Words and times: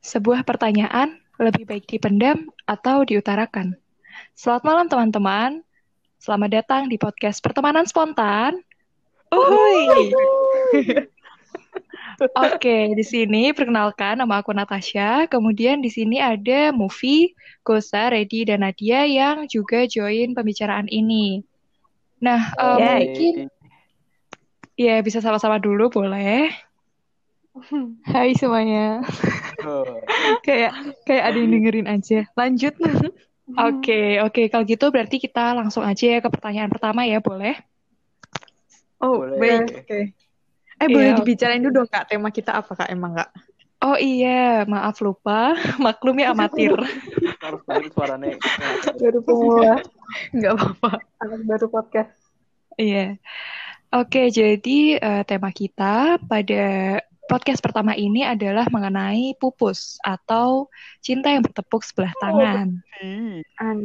Sebuah 0.00 0.48
pertanyaan 0.48 1.20
lebih 1.36 1.68
baik 1.68 1.84
dipendam 1.84 2.48
atau 2.64 3.04
diutarakan. 3.04 3.76
Selamat 4.32 4.64
malam 4.64 4.86
teman-teman. 4.88 5.60
Selamat 6.16 6.50
datang 6.56 6.88
di 6.88 6.96
podcast 6.96 7.44
Pertemanan 7.44 7.84
Spontan. 7.84 8.64
Uhuy. 9.28 10.08
Oke, 12.32 12.96
di 12.96 13.04
sini 13.04 13.52
perkenalkan 13.52 14.24
nama 14.24 14.40
aku 14.40 14.56
Natasha. 14.56 15.28
Kemudian 15.28 15.84
di 15.84 15.92
sini 15.92 16.16
ada 16.16 16.72
Mufi, 16.72 17.36
Gosa, 17.60 18.08
Redi, 18.08 18.48
dan 18.48 18.64
Nadia 18.64 19.04
yang 19.04 19.44
juga 19.52 19.84
join 19.84 20.32
pembicaraan 20.32 20.88
ini. 20.88 21.44
Nah, 22.24 22.56
uh, 22.56 22.80
mungkin 22.80 23.52
ya 24.80 24.96
bisa 25.04 25.20
sama-sama 25.20 25.60
dulu 25.60 25.92
boleh. 25.92 26.69
Hai 28.12 28.32
semuanya. 28.34 29.04
kayak 30.46 30.72
kayak 31.04 31.24
ada 31.30 31.36
yang 31.38 31.50
dengerin 31.52 31.88
aja. 31.88 32.24
Lanjut. 32.34 32.74
Oke, 33.50 34.22
oke. 34.22 34.46
Kalau 34.46 34.62
gitu 34.62 34.94
berarti 34.94 35.18
kita 35.18 35.58
langsung 35.58 35.82
aja 35.82 36.06
ya 36.06 36.18
ke 36.22 36.30
pertanyaan 36.30 36.70
pertama 36.70 37.02
ya, 37.02 37.18
boleh? 37.18 37.58
Oh, 39.02 39.26
Boleh. 39.26 39.38
baik. 39.42 39.82
Oke. 39.82 40.00
Eh, 40.78 40.86
Iya, 40.86 40.86
boleh 40.86 41.10
oke. 41.10 41.18
dibicarain 41.26 41.58
dulu 41.58 41.82
dong, 41.82 41.90
Kak. 41.90 42.06
Tema 42.06 42.30
kita 42.30 42.54
apa, 42.62 42.78
Kak? 42.78 42.86
Emang, 42.86 43.18
Kak? 43.18 43.26
Oh 43.82 43.98
iya, 43.98 44.62
maaf 44.70 45.02
lupa. 45.02 45.58
Maklum 45.82 46.22
ya 46.22 46.30
amatir. 46.30 46.78
harus 47.42 47.62
balik 47.66 47.90
suaranya 47.90 48.38
Baru 49.02 49.18
pemula. 49.18 49.82
Nggak 50.30 50.52
apa-apa. 50.54 50.90
Anak 51.18 51.40
baru 51.42 51.66
podcast. 51.66 52.12
Iya. 52.78 53.18
Oke, 53.90 54.30
jadi 54.30 54.78
eh, 54.94 55.22
tema 55.26 55.50
kita 55.50 56.22
pada 56.22 56.64
podcast 57.30 57.62
pertama 57.62 57.94
ini 57.94 58.26
adalah 58.26 58.66
mengenai 58.66 59.38
pupus 59.38 60.02
atau 60.02 60.66
cinta 60.98 61.30
yang 61.30 61.46
bertepuk 61.46 61.86
sebelah 61.86 62.10
tangan. 62.18 62.82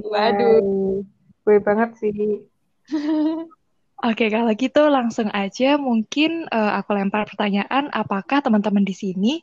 Waduh. 0.02 1.06
Gue 1.45 1.58
banget 1.61 1.94
sih. 2.02 2.42
Oke, 4.09 4.28
kalau 4.34 4.52
gitu 4.58 4.81
langsung 4.89 5.30
aja 5.30 5.78
mungkin 5.78 6.50
eh, 6.50 6.72
aku 6.81 6.97
lempar 6.97 7.30
pertanyaan, 7.30 7.94
apakah 7.94 8.42
teman-teman 8.42 8.81
di 8.81 8.97
sini 8.97 9.34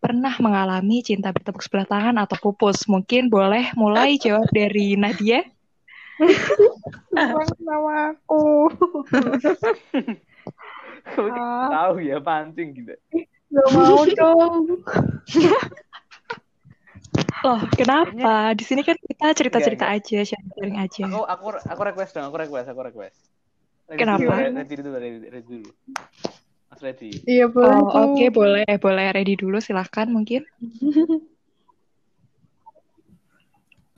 pernah 0.00 0.32
mengalami 0.40 1.04
cinta 1.04 1.28
bertepuk 1.28 1.60
sebelah 1.60 1.84
tangan 1.84 2.16
atau 2.16 2.40
pupus? 2.40 2.88
Mungkin 2.88 3.28
boleh 3.28 3.76
mulai 3.76 4.16
jawab 4.16 4.48
dari 4.50 4.96
Nadia. 4.96 5.44
sama 7.60 8.16
aku. 8.16 8.72
tahu 11.72 11.94
ya 12.04 12.20
pancing 12.20 12.76
gitu 12.76 12.94
Gak 13.50 13.68
mau 13.74 14.06
dong. 14.06 14.62
Loh, 17.42 17.60
kenapa? 17.78 18.54
Di 18.54 18.62
sini 18.62 18.86
kan 18.86 18.94
kita 18.94 19.26
cerita-cerita 19.34 19.90
aja, 19.90 20.18
sharing 20.22 20.76
aja. 20.78 21.02
aku 21.10 21.20
aku 21.26 21.46
aku 21.66 21.82
request 21.82 22.14
dong 22.14 22.30
aku 22.30 22.36
request 22.38 22.66
aku 22.70 22.82
request 22.86 23.18
Ready 23.90 23.98
Kenapa? 24.06 24.34
ready 24.54 24.74
dulu 24.78 24.90
ready, 24.94 25.18
ready 25.26 25.42
dulu 25.50 25.70
mas 26.70 26.78
ready 26.78 27.10
Iya, 27.26 27.50
boleh. 27.50 27.74
Oh, 27.90 28.06
oke, 28.06 28.30
boleh, 28.30 28.70
boleh. 28.78 29.06
Ready 29.10 29.34
dulu, 29.34 29.58
silahkan 29.58 30.06
mungkin. 30.06 30.46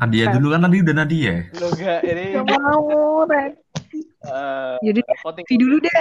Nadia 0.00 0.34
dulu 0.34 0.50
kan 0.50 0.66
tadi 0.66 0.76
udah 0.82 0.94
Nadia. 0.98 1.34
lo 1.60 1.68
gak 1.78 2.02
ini 2.02 2.34
Gak 2.34 2.46
mau, 2.48 3.22
Ren. 3.28 3.52
eh, 4.24 4.74
Jadi, 4.82 5.00
voting 5.22 5.46
dulu 5.60 5.76
deh. 5.78 5.92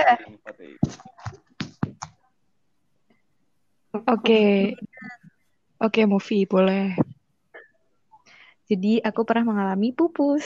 voting, 0.42 0.74
Oke. 3.92 4.76
Oke, 5.86 6.06
movie, 6.06 6.46
boleh. 6.46 6.94
Jadi 8.70 9.02
aku 9.02 9.26
pernah 9.26 9.50
mengalami 9.52 9.92
pupus. 9.92 10.46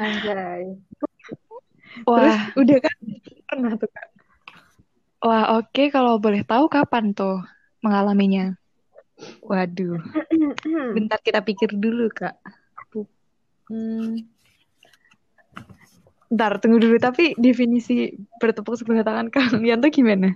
Anjay. 0.00 0.72
Wah, 2.08 2.50
Udah 2.56 2.78
kan? 2.80 2.96
Pernah 3.46 3.72
tuh, 3.76 3.88
Kak. 3.92 4.08
wah, 5.20 5.60
oke. 5.60 5.92
Kalau 5.92 6.16
boleh 6.16 6.42
tahu 6.48 6.66
kapan 6.72 7.12
tuh 7.12 7.44
mengalaminya? 7.84 8.56
Waduh. 9.44 10.00
Bentar 10.96 11.20
kita 11.20 11.44
pikir 11.44 11.76
dulu, 11.76 12.08
Kak. 12.08 12.40
Hmm, 13.68 14.16
Bentar, 16.32 16.58
tunggu 16.58 16.82
dulu. 16.82 16.96
Tapi 16.98 17.38
definisi 17.38 18.10
bertepuk 18.40 18.74
sebelah 18.74 19.06
tangan 19.06 19.28
kalian 19.30 19.78
tuh 19.78 19.92
gimana? 19.92 20.34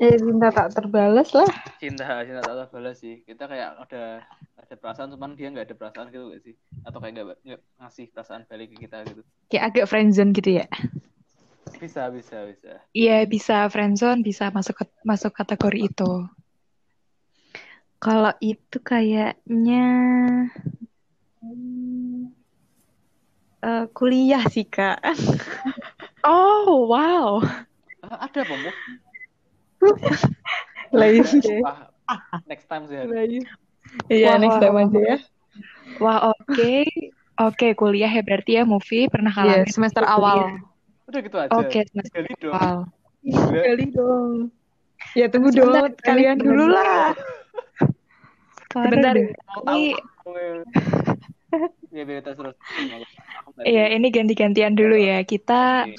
Ya, 0.00 0.16
cinta 0.16 0.48
tak 0.48 0.68
terbalas 0.72 1.28
lah. 1.36 1.50
cinta 1.76 2.24
cinta 2.24 2.40
tak 2.40 2.56
terbalas 2.66 2.96
sih 3.00 3.20
kita 3.28 3.44
kayak 3.48 3.68
ada 3.84 4.24
ada 4.56 4.74
perasaan 4.76 5.12
cuman 5.12 5.32
dia 5.36 5.48
nggak 5.52 5.66
ada 5.68 5.76
perasaan 5.76 6.08
gitu 6.12 6.32
gak 6.32 6.42
sih 6.44 6.54
atau 6.84 6.98
kayak 7.00 7.12
nggak 7.16 7.26
nggak 7.44 7.60
ngasih 7.80 8.06
perasaan 8.12 8.42
balik 8.48 8.68
ke 8.72 8.76
kita 8.88 8.96
gitu 9.08 9.22
Kayak 9.48 9.64
agak 9.72 9.86
friendzone 9.88 10.32
gitu 10.36 10.50
ya? 10.60 10.66
bisa 11.80 12.08
bisa 12.12 12.44
bisa 12.48 12.72
Iya, 12.92 13.22
bisa 13.24 13.70
friendzone, 13.72 14.20
bisa 14.26 14.50
masuk 14.50 14.82
ke- 14.84 15.00
masuk 15.06 15.32
kategori 15.36 15.80
itu. 15.88 16.10
kalau 18.00 18.32
itu 18.40 18.76
kayaknya 18.80 19.84
hmm, 21.44 22.32
eh, 23.60 23.84
kuliah 23.92 24.44
sih, 24.48 24.64
Kak. 24.64 25.04
Oh, 26.24 26.88
wow. 26.88 27.40
Ah, 28.04 28.28
ada 28.28 28.40
apa 28.44 28.54
Bu? 28.56 28.70
Lain. 30.98 31.22
Wah, 31.62 31.88
next 32.46 32.66
time 32.66 32.84
sih. 32.90 32.98
Iya, 34.10 34.38
next 34.38 34.58
time 34.58 34.76
aja 34.76 35.00
ya. 35.00 35.16
Wah, 35.98 36.30
oke. 36.34 36.74
Oke, 37.40 37.72
kuliah 37.72 38.12
ya 38.12 38.20
berarti 38.20 38.60
ya 38.60 38.68
movie 38.68 39.08
pernah 39.08 39.32
Iya, 39.32 39.64
ngalamin 39.64 39.72
semester 39.72 40.04
kuliah. 40.04 40.18
awal. 40.20 40.40
udah 41.10 41.20
gitu 41.26 41.36
aja 41.42 41.50
Oke, 41.58 41.78
semester 41.90 42.22
Gali 42.22 42.32
dong 42.38 42.54
awal. 42.54 42.78
Gila. 43.24 43.60
Kali 43.64 43.86
dong. 43.90 44.32
Ya, 45.16 45.26
tunggu 45.32 45.48
Sebentar, 45.50 45.88
dong. 45.88 45.98
Kalian 46.04 46.36
dulu 46.38 46.64
lah. 46.70 47.16
Sebentar, 48.70 49.14
mau 49.50 49.60
tahu 49.66 49.80
ini 51.90 51.98
ya 51.98 52.04
biar 52.06 52.22
kita 52.22 52.30
terus 52.38 52.54
Iya, 53.66 53.84
ini 53.98 54.06
ganti-gantian 54.14 54.78
dulu 54.78 54.94
ya. 54.94 55.26
Kita 55.26 55.90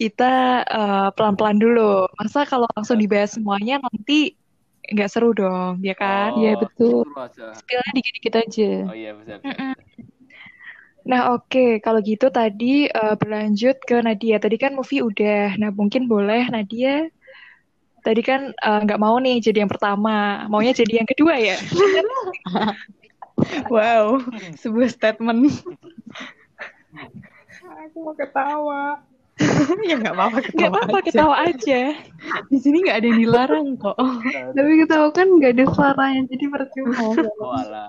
kita 0.00 0.64
eh, 0.64 1.08
pelan-pelan 1.12 1.60
dulu. 1.60 2.08
Masa 2.16 2.48
kalau 2.48 2.64
langsung 2.72 2.96
dibahas 2.96 3.36
semuanya 3.36 3.84
nanti 3.84 4.32
nggak 4.90 5.10
seru 5.12 5.36
dong, 5.36 5.84
ya 5.84 5.92
kan? 5.92 6.32
Oh, 6.34 6.40
Iya, 6.40 6.52
betul. 6.56 7.04
seru 7.04 7.20
aja. 7.20 7.46
Spillnya 7.52 7.92
dikit-dikit 7.92 8.34
aja. 8.40 8.70
oh 8.88 8.96
iya 8.96 9.10
bisa. 9.12 9.34
Nah, 11.04 11.36
oke. 11.36 11.80
Kalau 11.84 12.00
gitu 12.00 12.32
tadi 12.32 12.88
eh, 12.88 13.14
berlanjut 13.20 13.76
ke 13.84 14.00
Nadia. 14.00 14.40
Tadi 14.40 14.56
kan 14.56 14.72
movie 14.72 15.04
udah. 15.04 15.60
Nah, 15.60 15.70
mungkin 15.72 16.08
boleh 16.08 16.48
Nadia. 16.48 17.12
Tadi 18.00 18.22
kan 18.24 18.56
eh, 18.56 18.80
nggak 18.88 19.00
mau 19.00 19.20
nih 19.20 19.44
jadi 19.44 19.64
yang 19.64 19.70
pertama. 19.70 20.48
Maunya 20.48 20.72
jadi 20.72 21.04
yang 21.04 21.08
kedua 21.08 21.36
ya? 21.36 21.56
Wow, 23.72 24.20
sebuah 24.60 24.92
statement. 24.92 25.64
Aku 27.88 27.96
mau 28.04 28.12
ketawa. 28.12 29.00
ya 29.88 29.94
nggak 29.96 30.14
apa-apa 30.14 30.38
ketawa 30.44 30.68
apa-apa, 30.68 30.98
aja. 31.00 31.06
ketawa 31.08 31.36
aja. 31.48 31.80
Di 32.52 32.58
sini 32.60 32.76
nggak 32.84 32.98
ada 33.00 33.06
yang 33.08 33.20
dilarang 33.24 33.66
kok. 33.80 33.96
Tapi 34.56 34.70
ketawa 34.84 35.08
kan 35.12 35.26
nggak 35.28 35.52
ada 35.56 35.64
suaranya, 35.72 36.22
jadi 36.28 36.44
percuma. 36.52 36.96
oh 37.40 37.52
alah 37.52 37.88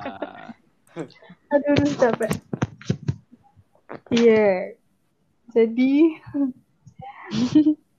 Aduh, 1.51 1.71
aduh, 1.75 1.91
capek. 1.99 2.31
Iya. 4.11 4.75
Jadi 5.51 6.15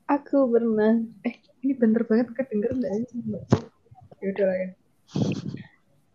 aku 0.09 0.37
pernah 0.49 1.01
eh 1.25 1.37
ini 1.65 1.73
bener 1.77 2.05
banget 2.09 2.33
kedenger 2.37 2.73
nggak 2.77 2.93
sih? 3.09 3.21
Ya 4.21 4.27
udah 4.33 4.45
lah 4.49 4.57
ya. 4.57 4.71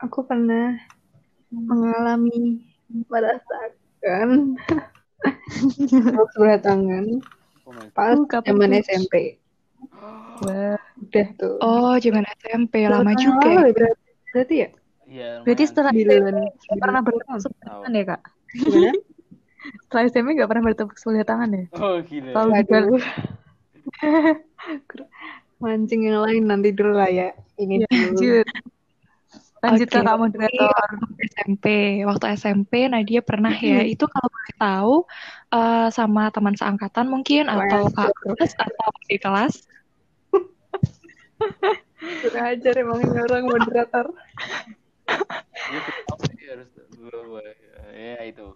Aku 0.05 0.25
pernah 0.25 0.77
mengalami 1.49 2.61
merasakan 3.09 4.57
sebelah 6.33 6.59
tangan 6.61 7.05
oh 7.67 7.75
pas 7.91 8.15
zaman 8.15 8.71
tuh? 8.71 8.79
SMP. 8.87 9.13
Wah, 10.41 10.79
udah 10.79 11.27
tuh. 11.35 11.55
Oh, 11.59 11.93
zaman 11.99 12.23
SMP. 12.39 12.87
Lama 12.87 13.11
juga. 13.19 13.47
lalu 13.51 13.69
ya, 13.69 13.73
berarti, 13.75 14.01
berarti 14.31 14.55
ya? 14.55 14.69
Iya, 15.07 15.29
Berarti 15.47 15.63
setelah. 15.67 15.91
SMP 15.95 16.11
pernah 16.79 17.01
sebelah 17.39 17.63
tangan 17.63 17.91
ya, 17.91 18.03
Kak? 18.03 18.21
Gimana? 18.55 18.91
Setelah 19.83 20.03
SMP 20.07 20.39
nggak 20.39 20.47
pernah 20.47 20.63
bertepuk 20.63 20.95
sebelah 20.95 21.27
tangan 21.27 21.49
ya? 21.51 21.63
oh 21.75 21.99
gila 21.99 22.31
Waduh. 22.47 22.87
Mancing 25.63 26.01
yang 26.07 26.21
lain 26.23 26.43
nanti 26.45 26.69
dulu 26.71 26.93
lah 26.95 27.09
ya. 27.09 27.33
Ini 27.57 27.83
dulu. 27.83 27.91
lanjut. 27.91 28.47
Lanjut 29.57 29.89
Oke, 29.89 29.95
Kakak 29.97 30.17
moderator. 30.21 30.89
waktu 31.01 31.21
SMP. 31.33 31.65
Waktu 32.05 32.25
SMP 32.37 32.73
Nadia 32.87 33.21
pernah 33.25 33.51
ya. 33.57 33.81
Itu 33.81 34.05
kalau 34.05 34.29
boleh 34.29 34.53
tahu 34.55 34.95
eh, 35.53 35.87
sama 35.93 36.29
teman 36.33 36.55
seangkatan 36.55 37.07
mungkin 37.07 37.47
atau 37.47 37.87
Wah, 37.87 38.09
kak 38.09 38.11
kelas 38.23 38.51
atau 38.57 38.89
di 39.07 39.17
kelas. 39.19 39.53
Kurang 41.97 42.45
ajar 42.53 42.73
emang 42.77 42.99
ini 43.03 43.19
orang 43.19 43.45
moderator. 43.45 44.05
Iya, 46.37 46.53
ya 47.93 48.17
itu. 48.25 48.47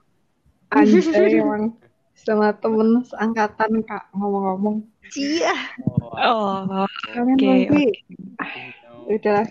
Anjay 0.71 1.41
emang 1.41 1.75
sama 2.15 2.53
temen 2.53 3.03
seangkatan 3.03 3.81
kak 3.83 4.07
ngomong-ngomong. 4.13 4.85
Cia. 5.11 5.55
Oh, 5.83 6.01
Oh, 6.21 6.87
Kalian 7.11 7.35
Oke, 7.35 7.47
nanti 7.47 7.83
no. 8.85 9.07
udah 9.09 9.43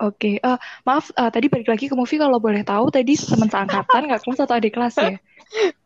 oke. 0.00 0.30
Eh, 0.40 0.58
maaf, 0.84 1.12
eh, 1.12 1.30
tadi 1.32 1.46
balik 1.48 1.68
lagi 1.68 1.86
ke 1.88 1.94
movie 1.96 2.20
kalau 2.20 2.38
boleh 2.40 2.62
tahu 2.62 2.88
tadi 2.92 3.16
teman 3.16 3.48
seangkatan 3.48 4.02
nggak 4.08 4.22
kelas 4.24 4.40
atau 4.44 4.56
adik 4.56 4.72
kelas 4.76 4.94
ya? 5.00 5.16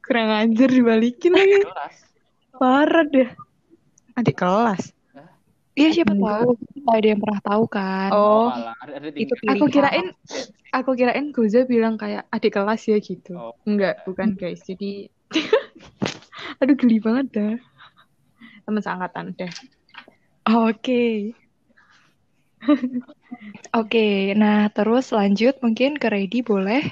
Kurang 0.05 0.31
ajar 0.31 0.69
dibalikin 0.71 1.33
lagi. 1.35 1.63
Kelas. 1.63 1.97
Parah 2.57 3.07
deh. 3.07 3.31
Adik 4.19 4.37
kelas. 4.37 4.93
Iya, 5.79 6.03
siapa 6.03 6.13
tahu? 6.13 6.59
Ada 6.91 7.07
yang 7.15 7.21
pernah 7.23 7.41
tahu 7.41 7.65
kan? 7.71 8.11
Oh, 8.11 8.51
alah, 8.51 8.75
ada, 8.85 8.93
ada 9.01 9.09
Itu 9.15 9.33
tingkat. 9.39 9.55
aku 9.55 9.65
kirain 9.71 10.07
aku 10.75 10.91
kirain 10.99 11.27
Goza 11.31 11.65
bilang 11.65 11.95
kayak 11.95 12.27
adik 12.29 12.59
kelas 12.59 12.83
ya 12.91 12.99
gitu. 12.99 13.33
Oh. 13.39 13.55
Enggak, 13.65 14.03
bukan 14.05 14.35
guys. 14.35 14.61
Jadi 14.67 15.09
aduh 16.61 16.77
geli 16.77 16.99
banget 16.99 17.27
dah. 17.33 17.57
Teman 18.67 18.83
seangkatan 18.83 19.33
deh. 19.39 19.53
Oke. 20.51 21.33
Oke, 23.71 24.35
nah 24.35 24.67
terus 24.69 25.15
lanjut 25.15 25.55
mungkin 25.63 25.95
ke 25.97 26.07
Ready 26.11 26.43
boleh? 26.43 26.83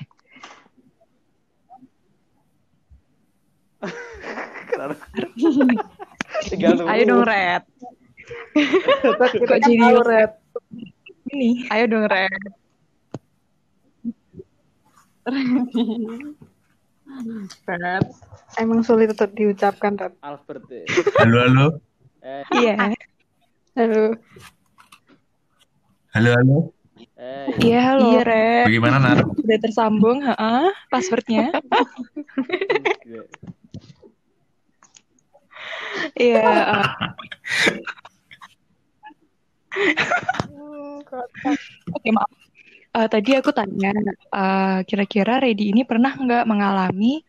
Ayo 6.89 7.03
dong 7.05 7.25
Red. 7.25 7.63
Kok 9.39 9.59
jadi- 9.65 9.99
Red. 9.99 10.33
Ini. 11.29 11.69
Ayo 11.69 11.85
dong 11.91 12.07
Red. 12.07 12.43
Red. 17.67 18.05
Emang 18.57 18.81
sulit 18.81 19.13
untuk 19.13 19.31
diucapkan, 19.35 19.93
Red. 19.95 20.15
Albert 20.21 20.63
deh. 20.67 20.85
Halo, 21.21 21.37
halo. 21.45 21.67
Eh, 22.23 22.43
Iya. 22.55 22.75
Halo. 23.79 24.19
Halo, 26.19 26.35
halo. 26.35 26.59
eh, 27.15 27.47
Iya, 27.63 27.95
halo. 27.95 28.11
Iya 28.11 28.21
Red. 28.27 28.67
Bagaimana, 28.67 28.99
Nar? 28.99 29.19
Udah 29.39 29.59
tersambung, 29.63 30.19
heeh. 30.19 30.67
Passwordnya. 30.91 31.55
Gila. 33.07 33.23
Iya. 36.19 36.43
eh, 36.43 36.91
Oke, 41.95 42.09
maaf. 42.11 42.31
Eh, 42.99 43.07
tadi 43.07 43.31
aku 43.39 43.55
tanya, 43.55 43.95
eh, 44.19 44.79
kira-kira 44.91 45.39
Ready 45.39 45.71
ini 45.71 45.87
pernah 45.87 46.19
nggak 46.19 46.51
mengalami 46.51 47.23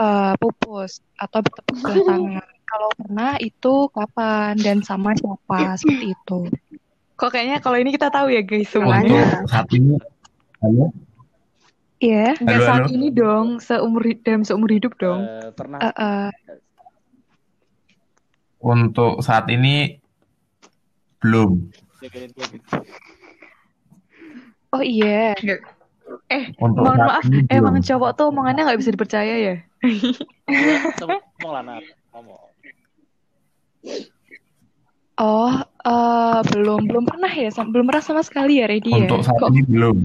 eh, 0.00 0.34
pupus 0.40 1.04
atau 1.20 1.44
bertepuk 1.44 1.84
sebelah 1.84 2.00
tangan? 2.08 2.48
Kalau 2.64 2.88
pernah, 2.96 3.36
itu 3.44 3.92
kapan 3.92 4.56
dan 4.56 4.80
sama 4.80 5.12
siapa? 5.20 5.76
Seperti 5.76 6.16
itu. 6.16 6.48
Kok 7.22 7.30
kayaknya 7.30 7.62
kalau 7.62 7.78
ini 7.78 7.94
kita 7.94 8.10
tahu 8.10 8.26
ya 8.28 8.42
guys 8.42 8.66
Untuk 8.66 8.82
semuanya. 8.82 9.46
saat 9.46 9.70
ini, 9.70 9.94
halo, 10.58 10.90
Iya. 11.96 12.34
Enggak 12.34 12.58
Halo, 12.58 12.66
saat 12.66 12.82
halo. 12.82 12.90
ini 12.90 13.08
dong, 13.14 13.46
seumur 13.62 14.02
dalam 14.18 14.42
seumur 14.42 14.66
hidup 14.68 14.98
dong. 14.98 15.22
Eh, 15.22 15.54
pernah 15.54 15.78
Eh, 15.78 15.94
eh, 15.94 16.30
untuk 18.58 19.22
saat 19.22 19.46
ini 19.46 20.02
belum. 21.20 21.70
oh 24.72 24.82
iya. 24.82 25.38
Eh, 26.26 26.44
Untuk 26.58 26.82
mohon 26.82 26.98
maaf, 27.00 27.22
ini 27.22 27.46
belum. 27.46 27.54
emang 27.54 27.76
cowok 27.78 28.10
tuh 28.12 28.26
omongannya 28.28 28.66
nggak 28.66 28.80
bisa 28.82 28.90
dipercaya 28.90 29.34
ya? 29.38 29.54
Ngomong. 32.10 32.42
Oh, 35.22 35.54
eh, 35.62 36.40
belum 36.50 36.90
belum 36.90 37.04
pernah 37.06 37.30
ya, 37.30 37.54
belum 37.54 37.86
pernah 37.86 38.02
sama 38.02 38.26
sekali 38.26 38.58
ya 38.58 38.66
Ready 38.66 38.90
ya. 38.90 39.06
Untuk 39.06 39.22
saat 39.22 39.38
Kok 39.38 39.54
ini 39.54 39.62
belum. 39.70 39.96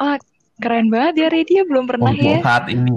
ah, 0.00 0.16
keren 0.56 0.88
banget 0.88 1.14
ya 1.20 1.26
Ready 1.28 1.52
ya 1.60 1.64
belum 1.68 1.84
pernah 1.84 2.16
Untuk 2.16 2.24
ya. 2.24 2.40
saat 2.40 2.64
ini. 2.72 2.96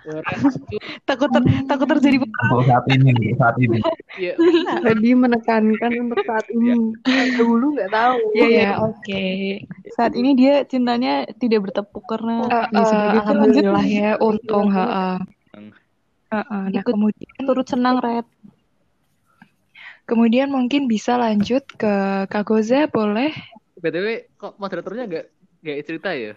Takut 1.08 1.28
ter- 1.28 1.64
takut 1.68 1.86
terjadi 1.96 2.16
Untuk 2.24 2.64
saat 2.68 2.84
ini. 2.92 3.08
Untuk 3.12 3.36
saat 3.40 3.56
ini. 3.56 3.78
Iya, 4.20 4.32
Tadi 4.84 5.10
menekankan 5.16 5.92
untuk 5.96 6.20
saat 6.28 6.46
ini. 6.52 6.92
Dulu 7.36 7.66
nggak 7.80 7.90
tahu. 7.92 8.20
Iya, 8.36 8.44
iya. 8.44 8.60
Iya, 8.60 8.70
oke. 8.84 9.24
saat 9.96 10.12
ini 10.16 10.30
dia 10.36 10.64
cintanya 10.68 11.24
tidak 11.40 11.68
bertepuk 11.68 12.04
karena 12.06 12.68
ya 12.72 12.82
sudah 12.84 13.08
gitu 13.16 13.32
lanjut 13.32 13.64
alhamdulillah 13.64 13.86
ya, 13.88 14.10
untung. 14.20 14.66
heeh. 14.72 15.16
Hmm. 15.56 15.70
Heeh. 16.30 16.64
Nah, 16.70 16.80
Ikut. 16.80 16.92
kemudian 16.94 17.40
turut 17.42 17.66
senang 17.66 17.96
Red. 17.98 18.26
Kemudian 20.10 20.50
mungkin 20.50 20.90
bisa 20.90 21.14
lanjut 21.14 21.62
ke 21.78 22.26
Kak 22.26 22.42
Goza, 22.42 22.90
boleh? 22.90 23.30
BTW, 23.78 24.34
kok 24.34 24.58
moderatornya 24.58 25.06
nggak 25.06 25.26
nggak 25.62 25.76
cerita 25.86 26.10
ya? 26.10 26.34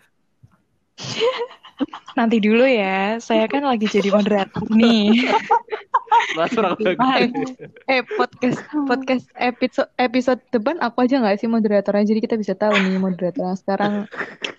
Nanti 2.18 2.38
dulu 2.38 2.62
ya, 2.70 3.18
saya 3.18 3.50
kan 3.50 3.66
lagi 3.66 3.90
jadi 3.90 4.14
moderator 4.14 4.70
nih. 4.70 5.26
Bagus. 6.38 7.50
Eh 7.90 8.06
podcast 8.06 8.62
podcast 8.86 9.26
episode 9.34 9.90
episode 9.98 10.42
depan 10.54 10.78
aku 10.78 11.10
aja 11.10 11.18
nggak 11.18 11.42
sih 11.42 11.50
moderatornya 11.50 12.06
jadi 12.06 12.22
kita 12.22 12.36
bisa 12.38 12.54
tahu 12.54 12.78
nih 12.78 13.02
moderator 13.02 13.50
yang 13.50 13.58
sekarang 13.58 13.94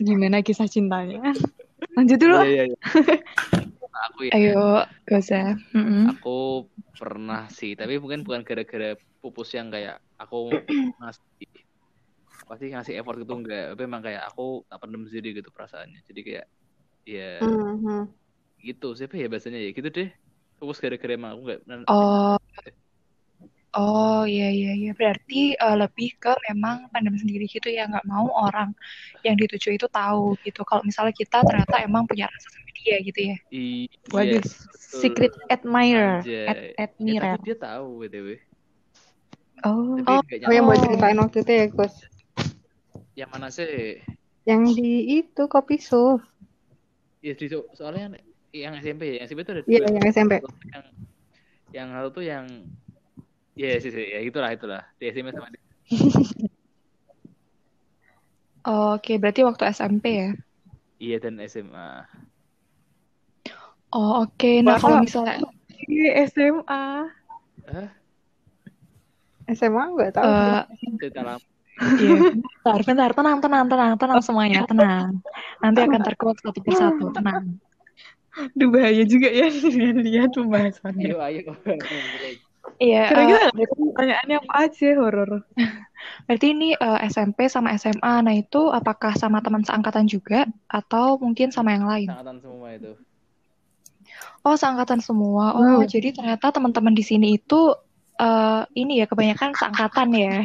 gimana 0.02 0.42
kisah 0.42 0.66
cintanya. 0.66 1.30
Lanjut 1.94 2.18
dulu. 2.18 2.42
Iya, 2.42 2.50
iya, 2.50 2.64
iya. 2.74 2.78
Aku 3.94 4.18
ya, 4.26 4.32
Ayo, 4.34 4.82
Goza. 5.06 5.54
Mm-mm. 5.70 6.10
aku 6.10 6.66
pernah 6.98 7.46
sih, 7.50 7.78
tapi 7.78 7.98
mungkin 8.02 8.26
bukan 8.26 8.42
gara-gara 8.42 8.98
pupus 9.22 9.50
yang 9.54 9.70
kayak 9.70 9.98
aku 10.18 10.50
ngasih 11.00 11.48
pasti 12.44 12.64
ngasih 12.74 12.94
effort 13.00 13.16
gitu 13.22 13.34
enggak, 13.40 13.72
tapi 13.72 13.82
emang 13.88 14.02
kayak 14.04 14.22
aku 14.28 14.66
tak 14.68 14.78
pendem 14.82 15.02
sendiri 15.08 15.28
gitu 15.40 15.48
perasaannya. 15.54 16.00
Jadi 16.04 16.20
kayak 16.26 16.46
ya 17.08 17.28
Mhm. 17.44 18.10
gitu 18.64 18.88
siapa 18.96 19.14
ya 19.20 19.26
bahasanya 19.32 19.60
ya 19.60 19.70
gitu 19.76 19.88
deh. 19.92 20.08
Pupus 20.58 20.78
gara-gara 20.82 21.12
emang 21.14 21.30
aku 21.36 21.40
enggak 21.46 21.60
Oh, 21.88 22.36
oh 23.74 24.22
iya 24.24 24.48
iya 24.50 24.72
iya. 24.74 24.90
Berarti 24.94 25.54
eh, 25.54 25.76
lebih 25.76 26.14
ke 26.18 26.32
memang 26.50 26.88
pandem 26.90 27.14
sendiri 27.18 27.44
gitu 27.50 27.68
ya, 27.70 27.86
nggak 27.90 28.06
mau 28.06 28.26
orang 28.30 28.70
yang 29.26 29.34
dituju 29.38 29.74
itu 29.76 29.86
tahu 29.90 30.38
gitu. 30.46 30.62
Kalau 30.62 30.82
misalnya 30.86 31.14
kita 31.14 31.42
ternyata 31.42 31.82
emang 31.82 32.06
punya 32.06 32.26
rasa 32.30 32.48
sama 32.54 32.70
dia 32.84 32.96
gitu 33.00 33.20
ya. 33.32 33.36
Iya, 33.50 33.88
Waduh, 34.12 34.42
betul. 34.44 34.98
secret 35.00 35.32
admirer, 35.48 36.20
Anjay. 36.20 36.46
ad 36.46 36.56
Ya, 36.56 36.72
admirer. 36.84 37.34
tapi 37.38 37.46
dia 37.48 37.56
tahu 37.58 37.86
BTW. 38.04 38.28
Oh, 39.64 39.96
Tapi 39.96 40.12
oh, 40.12 40.20
Oh 40.44 40.52
yang 40.52 40.64
mau 40.68 40.76
ceritain 40.76 41.16
waktu 41.16 41.36
itu 41.40 41.52
ya 41.54 41.66
Gus. 41.72 41.94
Yang 43.16 43.30
mana 43.32 43.48
sih? 43.48 44.02
Yang 44.44 44.62
di 44.76 44.90
itu 45.24 45.42
kopi 45.48 45.80
su. 45.80 46.20
Ya 47.24 47.32
di 47.32 47.46
so- 47.48 47.70
soalnya 47.72 48.20
yang 48.52 48.76
SMP 48.76 49.16
ya, 49.16 49.24
yang 49.24 49.24
SMP 49.24 49.40
itu 49.40 49.52
ada 49.56 49.62
Iya 49.64 49.80
yang 49.88 50.04
SMP. 50.12 50.32
Yang 50.68 50.84
yang 51.72 51.88
satu 51.96 52.08
tuh 52.20 52.24
yang 52.28 52.44
ya 53.54 53.78
sih 53.78 53.90
sih 53.94 54.06
ya 54.14 54.20
itulah 54.22 54.50
itulah 54.50 54.82
di 54.98 55.04
SMP 55.14 55.30
sama 55.30 55.48
di 55.50 55.58
oh, 58.66 58.94
oke. 58.98 59.12
Berarti 59.22 59.40
waktu 59.46 59.62
SMP 59.70 60.04
ya. 60.18 60.30
iya 60.98 61.16
dan 61.22 61.38
SMA. 61.46 62.06
Oh, 63.94 64.26
oke. 64.26 64.50
Nah, 64.66 64.74
Wah. 64.74 64.80
kalau 64.82 64.98
misalnya 65.06 65.38
Iya, 65.84 66.10
SMA. 66.32 66.84
Hah? 67.68 67.88
SMA 69.52 69.82
nggak 69.92 70.12
tahu. 70.16 70.24
eh 70.24 70.64
Cerita 71.00 71.20
lama. 71.20 71.44
iya, 71.98 72.18
bentar, 72.32 72.78
bentar, 72.86 73.10
tenang, 73.12 73.38
tenang, 73.42 73.64
tenang, 73.66 73.92
tenang 73.98 74.20
semuanya, 74.22 74.62
tenang. 74.64 75.20
Nanti 75.58 75.80
akan 75.84 76.00
terkuak 76.06 76.38
satu 76.40 76.60
persatu, 76.62 77.10
tenang. 77.12 77.58
Duh 78.54 78.70
bahaya 78.70 79.02
juga 79.06 79.30
ya 79.30 79.46
lihat 80.06 80.34
pembahasannya. 80.34 81.06
Ayo 81.12 81.18
ayo. 81.22 81.52
Iya, 82.82 83.06
Kira-kira 83.06 83.42
berarti, 83.54 83.80
pertanyaannya 83.94 84.36
apa 84.42 84.54
aja 84.66 84.88
horor? 84.98 85.30
berarti 86.26 86.46
ini 86.50 86.68
eh, 86.74 86.98
SMP 87.06 87.46
sama 87.46 87.72
SMA. 87.78 88.14
Nah, 88.24 88.34
itu 88.34 88.68
apakah 88.68 89.14
sama 89.14 89.38
teman 89.40 89.62
seangkatan 89.62 90.10
juga 90.10 90.44
atau 90.66 91.16
mungkin 91.22 91.54
sama 91.54 91.72
yang 91.76 91.86
lain? 91.86 92.08
Sangkatan 92.10 92.38
semua 92.42 92.68
itu. 92.74 92.92
Oh, 94.44 94.56
seangkatan 94.58 95.00
semua. 95.00 95.56
Oh, 95.56 95.80
Wow. 95.80 95.88
jadi 95.88 96.12
ternyata 96.12 96.52
teman-teman 96.52 96.92
di 96.92 97.04
sini 97.06 97.38
itu 97.38 97.72
eh, 98.20 98.62
ini 98.76 99.00
ya 99.00 99.06
kebanyakan 99.06 99.54
seangkatan 99.54 100.08
ya. 100.12 100.34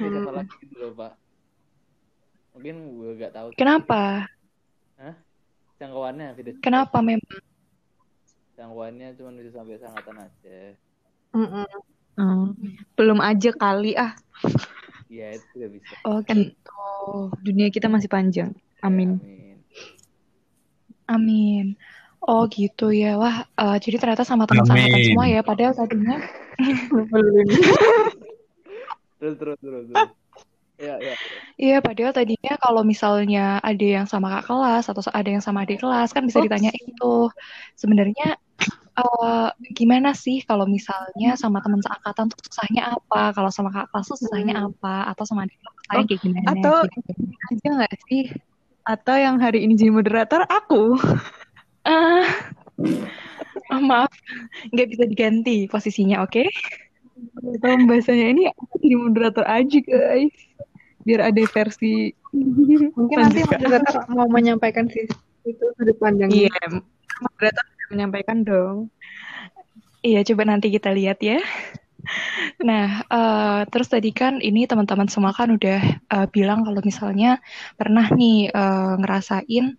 Ya, 0.00 0.20
lagi 0.26 0.54
gitu 0.60 0.76
loh, 0.76 0.92
Pak. 0.98 1.12
Mungkin 2.58 2.74
gue 2.98 3.10
gak 3.16 3.32
tahu 3.32 3.46
Kenapa? 3.56 4.26
jangkauannya 5.80 6.36
beda. 6.36 6.50
Kenapa 6.60 7.00
memang? 7.00 7.40
Jangkauannya 8.58 9.16
cuma 9.16 9.30
bisa 9.32 9.50
sampai 9.56 9.80
sangkatan 9.80 10.16
aja. 10.28 10.76
Mm-mm. 11.30 11.66
Hmm, 12.14 12.52
belum 12.94 13.18
aja 13.18 13.50
kali 13.54 13.96
ah. 13.96 14.12
ya 15.08 15.32
itu 15.32 15.46
gak 15.56 15.70
bisa 15.72 15.94
Oh 16.04 16.20
Kan- 16.20 16.52
gitu. 16.52 16.82
Dunia 17.40 17.68
kita 17.68 17.88
masih 17.88 18.06
panjang. 18.06 18.50
Amin. 18.80 19.16
amin 19.18 19.56
Amin. 21.06 21.66
Oh 22.20 22.44
gitu 22.46 22.92
ya. 22.92 23.16
Wah, 23.16 23.42
eh, 23.42 23.76
jadi 23.80 23.96
ternyata 23.98 24.22
sama 24.22 24.44
teman 24.46 24.62
seangkatan 24.62 25.00
semua 25.02 25.26
ya. 25.26 25.40
Padahal 25.42 25.72
tadinya 25.74 26.16
terus 29.20 29.36
terus 29.36 29.56
terus 29.60 29.84
terus 29.88 30.10
ya 30.80 30.96
ya 30.96 31.14
Iya, 31.60 31.76
padahal 31.84 32.12
tadinya 32.16 32.56
kalau 32.56 32.80
misalnya 32.80 33.60
ada 33.60 33.84
yang 33.84 34.08
sama 34.08 34.32
kakak 34.32 34.48
kelas 34.48 34.84
atau 34.88 35.02
ada 35.12 35.28
yang 35.28 35.44
sama 35.44 35.68
adik 35.68 35.84
kelas 35.84 36.08
kan 36.16 36.24
bisa 36.24 36.40
Oh. 36.40 36.44
ditanya 36.48 36.72
itu 36.72 37.28
sebenarnya 37.76 38.40
eh, 39.02 39.48
gimana 39.74 40.10
sih 40.14 40.42
kalau 40.44 40.64
misalnya 40.68 41.34
sama 41.34 41.58
teman 41.64 41.80
seangkatan 41.80 42.28
tuh 42.30 42.38
susahnya 42.48 42.94
apa? 42.96 43.32
Kalau 43.34 43.50
sama 43.52 43.68
kakak 43.72 43.88
kelas 43.92 44.06
tuh 44.10 44.18
susahnya 44.26 44.54
apa? 44.66 45.10
Atau 45.10 45.24
sama 45.28 45.44
adik 45.44 45.56
kelas 45.60 45.74
saya 45.88 45.98
Oh, 46.00 46.04
kayak 46.06 46.20
gimana? 46.22 46.46
atau- 46.54 46.84
gitu. 46.86 47.12
Aja 47.50 47.66
nggak 47.76 47.94
sih? 48.06 48.22
Atau 48.86 49.16
yang 49.20 49.36
hari 49.38 49.62
ini 49.64 49.76
jadi 49.76 49.92
moderator 49.92 50.42
aku. 50.48 50.96
Ah, 51.84 52.24
oh, 53.72 53.82
maaf, 53.82 54.12
nggak 54.72 54.88
bisa 54.92 55.04
diganti 55.06 55.68
posisinya, 55.68 56.22
oke? 56.24 56.44
Atau 57.60 57.70
pembahasannya 57.76 58.26
ini 58.32 58.42
aku 58.48 58.74
jadi 58.80 58.96
moderator 58.96 59.44
aja 59.44 59.78
guys. 59.84 60.34
Biar 61.04 61.32
ada 61.32 61.42
versi 61.48 62.12
Mungkin 62.30 63.16
nanti 63.18 63.42
moderator 63.42 64.06
mau 64.12 64.28
menyampaikan 64.30 64.86
sih 64.86 65.08
itu 65.48 65.64
sudut 65.76 65.96
pandangnya. 65.98 66.46
Iya, 66.46 66.64
moderator 67.24 67.64
menyampaikan 67.90 68.46
dong. 68.46 68.88
Iya, 70.00 70.24
coba 70.32 70.42
nanti 70.48 70.72
kita 70.72 70.94
lihat 70.96 71.20
ya. 71.20 71.42
Nah, 72.64 73.04
eh, 73.04 73.60
terus 73.68 73.88
tadi 73.92 74.10
kan 74.16 74.40
ini 74.40 74.64
teman-teman 74.64 75.08
semua 75.12 75.36
kan 75.36 75.52
udah 75.52 75.80
eh, 76.00 76.26
bilang 76.32 76.64
kalau 76.64 76.80
misalnya 76.80 77.36
pernah 77.76 78.08
nih 78.08 78.48
eh, 78.48 78.94
ngerasain 79.00 79.76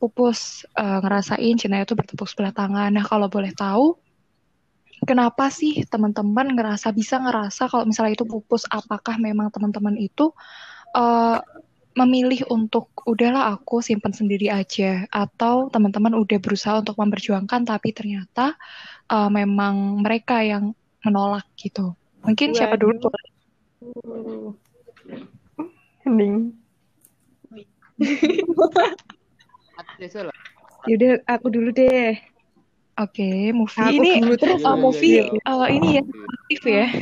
pupus, 0.00 0.64
eh, 0.76 0.98
ngerasain 1.04 1.54
cinta 1.60 1.82
itu 1.84 1.92
bertepuk 1.98 2.28
sebelah 2.28 2.52
tangan. 2.56 2.88
Nah, 2.96 3.04
kalau 3.04 3.28
boleh 3.28 3.52
tahu, 3.52 3.96
kenapa 5.04 5.52
sih 5.52 5.84
teman-teman 5.84 6.56
ngerasa 6.56 6.88
bisa 6.96 7.20
ngerasa 7.20 7.68
kalau 7.68 7.84
misalnya 7.84 8.16
itu 8.16 8.24
pupus? 8.24 8.64
Apakah 8.68 9.20
memang 9.20 9.52
teman-teman 9.52 9.96
itu 10.00 10.32
eh, 10.96 11.38
memilih 11.96 12.44
untuk 12.52 12.92
udahlah 13.08 13.56
aku 13.56 13.80
simpan 13.80 14.12
sendiri 14.12 14.52
aja, 14.52 15.08
atau 15.08 15.72
teman-teman 15.72 16.12
udah 16.20 16.38
berusaha 16.38 16.84
untuk 16.84 17.00
memperjuangkan 17.00 17.64
tapi 17.64 17.96
ternyata 17.96 18.54
eh, 19.08 19.30
memang 19.32 20.04
mereka 20.04 20.44
yang 20.44 20.76
menolak 21.00 21.48
gitu. 21.56 21.96
Mungkin 22.22 22.52
siapa 22.52 22.76
dulu? 22.76 23.08
Waduh. 24.04 24.52
Hening. 26.04 26.52
Yaudah, 30.86 31.18
aku 31.26 31.46
dulu 31.50 31.72
deh. 31.74 32.14
Oke, 32.96 33.52
movie 33.52 33.76
Aku 33.76 34.00
ini 34.00 34.24
dulu 34.24 34.36
terus. 34.40 34.62
Eh, 34.64 34.76
movie 34.78 35.20
eh, 35.20 35.68
ini 35.72 35.88
ya 36.00 36.02
aktif 36.04 36.60
ya. 36.64 36.86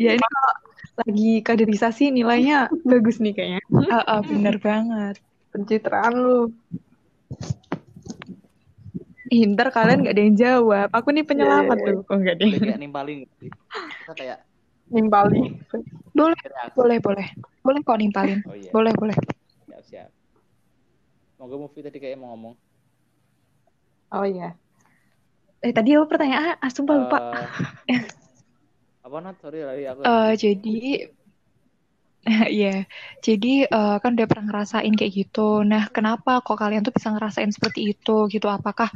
Ya 0.00 0.16
ini 0.16 0.24
kalau 0.24 0.52
lagi 0.94 1.42
kaderisasi 1.42 2.14
nilainya 2.14 2.70
bagus 2.90 3.18
nih 3.18 3.34
kayaknya. 3.34 3.62
Ah, 3.90 4.18
ah, 4.18 4.20
bener 4.22 4.56
banget. 4.62 5.18
Pencitraan 5.50 6.14
lu. 6.14 6.40
Ih, 9.32 9.50
ntar 9.50 9.72
kalian 9.74 10.04
gak 10.06 10.14
ada 10.14 10.22
yang 10.22 10.36
jawab. 10.36 10.88
Aku 10.94 11.08
nih 11.10 11.26
penyelamat 11.26 11.78
Iya, 11.80 11.86
iya, 11.90 11.94
tuh. 11.98 12.12
Oh, 12.12 12.18
gak 12.20 12.34
ada 12.38 12.44
Udah 12.44 12.58
yang. 12.60 12.78
kayak. 12.78 13.18
Kita 14.04 14.12
kayak 14.14 14.38
Nimpali. 14.92 15.40
Boleh, 16.12 16.38
boleh, 16.76 16.98
boleh. 17.00 17.26
Boleh 17.64 17.80
kok 17.80 17.98
nimpalin. 17.98 18.38
Oh 18.44 18.52
iya, 18.54 18.70
Boleh, 18.70 18.92
boleh. 18.92 19.16
siap 19.64 19.82
siap. 19.88 20.08
Moga 21.40 21.56
movie 21.56 21.82
tadi 21.82 21.98
kayak 21.98 22.20
mau 22.20 22.36
ngomong. 22.36 22.54
Oh 24.14 24.26
iya. 24.28 24.54
Eh, 25.64 25.72
tadi 25.72 25.96
apa 25.96 26.04
pertanyaan? 26.06 26.60
Ah, 26.60 26.70
sumpah 26.70 26.94
lupa. 26.94 27.18
Eh, 27.88 28.04
apa 29.04 29.16
Nat? 29.24 29.36
Sorry 29.42 29.60
lagi 29.68 29.84
aku. 29.90 30.02
Eh, 30.08 30.32
jadi 30.42 30.76
Iya, 32.56 32.88
jadi 33.26 33.48
eh, 33.68 33.96
kan 34.02 34.10
udah 34.16 34.28
pernah 34.30 34.44
ngerasain 34.48 34.92
kayak 34.98 35.12
gitu. 35.20 35.60
Nah, 35.70 35.82
kenapa 35.92 36.40
kok 36.44 36.56
kalian 36.62 36.82
tuh 36.86 36.94
bisa 36.96 37.08
ngerasain 37.12 37.52
seperti 37.52 37.80
itu 37.92 38.16
gitu? 38.32 38.46
Apakah 38.48 38.88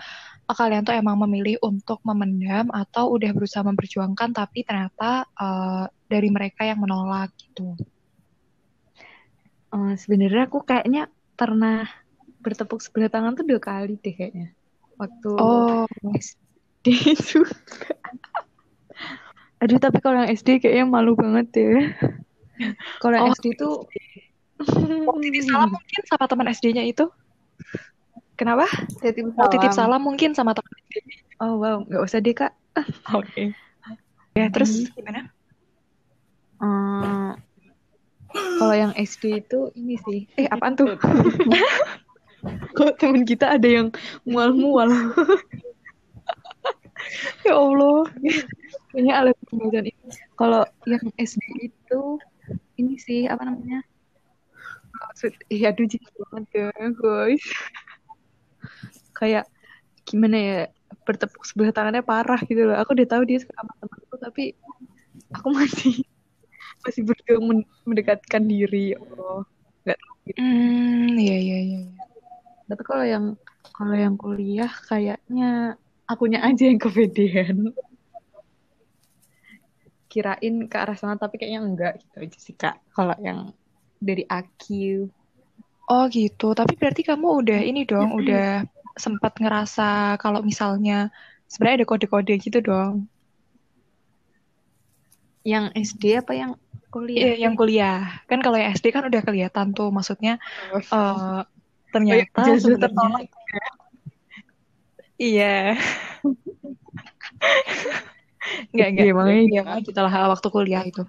eh, 0.49 0.57
kalian 0.61 0.83
tuh 0.89 0.95
emang 0.97 1.17
memilih 1.29 1.57
untuk 1.65 2.01
memendam 2.09 2.67
atau 2.73 3.05
udah 3.17 3.31
berusaha 3.37 3.65
memperjuangkan 3.65 4.31
tapi 4.33 4.59
ternyata 4.69 5.29
eh, 5.29 5.85
dari 6.09 6.29
mereka 6.33 6.63
yang 6.69 6.81
menolak 6.85 7.29
gitu? 7.37 7.77
Eh, 9.75 9.93
sebenarnya 10.03 10.43
aku 10.49 10.59
kayaknya 10.69 11.01
pernah 11.39 11.85
bertepuk 12.45 12.81
sebelah 12.81 13.11
tangan 13.13 13.33
tuh 13.39 13.45
dua 13.51 13.61
kali 13.61 13.93
deh 14.01 14.15
kayaknya. 14.17 14.47
Waktu 15.01 15.29
Oh, 15.39 15.85
SD 16.17 16.87
juga. 17.31 17.53
Aduh, 19.59 19.79
tapi 19.83 19.99
kalau 19.99 20.23
yang 20.23 20.31
SD 20.31 20.63
kayaknya 20.63 20.87
malu 20.87 21.19
banget 21.19 21.47
ya. 21.59 21.71
Kalau 23.03 23.15
yang 23.15 23.31
Oh, 23.31 23.35
SD 23.35 23.55
tuh 23.55 23.87
mau 25.07 25.15
titip 25.23 25.47
salam 25.47 25.71
mungkin 25.71 26.01
sama 26.11 26.25
teman 26.27 26.47
SD-nya 26.51 26.83
itu? 26.87 27.07
kenapa? 28.39 28.67
Titip 29.03 29.35
Mau 29.35 29.47
titip 29.51 29.71
salam. 29.75 29.99
salam 29.99 30.03
mungkin 30.03 30.31
sama 30.35 30.55
teman 30.55 30.73
SD. 30.91 30.95
Oh 31.43 31.59
wow, 31.59 31.83
nggak 31.87 32.03
usah 32.03 32.19
deh 32.19 32.35
kak. 32.35 32.55
Oke. 33.19 33.55
Ya, 34.35 34.47
terus 34.51 34.91
gimana? 34.95 35.31
Eh, 36.59 37.31
kalau 38.59 38.75
yang 38.75 38.93
SD 38.95 39.43
itu 39.43 39.71
ini 39.75 39.99
sih. 40.03 40.27
Eh 40.39 40.47
apaan 40.51 40.75
tuh? 40.75 40.95
Kok 42.79 42.99
temen 43.03 43.27
kita 43.27 43.59
ada 43.59 43.67
yang 43.67 43.91
mual-mual? 44.23 44.91
Ya 47.43 47.55
Allah. 47.55 48.07
Kayaknya 48.89 49.15
alat 49.21 49.37
pembahasan 49.45 49.85
ini. 49.85 50.03
Kalau 50.39 50.63
yang 50.89 51.05
SD 51.21 51.45
itu 51.69 52.01
ini 52.81 52.95
sih 52.97 53.21
apa 53.29 53.45
namanya? 53.45 53.85
Maksud, 54.99 55.33
ya 55.53 55.71
aduh 55.71 55.87
jijik 55.87 56.13
banget 56.33 56.45
ya 56.57 56.67
guys. 56.97 57.45
Kayak 59.19 59.45
gimana 60.09 60.37
ya 60.37 60.59
bertepuk 61.05 61.45
sebelah 61.45 61.73
tangannya 61.77 62.01
parah 62.01 62.41
gitu 62.49 62.65
loh. 62.65 62.77
Aku 62.81 62.97
udah 62.97 63.09
tahu 63.09 63.23
dia 63.29 63.39
suka 63.45 63.53
sama 63.61 63.73
temanku 63.81 64.17
tapi 64.17 64.45
aku 65.37 65.49
masih 65.53 65.95
masih 66.85 67.03
berjuang 67.05 67.45
men- 67.45 67.71
mendekatkan 67.85 68.43
diri. 68.49 68.97
Oh, 68.97 69.45
nggak 69.85 69.99
tahu 70.01 70.15
gitu. 70.33 70.39
Hmm, 70.41 71.13
iya 71.21 71.37
iya 71.37 71.59
iya. 71.61 71.79
iya. 71.85 72.03
Tapi 72.69 72.83
kalau 72.85 73.05
yang 73.05 73.25
kalau 73.77 73.95
yang 73.97 74.15
kuliah 74.17 74.73
kayaknya 74.89 75.77
akunya 76.09 76.41
aja 76.41 76.65
yang 76.69 76.81
kepedean. 76.81 77.73
Kirain 80.09 80.55
ke 80.67 80.77
arah 80.81 80.97
sana 80.97 81.21
tapi 81.21 81.37
kayaknya 81.37 81.61
enggak 81.61 81.93
gitu 82.01 82.17
aja 82.25 82.39
sih 82.41 82.57
Kak. 82.57 82.81
Kalau 82.97 83.15
yang 83.21 83.53
dari 84.01 84.25
AQ. 84.25 84.65
Oh 85.89 86.05
gitu, 86.13 86.53
tapi 86.53 86.77
berarti 86.77 87.01
kamu 87.01 87.27
udah 87.45 87.61
ini 87.65 87.89
dong, 87.89 88.13
udah 88.13 88.61
sempat 88.99 89.41
ngerasa 89.41 90.21
kalau 90.21 90.45
misalnya 90.45 91.09
sebenarnya 91.49 91.85
ada 91.85 91.89
kode-kode 91.89 92.35
gitu 92.37 92.61
dong. 92.61 93.09
Yang 95.49 95.97
SD 95.97 96.21
apa 96.21 96.33
yang 96.37 96.53
kuliah? 96.93 97.25
Iya, 97.25 97.49
yang 97.49 97.55
kuliah. 97.57 98.21
Kan 98.29 98.45
kalau 98.45 98.61
yang 98.61 98.77
SD 98.77 98.93
kan 98.93 99.09
udah 99.09 99.23
kelihatan 99.25 99.73
tuh, 99.73 99.89
maksudnya 99.89 100.37
eh, 100.77 101.41
ternyata 101.89 102.37
Oh, 102.37 102.45
iya, 102.45 102.53
jazz 102.53 102.69
sebenarnya 102.69 102.85
tertolak. 102.85 103.25
iya. 105.17 105.73
Enggak, 108.73 108.89
enggak. 108.93 109.05
Iya, 109.05 109.13
makanya 109.17 109.43
Iya, 109.49 109.61
makanya 109.65 109.85
setelah 109.89 110.13
waktu 110.33 110.49
kuliah 110.55 110.83
itu. 110.87 111.03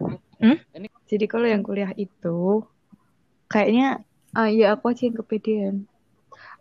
Jadi 1.09 1.25
kalau 1.25 1.47
yang 1.49 1.63
kuliah 1.65 1.91
itu 1.97 2.37
kayaknya 3.49 4.05
ah 4.37 4.47
iya 4.49 4.77
aku 4.77 4.93
aja 4.93 5.01
yang 5.09 5.17
kepedean. 5.17 5.75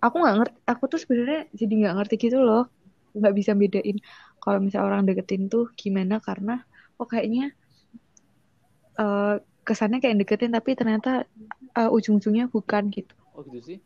Aku 0.01 0.15
nggak 0.23 0.37
ngerti, 0.39 0.57
aku 0.65 0.85
tuh 0.89 0.99
sebenarnya 1.03 1.41
jadi 1.53 1.73
nggak 1.85 1.95
ngerti 2.01 2.15
gitu 2.17 2.39
loh, 2.41 2.65
nggak 3.19 3.35
bisa 3.37 3.53
bedain 3.53 3.99
kalau 4.41 4.59
misalnya 4.63 4.87
orang 4.89 5.03
deketin 5.05 5.51
tuh 5.53 5.69
gimana 5.77 6.23
karena 6.23 6.65
kok 6.97 7.09
kayaknya 7.13 7.53
eh 8.99 9.35
kesannya 9.69 10.01
kayak 10.01 10.17
deketin 10.25 10.51
tapi 10.57 10.73
ternyata 10.73 11.29
eh, 11.77 11.91
ujung-ujungnya 11.93 12.49
bukan 12.49 12.89
gitu. 12.89 13.13
Oh 13.37 13.45
gitu 13.45 13.61
sih. 13.61 13.79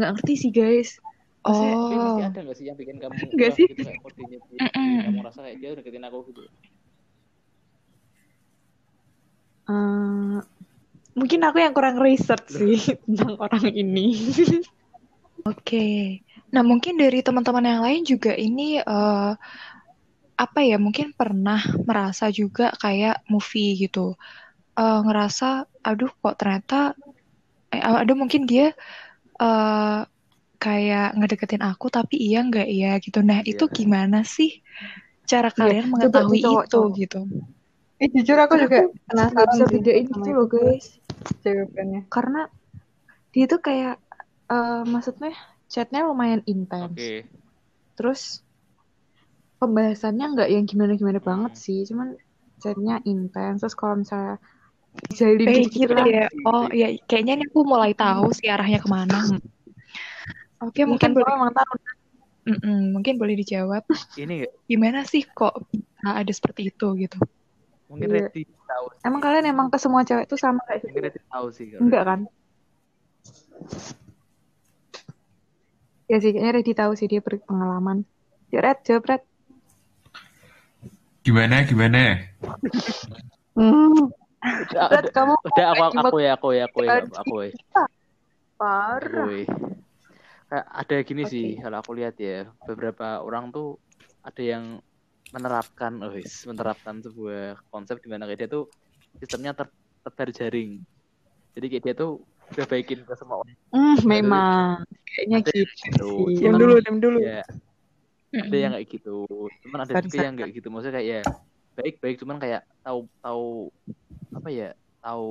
Nggak 0.00 0.10
ngerti 0.16 0.34
sih 0.40 0.50
guys. 0.50 0.96
Maksudnya, 1.46 1.74
Oh, 1.74 2.04
mesti 2.04 2.20
ada 2.28 2.38
nggak 2.44 2.56
sih 2.58 2.66
yang 2.68 2.78
bikin 2.80 2.96
kamu 3.02 3.16
wah, 3.40 3.56
sih. 3.58 3.66
gitu 3.66 4.54
kayak 4.76 4.76
Mm-mm. 4.76 5.00
kamu 5.08 5.18
rasa 5.26 5.38
kayak 5.44 5.58
dia 5.60 5.70
deketin 5.78 6.04
aku 6.08 6.18
gitu. 6.30 6.42
eh, 9.70 10.36
mungkin 11.18 11.40
aku 11.46 11.58
yang 11.64 11.74
kurang 11.76 11.96
research 12.00 12.48
sih 12.60 12.78
tentang 13.06 13.34
orang 13.44 13.64
ini. 13.82 14.06
oke. 15.50 15.86
Nah, 16.54 16.62
mungkin 16.66 16.94
dari 16.98 17.18
teman-teman 17.22 17.64
yang 17.70 17.82
lain 17.86 18.02
juga 18.02 18.32
ini 18.34 18.80
eh, 18.82 19.32
apa 20.40 20.60
ya 20.64 20.76
mungkin 20.80 21.12
pernah 21.12 21.60
merasa 21.84 22.32
juga 22.32 22.72
kayak 22.80 23.28
movie 23.28 23.76
gitu 23.84 24.16
uh, 24.80 24.98
ngerasa 25.04 25.68
aduh 25.84 26.08
kok 26.22 26.36
ternyata 26.40 26.96
eh, 27.74 27.82
aduh 27.84 28.16
mungkin 28.16 28.48
dia 28.48 28.72
uh, 29.42 30.04
kayak 30.60 31.16
ngedeketin 31.16 31.64
aku 31.64 31.88
tapi 31.88 32.20
iya 32.20 32.44
nggak 32.44 32.68
ya 32.68 32.92
gitu. 33.00 33.24
Nah 33.24 33.40
itu 33.42 33.64
Iya. 33.64 33.72
gimana 33.72 34.20
sih 34.22 34.60
cara 35.24 35.48
kalian 35.48 35.88
coba 35.88 35.96
mengetahui 36.22 36.38
cowok, 36.44 36.62
itu 36.62 36.70
cowok. 36.76 36.90
gitu? 37.00 37.20
Eh 38.00 38.08
jujur 38.12 38.36
aku 38.38 38.54
Karena 38.54 38.64
juga 38.64 38.78
penasaran 39.08 39.48
bisa 39.50 39.64
sih 39.64 39.74
bedain 39.76 40.06
gitu 40.06 40.30
loh 40.32 40.46
guys. 40.46 40.86
Jawabannya. 41.40 42.00
karena 42.08 42.40
dia 43.30 43.44
tuh 43.46 43.60
kayak 43.60 43.94
eh, 44.50 44.82
maksudnya 44.84 45.32
chatnya 45.66 46.00
lumayan 46.04 46.42
intens. 46.44 46.94
Oke. 46.94 47.24
terus 47.94 48.40
pembahasannya 49.56 50.26
nggak 50.32 50.48
yang 50.48 50.64
gimana-gimana 50.64 51.20
banget 51.20 51.52
Hmm. 51.52 51.60
sih 51.60 51.84
cuman 51.84 52.16
chatnya 52.58 53.00
intens. 53.04 53.60
Terus 53.60 53.76
kalau 53.76 54.00
misalnya 54.00 54.40
kayak 55.20 55.68
gitu 55.68 55.84
gitu 55.86 55.92
lah 55.94 56.06
ya. 56.08 56.26
Oh 56.42 56.66
ya 56.72 56.88
kayaknya 57.04 57.32
ini 57.38 57.44
aku 57.46 57.60
mulai 57.62 57.92
tahu 57.92 58.32
sih 58.32 58.48
arahnya 58.48 58.80
ke 58.80 58.88
mana 58.88 59.20
oke 60.60 60.80
mungkin 60.86 61.10
boleh 61.12 61.28
emang 61.28 61.52
tahu 61.52 61.72
Mm-mm, 62.40 62.96
mungkin 62.96 63.20
boleh 63.20 63.36
dijawab 63.36 63.84
Ini 64.16 64.48
gimana 64.64 65.04
sih 65.04 65.28
kok 65.28 65.60
ada 66.00 66.32
seperti 66.32 66.72
itu 66.72 66.86
gitu 66.96 67.20
mungkin 67.86 68.08
Iya. 68.08 68.30
Reddy 68.32 68.48
tahu. 68.64 68.84
sih. 68.96 69.02
emang 69.04 69.20
kalian 69.20 69.44
emang 69.44 69.66
ke 69.68 69.76
semua 69.76 70.06
cewek 70.06 70.24
tuh 70.24 70.40
sama 70.40 70.62
kayak 70.64 70.80
Mungkin 70.88 70.94
gitu 70.94 71.04
Reddy 71.04 71.20
tahu 71.28 71.46
sih. 71.52 71.66
kalau 71.68 71.82
enggak 71.84 72.04
kan 72.06 72.20
ya 76.06 76.16
sih 76.18 76.30
kayaknya 76.32 76.52
Reddy 76.56 76.72
tahu 76.74 76.92
sih 76.96 77.06
dia 77.06 77.20
berpengalaman 77.20 78.02
ya 78.50 78.58
Red 78.60 78.78
jawab 78.82 79.04
Red 79.06 79.22
Gimana, 81.20 81.60
gimana? 81.68 82.16
hmm. 83.52 84.08
Udah, 84.40 84.88
Red 84.88 85.04
udah, 85.04 85.12
kamu 85.12 85.34
udah 85.36 85.66
aku 85.68 85.76
lagi 85.84 85.98
aku 86.00 86.16
ya 86.16 86.32
aku 86.32 86.48
ya 86.48 86.64
aku 86.64 86.80
ya 86.80 86.92
aku 87.12 87.34
ya. 87.44 87.52
parah 88.56 89.28
Woi. 89.28 89.44
Kayak 89.44 89.89
ada 90.50 90.96
gini 91.06 91.22
Oke. 91.22 91.30
sih 91.30 91.46
kalau 91.62 91.78
aku 91.78 91.94
lihat 91.94 92.18
ya 92.18 92.50
beberapa 92.66 93.22
orang 93.22 93.54
tuh 93.54 93.78
ada 94.26 94.42
yang 94.42 94.64
menerapkan, 95.30 95.94
oh 96.02 96.10
wis, 96.10 96.42
menerapkan 96.42 96.98
sebuah 96.98 97.62
konsep 97.70 98.02
di 98.02 98.10
mana 98.10 98.26
kayak 98.26 98.46
dia 98.46 98.48
tuh 98.50 98.66
sistemnya 99.22 99.54
ter 99.54 99.70
terjaring. 100.10 100.82
Jadi 101.54 101.66
kayak 101.70 101.82
dia 101.86 101.94
tuh 101.94 102.18
udah 102.50 102.66
baikin 102.66 103.06
ke 103.06 103.14
semua 103.14 103.46
orang. 103.46 103.54
hmm, 103.70 103.96
memang 104.02 104.82
kayaknya 105.06 105.38
Ada 105.38 105.50
yang 105.54 105.70
gitu 105.70 105.82
gitu. 105.86 106.10
sih 106.10 106.34
Cuman 106.34 106.34
diam 106.34 106.54
dulu 106.58 106.74
diam 106.82 106.98
dulu 106.98 107.18
Ya, 107.22 107.42
ada 108.34 108.56
yang 108.58 108.72
kayak 108.74 108.88
gitu. 108.90 109.16
Cuman 109.66 109.78
ada 109.86 109.92
juga 110.02 110.18
yang 110.18 110.34
kayak 110.34 110.50
gitu. 110.50 110.68
Maksudnya 110.74 110.94
kayak 110.98 111.06
ya 111.06 111.20
baik-baik 111.78 112.16
cuman 112.18 112.36
kayak 112.42 112.62
tahu 112.82 113.06
tahu 113.22 113.70
apa 114.34 114.48
ya 114.50 114.68
tahu 114.98 115.30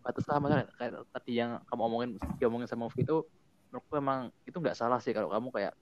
batas 0.00 0.24
lah 0.24 0.64
kayak 0.80 1.04
tadi 1.12 1.32
yang 1.36 1.60
kamu 1.68 1.82
omongin 1.84 2.10
diomongin 2.40 2.64
sama 2.64 2.88
Ovi 2.88 3.04
itu 3.04 3.20
menurutku 3.68 3.94
emang 4.00 4.20
itu 4.48 4.56
nggak 4.56 4.76
salah 4.76 4.98
sih 5.00 5.12
kalau 5.12 5.28
kamu 5.32 5.48
kayak 5.52 5.74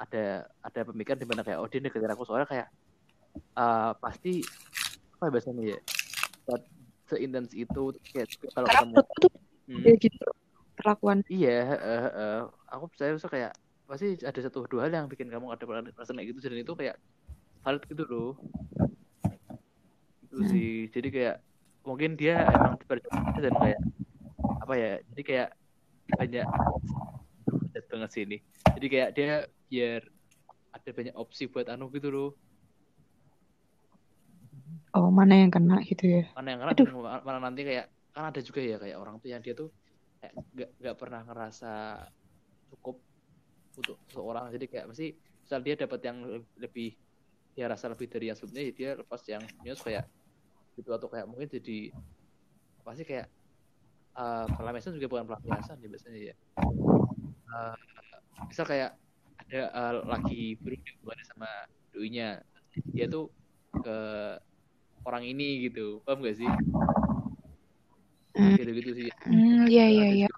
ada 0.00 0.48
ada 0.64 0.80
pemikiran 0.86 1.18
di 1.20 1.28
mana 1.28 1.42
kayak 1.44 1.58
oh 1.60 1.68
dia 1.68 1.80
deketin 1.82 2.12
aku. 2.12 2.24
Soalnya 2.26 2.48
kayak 2.48 2.68
eh, 3.34 3.92
pasti 3.98 4.42
apa 5.20 5.28
ya 5.28 5.30
bahasanya 5.30 5.62
ya 5.76 5.78
saat 6.48 6.62
seintens 7.10 7.52
itu 7.52 7.82
kayak 8.14 8.28
kalau 8.54 8.68
karena 8.68 9.00
tuh 9.20 9.30
Hmm, 9.70 9.86
ya 9.86 9.94
gitu 10.02 10.26
perlakuan. 10.74 11.22
Iya 11.30 11.78
eh, 11.78 12.08
eh, 12.10 12.42
aku 12.74 12.90
percaya 12.90 13.14
so 13.22 13.30
kayak 13.30 13.54
pasti 13.86 14.18
ada 14.18 14.40
satu 14.42 14.66
dua 14.66 14.90
hal 14.90 14.92
yang 14.98 15.06
bikin 15.06 15.30
kamu 15.30 15.54
ada 15.54 15.62
perasaan 15.62 16.18
kayak 16.18 16.34
gitu. 16.34 16.50
Dan 16.50 16.66
itu 16.66 16.74
kayak 16.74 16.98
valid 17.62 17.82
gitu 17.86 18.02
loh. 18.10 18.32
Itu 20.26 20.42
sih. 20.50 20.90
Jadi 20.90 21.08
kayak 21.14 21.36
mungkin 21.86 22.18
dia 22.18 22.50
emang 22.50 22.76
dan 23.38 23.54
kayak 23.56 23.80
apa 24.60 24.74
ya 24.76 24.92
jadi 25.14 25.22
kayak 25.24 25.48
banyak 26.18 26.46
banget 27.90 28.10
sih 28.14 28.22
ini. 28.24 28.38
Jadi 28.78 28.86
kayak 28.86 29.10
dia 29.18 29.44
biar 29.66 30.02
ada 30.70 30.90
banyak 30.94 31.14
opsi 31.18 31.50
buat 31.50 31.66
anu 31.66 31.90
gitu 31.90 32.08
loh. 32.10 32.30
Oh 34.94 35.10
mana 35.10 35.38
yang 35.38 35.50
kena 35.50 35.82
gitu 35.86 36.22
ya? 36.22 36.24
Mana 36.34 36.54
yang 36.54 36.58
karena 36.62 36.74
Aduh. 36.74 36.86
mana 37.22 37.38
nanti 37.38 37.62
kayak 37.62 37.86
kan 38.10 38.30
ada 38.34 38.40
juga 38.42 38.58
ya 38.62 38.76
kayak 38.78 38.98
orang 38.98 39.22
tuh 39.22 39.30
yang 39.30 39.42
dia 39.42 39.54
tuh 39.54 39.70
kayak 40.18 40.34
nggak 40.54 40.70
nggak 40.82 40.96
pernah 40.98 41.20
ngerasa 41.22 41.72
cukup 42.74 42.98
untuk 43.78 43.96
seseorang 44.10 44.50
jadi 44.50 44.66
kayak 44.66 44.86
mesti 44.90 45.14
misal 45.14 45.62
dia 45.62 45.74
dapat 45.78 46.00
yang 46.02 46.18
lebih 46.58 46.98
dia 47.54 47.66
rasa 47.70 47.86
lebih 47.90 48.10
dari 48.10 48.30
yang 48.30 48.36
sebelumnya 48.38 48.62
ya 48.66 48.72
dia 48.74 48.90
lepas 48.98 49.22
yang 49.30 49.42
news 49.62 49.78
kayak 49.82 50.06
gitu. 50.74 50.90
Atau 50.90 51.06
kayak 51.06 51.26
mungkin 51.30 51.46
jadi 51.46 51.94
pasti 52.82 53.06
kayak 53.06 53.30
uh, 54.18 54.46
pelampiasan 54.58 54.98
juga 54.98 55.06
bukan 55.06 55.24
pelampiasan 55.30 55.78
ya 55.78 55.88
biasanya 55.90 56.20
ya 56.32 56.34
Eh, 57.50 57.74
misal 58.46 58.64
kayak 58.66 58.90
ada 59.42 59.60
eh, 59.74 59.94
lagi 60.06 60.54
berhubungan 60.62 61.18
sama 61.26 61.50
doinya 61.90 62.38
dia 62.94 63.10
tuh 63.10 63.26
ke 63.74 63.98
orang 65.02 65.26
ini 65.26 65.66
gitu 65.66 65.98
paham 66.06 66.22
gak 66.22 66.38
sih 66.38 66.50
Hmm. 68.30 68.54
gitu 68.56 68.70
gitu 68.72 68.90
sih 68.94 69.08
Hmm, 69.26 69.66
iya 69.66 69.84
iya 69.90 70.08
iya. 70.24 70.28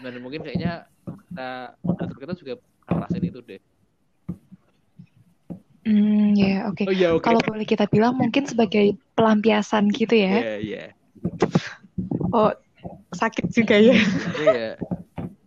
dan 0.00 0.16
mungkin 0.18 0.40
kayaknya 0.40 0.88
kita 1.04 1.76
moderator 1.84 2.16
kita 2.16 2.34
juga 2.40 2.52
ngerasain 2.88 3.24
itu 3.28 3.40
deh 3.44 3.60
Hmm, 5.80 6.32
ya 6.36 6.68
oke. 6.72 6.84
oh 6.88 6.94
iya 6.94 7.08
oke 7.12 7.24
Kalau 7.24 7.40
boleh 7.44 7.64
kita 7.68 7.84
bilang 7.88 8.16
mungkin 8.16 8.44
sebagai 8.48 8.96
pelampiasan 9.16 9.88
gitu 9.92 10.12
ya. 10.16 10.40
iya 10.40 10.54
iya 10.60 10.84
oh 12.32 12.52
sakit 13.12 13.52
juga 13.52 13.76
ya 13.76 13.96
Tapi 14.00 14.44
ya 14.48 14.68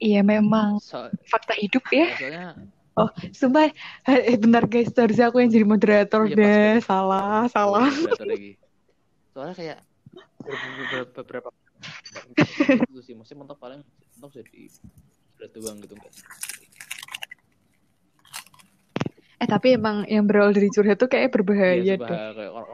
Iya 0.04 0.20
memang. 0.20 0.84
So, 0.84 1.08
fakta 1.32 1.56
hidup 1.56 1.88
ya. 1.88 2.12
soalnya 2.20 2.60
oh 3.00 3.08
sumpah. 3.32 3.72
Eh 4.04 4.36
bentar 4.36 4.68
guys. 4.68 4.92
Harusnya 4.92 5.32
aku 5.32 5.40
yang 5.40 5.48
jadi 5.48 5.64
moderator 5.64 6.28
Iya, 6.28 6.36
deh. 6.36 6.72
pas- 6.76 6.84
salah 6.84 7.48
salah. 7.48 7.88
moderator 7.88 8.28
lagi. 8.28 8.52
Soalnya 9.32 9.56
kayak 9.56 9.80
beberapa, 10.44 11.24
beberapa 11.24 11.50
itu 12.84 13.00
sih 13.02 13.16
maksudnya 13.16 13.44
mentok 13.44 13.58
paling 13.58 13.80
mentok 14.16 14.40
jadi 14.40 14.62
berat 15.36 15.52
doang 15.52 15.78
gitu 15.82 15.94
enggak 15.98 16.14
eh 19.42 19.48
tapi 19.50 19.76
emang 19.76 20.08
yang 20.08 20.24
berawal 20.24 20.56
dari 20.56 20.72
curhat 20.72 20.96
tuh 20.96 21.12
kayak 21.12 21.34
berbahaya 21.34 21.76
iya 21.76 21.96
deh 22.00 22.06
sumpah 22.08 22.32
kayak 22.38 22.52
orang 22.54 22.70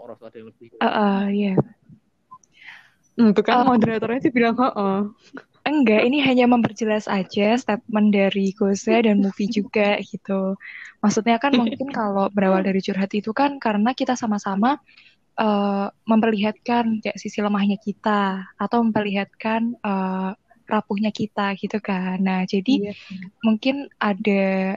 orang 0.00 0.16
ada 0.16 0.36
yang 0.40 0.48
lebih. 0.48 0.68
Eh, 0.72 0.86
eh, 0.86 1.22
iya. 1.34 1.52
hmm, 3.18 3.30
tuh 3.36 3.44
kan 3.44 3.54
Oh. 3.60 3.74
moderatornya 3.74 4.20
sih 4.24 4.32
bilang 4.32 4.54
oh 4.56 5.12
Enggak, 5.64 6.04
ini 6.04 6.20
hanya 6.20 6.44
memperjelas 6.44 7.08
aja 7.08 7.56
statement 7.56 8.12
dari 8.12 8.52
Goza 8.52 9.00
dan 9.00 9.24
Movie 9.24 9.48
juga 9.48 9.96
gitu. 10.04 10.60
Maksudnya 11.00 11.40
kan 11.40 11.56
mungkin 11.56 11.88
kalau 11.98 12.28
berawal 12.28 12.60
dari 12.60 12.84
curhat 12.84 13.08
itu 13.16 13.32
kan 13.32 13.56
karena 13.56 13.96
kita 13.96 14.12
sama-sama 14.12 14.76
eh, 15.40 15.88
memperlihatkan 16.04 17.00
kayak 17.00 17.16
sisi 17.16 17.40
lemahnya 17.40 17.80
kita 17.80 18.44
atau 18.60 18.84
memperlihatkan 18.84 19.72
eh, 19.80 20.30
rapuhnya 20.68 21.08
kita 21.12 21.56
gitu 21.56 21.80
kan. 21.80 22.20
Nah, 22.20 22.44
jadi 22.44 22.92
Iya. 22.92 22.92
mungkin 23.44 23.88
ada 24.00 24.76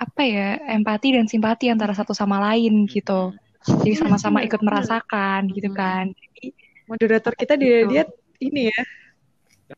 apa 0.00 0.22
ya 0.24 0.56
empati 0.74 1.12
dan 1.12 1.28
simpati 1.28 1.68
antara 1.68 1.92
satu 1.92 2.16
sama 2.16 2.40
lain 2.50 2.88
gitu. 2.88 3.30
Jadi 3.62 3.94
sama-sama 3.94 4.40
ikut 4.40 4.58
merasakan 4.64 5.52
gitu 5.52 5.70
kan. 5.76 6.10
Jadi 6.16 6.56
moderator 6.88 7.36
kita 7.36 7.54
dia 7.60 7.84
dia 7.84 8.02
ini 8.40 8.72
ya 8.72 8.80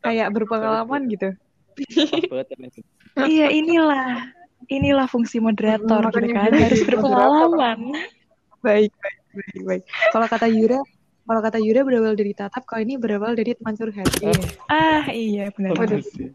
kayak 0.00 0.28
berpengalaman 0.32 1.04
gitu 1.10 1.28
Pas 1.72 2.28
banget 2.28 2.46
ya. 2.52 2.56
Iya 3.24 3.46
inilah 3.52 4.08
inilah 4.68 5.06
fungsi 5.08 5.36
moderator 5.36 6.00
Hmm, 6.00 6.12
gitu 6.12 6.32
makanya 6.32 6.48
kan 6.48 6.52
harus 6.56 6.80
berpengalaman. 6.84 7.78
baik 8.62 8.92
baik 8.94 9.18
baik 9.34 9.62
baik 9.66 9.82
kalau 10.14 10.26
kata 10.30 10.46
Yura 10.48 10.80
kalau 11.22 11.40
kata 11.40 11.58
Yura 11.58 11.80
berawal 11.82 12.14
dari 12.14 12.32
tatap 12.32 12.62
kalau 12.64 12.80
ini 12.80 12.94
berawal 12.96 13.32
dari 13.34 13.52
teman 13.58 13.74
curhat 13.74 14.08
Iya. 14.20 14.32
Ah 14.68 15.04
iya 15.10 15.44
benar. 15.50 15.74
Sih. 16.00 16.30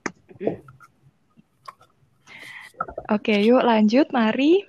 Oke 3.10 3.36
yuk 3.41 3.63
lanjut 3.63 4.10
mari. 4.12 4.62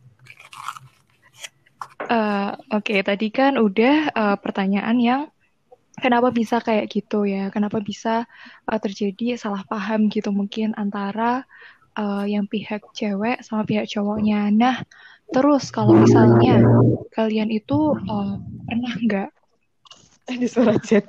Eh, 2.09 2.51
Oke 2.73 3.05
tadi 3.05 3.29
kan 3.29 3.53
udah 3.53 4.09
eh, 4.09 4.37
pertanyaan 4.41 4.97
yang 4.97 5.21
kenapa 6.01 6.33
bisa 6.33 6.63
kayak 6.63 6.89
gitu 6.89 7.23
ya? 7.27 7.51
Kenapa 7.53 7.83
bisa 7.83 8.25
eh, 8.67 8.79
terjadi 8.79 9.35
salah 9.35 9.63
paham 9.67 10.07
gitu 10.09 10.33
mungkin 10.33 10.73
antara 10.75 11.43
eh, 11.95 12.25
yang 12.31 12.49
pihak 12.49 12.89
cewek 12.95 13.43
sama 13.45 13.63
pihak 13.67 13.85
cowoknya. 13.87 14.49
Nah 14.51 14.75
terus 15.29 15.69
kalau 15.69 15.93
misalnya 15.93 16.63
kalian 17.13 17.53
itu 17.53 17.95
eh, 17.95 18.33
pernah 18.67 18.93
nggak 18.97 19.29
di 20.29 20.47
suara 20.49 20.77
chat 20.77 21.05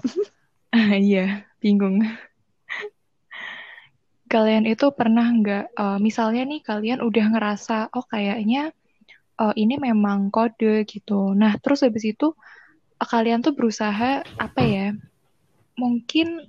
Ah, 0.70 0.94
iya, 0.94 1.42
bingung. 1.58 1.98
Kalian 4.30 4.70
itu 4.70 4.86
pernah 4.94 5.26
nggak, 5.26 5.74
eh, 5.74 5.98
misalnya 5.98 6.46
nih 6.46 6.62
kalian 6.62 7.02
udah 7.02 7.26
ngerasa, 7.34 7.90
oh 7.90 8.06
kayaknya 8.06 8.70
oh 9.40 9.50
ini 9.56 9.82
memang 9.82 10.30
kode 10.30 10.86
gitu. 10.86 11.34
Nah, 11.34 11.58
terus 11.58 11.82
habis 11.82 12.06
itu 12.06 12.36
kalian 13.08 13.40
tuh 13.40 13.56
berusaha 13.56 14.24
apa 14.24 14.60
ya? 14.60 14.88
Mungkin 15.76 16.44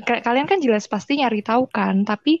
kalian 0.00 0.48
kan 0.48 0.60
jelas 0.64 0.88
pasti 0.88 1.20
nyari 1.20 1.44
tahu 1.44 1.68
kan, 1.68 2.08
tapi 2.08 2.40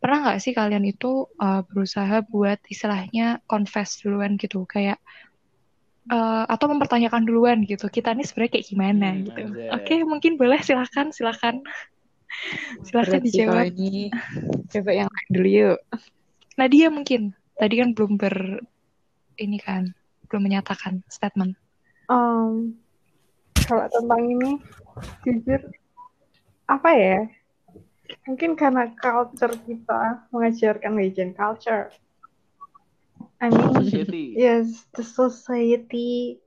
pernah 0.00 0.24
nggak 0.24 0.40
sih 0.40 0.56
kalian 0.56 0.84
itu 0.88 1.28
uh, 1.36 1.60
berusaha 1.68 2.24
buat 2.24 2.56
istilahnya 2.72 3.44
confess 3.44 4.00
duluan 4.00 4.40
gitu, 4.40 4.64
kayak 4.64 4.96
uh, 6.08 6.48
atau 6.48 6.72
mempertanyakan 6.72 7.28
duluan 7.28 7.68
gitu, 7.68 7.92
kita 7.92 8.16
ini 8.16 8.24
sebenarnya 8.24 8.52
kayak 8.56 8.66
gimana 8.72 9.08
hmm, 9.12 9.20
gitu. 9.28 9.40
Oke, 9.44 9.60
okay, 9.76 9.98
mungkin 10.08 10.40
boleh 10.40 10.56
silakan, 10.64 11.12
silakan, 11.12 11.60
silakan 12.80 13.20
dijawab. 13.28 13.76
Ini 13.76 14.08
coba 14.72 14.90
yang 14.96 15.08
dulu 15.28 15.48
yuk. 15.48 15.78
Nadia 16.56 16.88
mungkin 16.88 17.36
tadi 17.60 17.74
kan 17.76 17.92
belum 17.92 18.16
ber 18.16 18.64
ini 19.36 19.60
kan 19.60 19.92
belum 20.32 20.48
menyatakan 20.48 21.04
statement. 21.12 21.60
Um, 22.06 22.78
kalau 23.66 23.90
tentang 23.90 24.22
ini 24.30 24.50
jujur 25.26 25.60
apa 26.66 26.90
ya 26.94 27.18
mungkin 28.26 28.54
karena 28.54 28.90
culture 28.98 29.54
kita 29.66 30.26
mengajarkan 30.30 30.98
Asian 31.02 31.30
culture 31.34 31.90
I 33.42 33.50
mean 33.50 33.74
society. 33.82 34.34
yes 34.38 34.86
the 34.94 35.02
society 35.02 36.38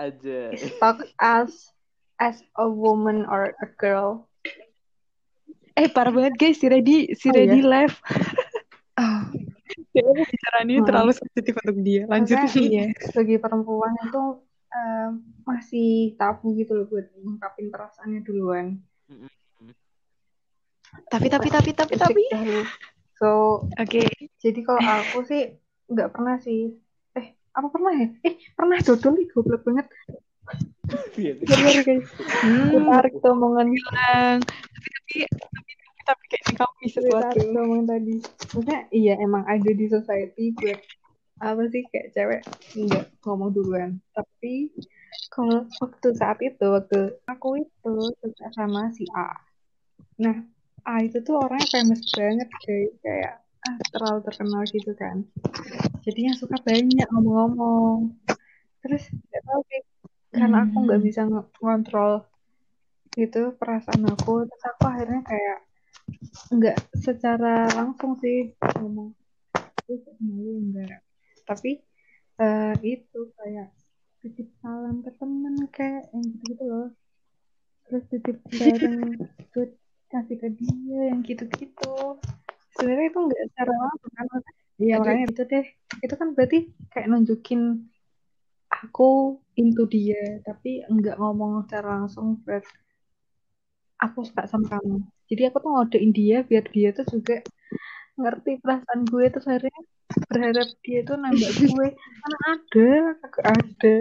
aja 0.00 0.52
is 0.52 0.72
talk 0.80 1.04
as 1.20 1.72
as 2.16 2.40
a 2.56 2.64
woman 2.64 3.28
or 3.28 3.52
a 3.60 3.68
girl 3.76 4.28
eh 5.76 5.88
parah 5.88 6.12
banget 6.12 6.34
guys 6.40 6.56
si 6.60 6.66
Ready 6.68 7.12
si 7.16 7.28
oh, 7.28 7.32
Ready 7.36 7.60
iya? 7.60 7.68
live 7.68 7.96
oh. 9.00 9.22
bicara 9.92 10.64
ini 10.64 10.80
hmm. 10.80 10.88
terlalu 10.88 11.12
sensitif 11.12 11.52
untuk 11.64 11.76
dia 11.84 12.08
lanjut 12.08 12.36
iya 12.56 12.92
sebagai 13.12 13.40
perempuan 13.40 13.92
itu 14.08 14.40
uh, 14.72 15.08
masih 15.44 16.16
tabu 16.16 16.56
gitu 16.56 16.72
loh 16.72 16.86
buat 16.88 17.06
mengungkapin 17.20 17.68
perasaannya 17.68 18.20
duluan 18.24 18.80
tapi 21.08 21.28
tapi 21.32 21.48
tapi 21.48 21.70
tapi 21.72 21.94
tapi 21.96 22.24
so 23.16 23.64
oke 23.64 23.76
okay. 23.76 24.08
jadi 24.40 24.60
kalau 24.64 24.80
aku 24.80 25.24
sih 25.28 25.56
nggak 25.88 26.10
pernah 26.12 26.36
sih 26.40 26.72
eh 27.16 27.36
apa 27.52 27.68
pernah 27.68 27.92
ya 27.96 28.08
eh 28.24 28.34
pernah 28.56 28.76
dodol 28.80 29.16
nih 29.16 29.26
goblok 29.32 29.62
banget 29.64 29.86
Benar 31.16 31.76
guys. 31.86 32.08
Hmm. 32.42 32.84
Tarik 32.90 33.14
tuh 33.22 33.30
omongan 33.32 33.66
bilang. 33.70 34.38
Tapi 34.42 34.88
tapi 34.90 35.12
tapi 35.54 35.72
tapi 36.02 36.24
kayak 36.26 36.44
kamu 36.58 36.74
bisa 36.82 36.98
sesuatu. 36.98 37.38
omongan 37.54 37.84
tadi. 37.86 38.14
Maksudnya 38.18 38.78
iya 38.90 39.14
emang 39.22 39.46
ada 39.46 39.70
di 39.70 39.86
society 39.86 40.52
buat 40.58 40.78
apa 41.42 41.62
sih 41.74 41.82
kayak 41.90 42.08
cewek 42.14 42.40
nggak 42.78 43.06
ngomong 43.26 43.50
duluan. 43.50 43.98
Tapi 44.14 44.70
kalau 45.34 45.66
waktu 45.82 46.08
saat 46.14 46.38
itu 46.38 46.66
waktu 46.70 47.18
aku 47.26 47.66
itu 47.66 47.94
suka 48.22 48.46
sama 48.54 48.94
si 48.94 49.04
A. 49.10 49.34
Nah 50.22 50.38
ah 50.82 50.98
itu 51.02 51.22
tuh 51.22 51.38
orangnya 51.38 51.66
famous 51.70 52.02
banget 52.10 52.48
kayak 52.66 52.90
kayak 53.06 53.34
ah, 53.66 53.76
terlalu 53.94 54.20
terkenal 54.26 54.62
gitu 54.66 54.92
kan 54.98 55.16
jadinya 56.02 56.34
suka 56.34 56.58
banyak 56.58 57.06
ngomong-ngomong 57.14 58.18
terus 58.82 59.06
nggak 59.06 59.42
tahu 59.46 59.60
sih 59.70 59.82
karena 60.34 60.66
aku 60.66 60.76
nggak 60.82 61.00
hmm. 61.00 61.06
bisa 61.06 61.20
ngontrol 61.62 62.26
itu 63.14 63.54
perasaan 63.54 64.02
aku 64.10 64.48
terus 64.48 64.64
aku 64.66 64.82
akhirnya 64.90 65.22
kayak 65.22 65.58
nggak 66.50 66.76
secara 66.98 67.70
langsung 67.78 68.18
sih 68.18 68.50
ngomong 68.82 69.14
itu 69.86 70.10
malu 70.18 70.52
enggak 70.58 70.98
tapi 71.44 71.82
uh, 72.40 72.74
itu 72.82 73.20
kayak 73.38 73.70
titip 74.22 74.48
salam 74.62 75.02
ke 75.02 75.10
temen 75.18 75.54
kayak 75.74 76.06
yang 76.14 76.22
gitu 76.22 76.42
gitu 76.54 76.64
loh. 76.64 76.88
Terus 77.90 78.02
titip 78.08 78.36
bareng 78.46 79.18
buat 79.50 79.70
kasih 80.12 80.36
ke 80.38 80.48
dia 80.54 81.00
yang 81.10 81.20
gitu-gitu. 81.26 82.22
Sebenarnya 82.78 83.06
itu 83.10 83.18
nggak 83.18 83.42
secara 83.52 83.74
langsung 83.74 84.12
kan 84.14 84.26
iya 84.80 84.94
makanya 84.98 85.24
itu 85.28 85.42
deh. 85.44 85.66
Itu 86.00 86.14
kan 86.14 86.28
berarti 86.32 86.58
kayak 86.94 87.08
nunjukin 87.10 87.90
aku 88.72 89.38
into 89.58 89.84
dia 89.84 90.40
tapi 90.46 90.80
nggak 90.88 91.20
ngomong 91.20 91.68
secara 91.68 92.02
langsung 92.02 92.40
buat 92.46 92.64
aku 94.00 94.26
suka 94.26 94.46
sama 94.46 94.66
kamu. 94.78 95.02
Jadi 95.30 95.42
aku 95.48 95.56
tuh 95.62 95.70
ngodein 95.70 96.10
dia 96.10 96.42
biar 96.42 96.64
dia 96.70 96.90
tuh 96.90 97.06
juga 97.06 97.42
ngerti 98.18 98.60
perasaan 98.60 99.00
gue 99.08 99.24
tuh 99.32 99.42
akhirnya 99.44 99.80
berharap 100.28 100.68
dia 100.84 101.00
tuh 101.04 101.16
nambah 101.16 101.50
gue. 101.56 101.88
Karena 101.96 102.38
ada 102.48 102.90
aku 103.24 103.38
ada. 103.42 103.96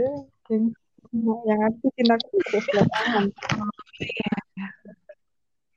Yang 0.51 0.63
yang 1.47 1.61
aku 1.67 1.85
cintaku 1.95 2.35
terus 2.47 2.65
tangan. 2.71 3.25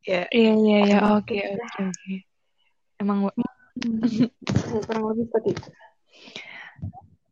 Ya 0.04 0.22
iya 0.30 0.52
iya 0.54 0.78
iya. 0.84 0.98
Oke 1.16 1.38
oke 1.40 1.80
oke. 1.90 2.14
Emang 3.00 3.18
kurang 4.86 5.02
lebih 5.10 5.24
seperti 5.30 5.50
itu. 5.56 5.68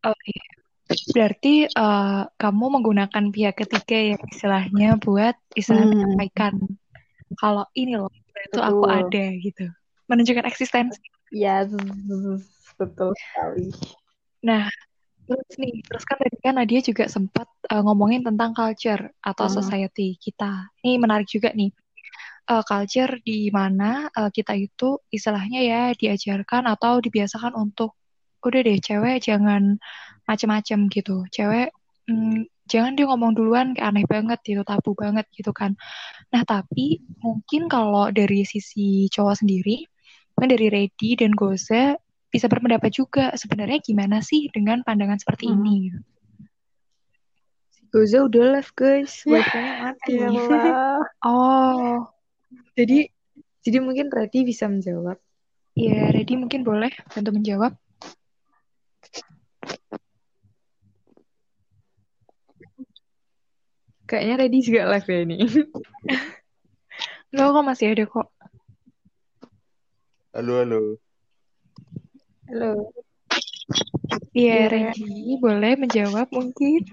Oke 0.03 0.33
berarti 1.13 1.65
uh, 1.73 2.27
kamu 2.37 2.65
menggunakan 2.79 3.25
pihak 3.33 3.55
ketiga 3.65 3.97
ya 4.13 4.17
istilahnya 4.29 4.89
buat 4.99 5.35
istilah 5.57 5.87
hmm. 5.87 5.91
menyampaikan 5.91 6.53
kalau 7.39 7.65
ini 7.73 7.97
loh 7.97 8.11
itu 8.13 8.59
aku 8.59 8.85
ada 8.85 9.25
gitu 9.39 9.65
menunjukkan 10.07 10.45
eksistensi. 10.47 10.99
Ya 11.33 11.65
betul 12.77 13.11
sekali. 13.15 13.69
Nah 14.43 14.67
terus 15.23 15.55
nih 15.55 15.79
terus 15.87 16.03
kan 16.03 16.19
tadi 16.19 16.37
kan 16.43 16.53
Nadia 16.59 16.83
juga 16.83 17.07
sempat 17.07 17.47
uh, 17.71 17.79
ngomongin 17.79 18.27
tentang 18.27 18.51
culture 18.51 19.11
atau 19.23 19.47
uh. 19.47 19.51
society 19.51 20.19
kita. 20.19 20.67
Ini 20.83 20.99
menarik 20.99 21.27
juga 21.29 21.51
nih. 21.55 21.71
Uh, 22.43 22.59
culture 22.67 23.23
di 23.23 23.47
mana 23.55 24.11
uh, 24.11 24.27
kita 24.27 24.51
itu 24.59 24.99
istilahnya 25.07 25.63
ya 25.63 25.81
diajarkan 25.95 26.67
atau 26.67 26.99
dibiasakan 26.99 27.55
untuk 27.55 27.95
udah 28.43 28.59
deh 28.67 28.83
cewek 28.83 29.23
jangan 29.23 29.79
macem-macem 30.27 30.91
gitu. 30.91 31.23
Cewek 31.31 31.71
mm, 32.11 32.51
jangan 32.67 32.99
dia 32.99 33.07
ngomong 33.07 33.31
duluan 33.31 33.71
kayak 33.71 33.95
aneh 33.95 34.05
banget 34.07 34.39
gitu 34.43 34.59
tabu 34.67 34.91
banget 34.91 35.23
gitu 35.31 35.55
kan. 35.55 35.79
Nah 36.35 36.43
tapi 36.43 36.99
mungkin 37.23 37.71
kalau 37.71 38.11
dari 38.11 38.43
sisi 38.43 39.07
cowok 39.07 39.39
sendiri 39.39 39.87
kan 40.37 40.49
dari 40.49 40.67
Ready 40.67 41.15
dan 41.15 41.31
Goza 41.37 41.95
bisa 42.33 42.49
berpendapat 42.49 42.89
juga 42.89 43.29
sebenarnya 43.37 43.77
gimana 43.79 44.19
sih 44.25 44.49
dengan 44.49 44.81
pandangan 44.81 45.21
seperti 45.21 45.47
hmm. 45.47 45.55
ini. 45.61 45.77
Goza 47.93 48.25
udah 48.25 48.57
live 48.57 48.73
guys, 48.73 49.21
wifi-nya 49.21 49.93
mati. 49.93 50.17
Ya 50.17 50.33
oh, 51.29 52.09
jadi 52.73 53.05
jadi 53.61 53.77
mungkin 53.85 54.09
Ready 54.09 54.41
bisa 54.49 54.65
menjawab. 54.65 55.21
Iya, 55.77 56.09
Ready 56.09 56.33
mungkin 56.41 56.65
boleh 56.65 56.89
bantu 57.13 57.29
menjawab. 57.37 57.77
Kayaknya 64.09 64.35
Ready 64.41 64.59
juga 64.65 64.89
live 64.89 65.05
ya 65.05 65.19
ini. 65.21 65.37
Enggak 67.29 67.49
kok 67.49 67.65
masih 67.65 67.85
ada 67.93 68.03
kok. 68.09 68.27
Halo, 70.33 70.65
halo. 70.65 70.97
Halo. 72.49 72.89
Iya, 74.33 74.65
yeah, 74.65 74.65
Ready 74.65 75.37
boleh 75.37 75.77
menjawab 75.77 76.25
mungkin. 76.33 76.89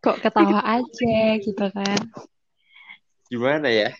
kok 0.00 0.16
ketawa 0.24 0.64
aja 0.64 1.36
gitu 1.44 1.66
kan? 1.76 2.00
Gimana 3.28 3.68
ya? 3.68 3.92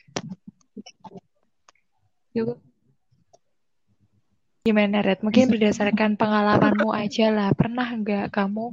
Gimana 4.64 5.04
Red? 5.04 5.20
Mungkin 5.20 5.52
berdasarkan 5.52 6.16
pengalamanmu 6.16 6.88
aja 6.88 7.28
lah. 7.28 7.52
Pernah 7.52 8.00
nggak 8.00 8.32
kamu 8.32 8.72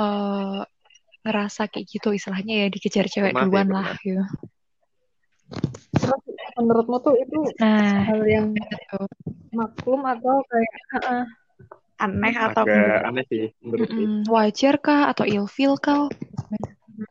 uh, 0.00 0.64
ngerasa 1.28 1.68
kayak 1.68 1.92
gitu 1.92 2.16
istilahnya 2.16 2.64
ya? 2.64 2.66
Dikejar 2.72 3.04
cewek 3.04 3.36
Maaf, 3.36 3.52
duluan 3.52 3.68
ya, 3.68 3.74
lah 3.76 3.88
gitu 4.00 4.24
menurutmu 6.56 6.96
tuh 7.04 7.14
itu 7.20 7.38
nah, 7.60 8.00
hal 8.08 8.20
yang 8.24 8.46
maklum 9.52 10.02
atau 10.08 10.40
kayak 10.48 10.74
uh, 11.04 11.24
aneh 12.00 12.34
atau 12.36 12.64
aneh 13.08 13.24
sih 13.28 13.44
menurut 13.60 13.88
mm 13.88 13.96
-mm, 13.96 14.20
wajar 14.28 14.76
kah 14.80 15.12
atau 15.12 15.24
ilfil 15.24 15.80
kah? 15.80 16.08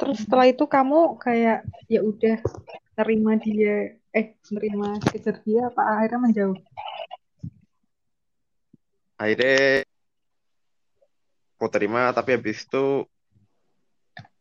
Terus 0.02 0.26
setelah 0.26 0.50
itu 0.50 0.65
kamu 0.65 1.17
kayak 1.21 1.65
ya 1.89 2.02
udah 2.02 2.41
terima 2.98 3.38
dia 3.38 3.98
eh 4.13 4.34
terima 4.41 4.98
kejar 5.02 5.41
dia 5.45 5.69
apa 5.69 5.82
akhirnya 5.82 6.19
menjauh? 6.21 6.58
Akhirnya 9.17 9.86
mau 11.62 11.69
terima 11.69 12.02
tapi 12.13 12.38
habis 12.38 12.65
itu 12.65 13.06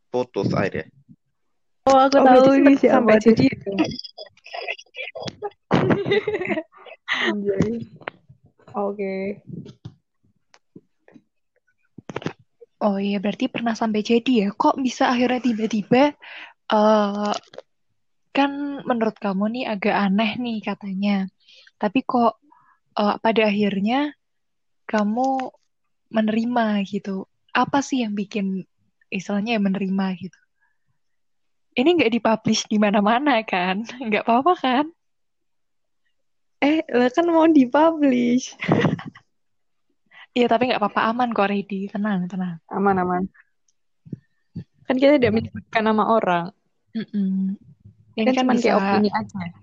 putus 0.08 0.48
akhirnya 0.52 0.88
oh 1.84 1.98
aku 2.00 2.16
oh, 2.20 2.24
tahu 2.24 2.48
ini 2.60 2.72
siapa 2.80 3.00
sampai 3.00 3.16
jadi 3.20 3.44
Oke. 8.74 9.38
Oh 12.82 12.98
iya, 12.98 13.22
berarti 13.22 13.46
pernah 13.46 13.78
sampai 13.78 14.02
jadi 14.02 14.32
ya. 14.44 14.48
Kok 14.50 14.82
bisa 14.82 15.08
akhirnya 15.08 15.40
tiba-tiba 15.40 16.12
eh 16.74 17.34
kan 18.34 18.50
menurut 18.82 19.14
kamu 19.22 19.44
nih 19.54 19.64
agak 19.70 19.94
aneh 19.94 20.30
nih 20.42 20.58
katanya. 20.60 21.16
Tapi 21.78 22.02
kok 22.02 22.42
eh, 22.98 23.16
pada 23.22 23.42
akhirnya 23.46 24.10
kamu 24.90 25.54
menerima 26.10 26.66
gitu. 26.90 27.30
Apa 27.54 27.78
sih 27.80 28.02
yang 28.02 28.18
bikin 28.18 28.66
istilahnya 29.08 29.56
ya 29.56 29.62
menerima 29.62 30.06
gitu? 30.18 30.43
Ini 31.74 31.88
nggak 31.98 32.12
dipublish 32.14 32.70
di 32.70 32.78
mana-mana 32.78 33.42
kan? 33.42 33.82
Nggak 33.98 34.22
apa-apa 34.26 34.52
kan? 34.54 34.84
Eh, 36.62 36.86
lah 36.88 37.10
kan 37.10 37.26
mau 37.28 37.46
dipublish. 37.50 38.54
Iya, 40.34 40.50
tapi 40.50 40.66
nggak 40.66 40.82
apa-apa 40.82 41.14
aman 41.14 41.30
kok, 41.30 41.46
Ready. 41.46 41.86
Tenang, 41.86 42.26
tenang. 42.26 42.58
Aman 42.66 42.98
aman. 42.98 43.22
Kan 44.82 44.98
kita 44.98 45.14
tidak 45.14 45.30
menyebutkan 45.30 45.86
nama 45.86 46.10
orang. 46.10 46.50
Mm-mm. 46.90 47.54
Ini 48.18 48.34
Kan 48.34 48.42
kan 48.42 48.42
cuma 48.42 48.52
kayak 48.58 48.74
opini 48.82 49.14
aja. 49.14 49.54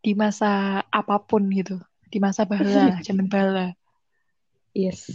di 0.00 0.12
masa 0.16 0.80
apa 0.88 1.20
pun 1.20 1.44
gitu. 1.52 1.76
Di 2.08 2.24
masa 2.24 2.48
bala, 2.48 2.96
zaman 3.04 3.28
bala. 3.28 3.76
Yes. 4.72 5.12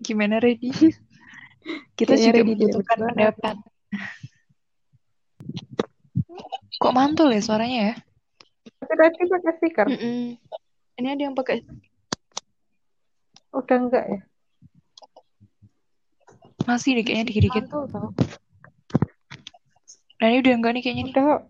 Gimana, 0.00 0.40
Ready? 0.40 0.72
Kita 1.92 2.16
Kayaknya 2.16 2.56
juga 2.56 2.78
dulu. 2.78 2.82
pendapat. 2.88 3.56
Kok 6.82 6.92
mantul 6.96 7.30
ya 7.30 7.40
suaranya 7.44 7.78
ya? 7.92 7.94
Tadi 8.82 9.22
pakai 9.30 9.52
speaker. 9.58 9.86
Mm-mm. 9.86 10.34
Ini 10.98 11.08
ada 11.08 11.22
yang 11.30 11.36
pakai 11.36 11.62
Udah 13.52 13.78
enggak 13.78 14.04
ya? 14.08 14.20
masih 16.62 16.94
deh 16.96 17.04
kayaknya 17.04 17.26
dikit-dikit. 17.28 17.64
Mantul 17.68 17.84
tau. 17.90 18.08
Nah, 20.22 20.26
ini 20.30 20.38
udah 20.40 20.52
enggak 20.54 20.72
nih 20.78 20.82
kayaknya 20.86 21.02
nih. 21.04 21.12
Udah 21.12 21.24
kok. 21.26 21.42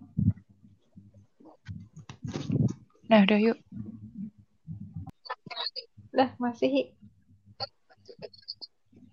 Nah, 3.13 3.21
udah 3.29 3.39
yuk. 3.39 3.59
Lah 6.17 6.31
masih. 6.41 6.91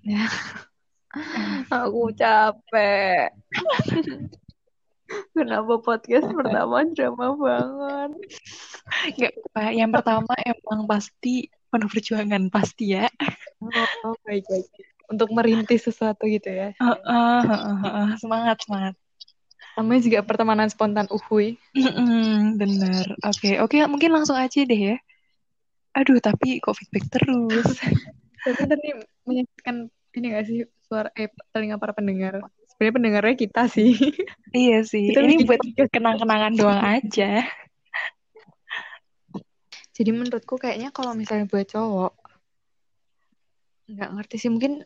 Aku 1.73 2.13
capek. 2.13 3.33
Kenapa 5.33 5.81
podcast 5.81 6.29
pertama 6.29 6.85
drama 6.93 7.33
banget? 7.33 8.11
Enggak 9.09 9.33
apa. 9.49 9.63
Yang 9.73 9.91
pertama 9.97 10.33
emang 10.45 10.85
pasti 10.85 11.49
penuh 11.73 11.89
perjuangan 11.89 12.43
pasti 12.53 12.93
ya. 12.93 13.09
Oh, 14.05 14.13
baik 14.25 14.45
baik. 14.45 14.69
Untuk 15.09 15.33
merintis 15.33 15.89
sesuatu 15.89 16.29
gitu 16.29 16.45
ya. 16.45 16.77
Heeh, 16.77 17.39
heeh, 17.49 17.75
heeh. 17.81 18.07
Semangat, 18.21 18.61
semangat. 18.61 18.93
Namanya 19.73 20.01
juga 20.05 20.19
pertemanan 20.21 20.69
spontan 20.69 21.09
uhuy. 21.09 21.57
Mm-mm, 21.73 22.59
bener. 22.61 23.17
Oke, 23.25 23.57
oke, 23.57 23.77
mungkin 23.89 24.13
langsung 24.13 24.37
aja 24.37 24.61
deh 24.61 24.93
ya. 24.93 24.97
Aduh, 25.97 26.21
tapi 26.21 26.61
kok 26.61 26.77
feedback 26.77 27.05
terus. 27.09 27.65
Tapi 28.45 28.61
tadi 28.71 28.89
menyaksikan 29.27 29.91
ini 30.15 30.25
gak 30.31 30.45
sih 30.47 30.63
suara 30.89 31.13
eh 31.13 31.29
telinga 31.53 31.77
para 31.77 31.93
pendengar. 31.93 32.41
Sebenarnya 32.73 32.95
pendengarnya 32.97 33.35
kita 33.37 33.69
sih. 33.69 33.93
iya 34.57 34.81
sih, 34.81 35.13
Kita 35.13 35.21
ini 35.21 35.45
buat 35.45 35.61
kenang-kenangan 35.93 36.57
doang 36.57 36.81
aja. 36.81 37.45
Jadi 39.93 40.09
menurutku 40.09 40.57
kayaknya 40.57 40.89
kalau 40.89 41.13
misalnya 41.13 41.45
buat 41.45 41.69
cowok 41.69 42.13
nggak 43.89 44.09
ngerti 44.15 44.35
sih 44.37 44.49
mungkin 44.53 44.85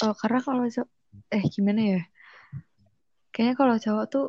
eh, 0.00 0.14
karena 0.16 0.40
kalau 0.40 0.64
cowok 0.68 0.90
eh 1.32 1.44
gimana 1.48 1.80
ya? 1.80 2.02
Kayaknya 3.32 3.54
kalau 3.56 3.76
cowok 3.80 4.04
tuh 4.10 4.26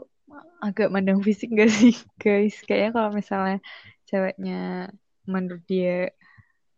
agak 0.62 0.89
mandang 0.93 1.21
fisik 1.25 1.51
gak 1.51 1.73
sih 1.73 1.95
guys? 2.23 2.55
Kayaknya 2.63 2.91
kalau 2.95 3.10
misalnya 3.12 3.58
ceweknya 4.05 4.93
menurut 5.25 5.65
dia 5.65 6.13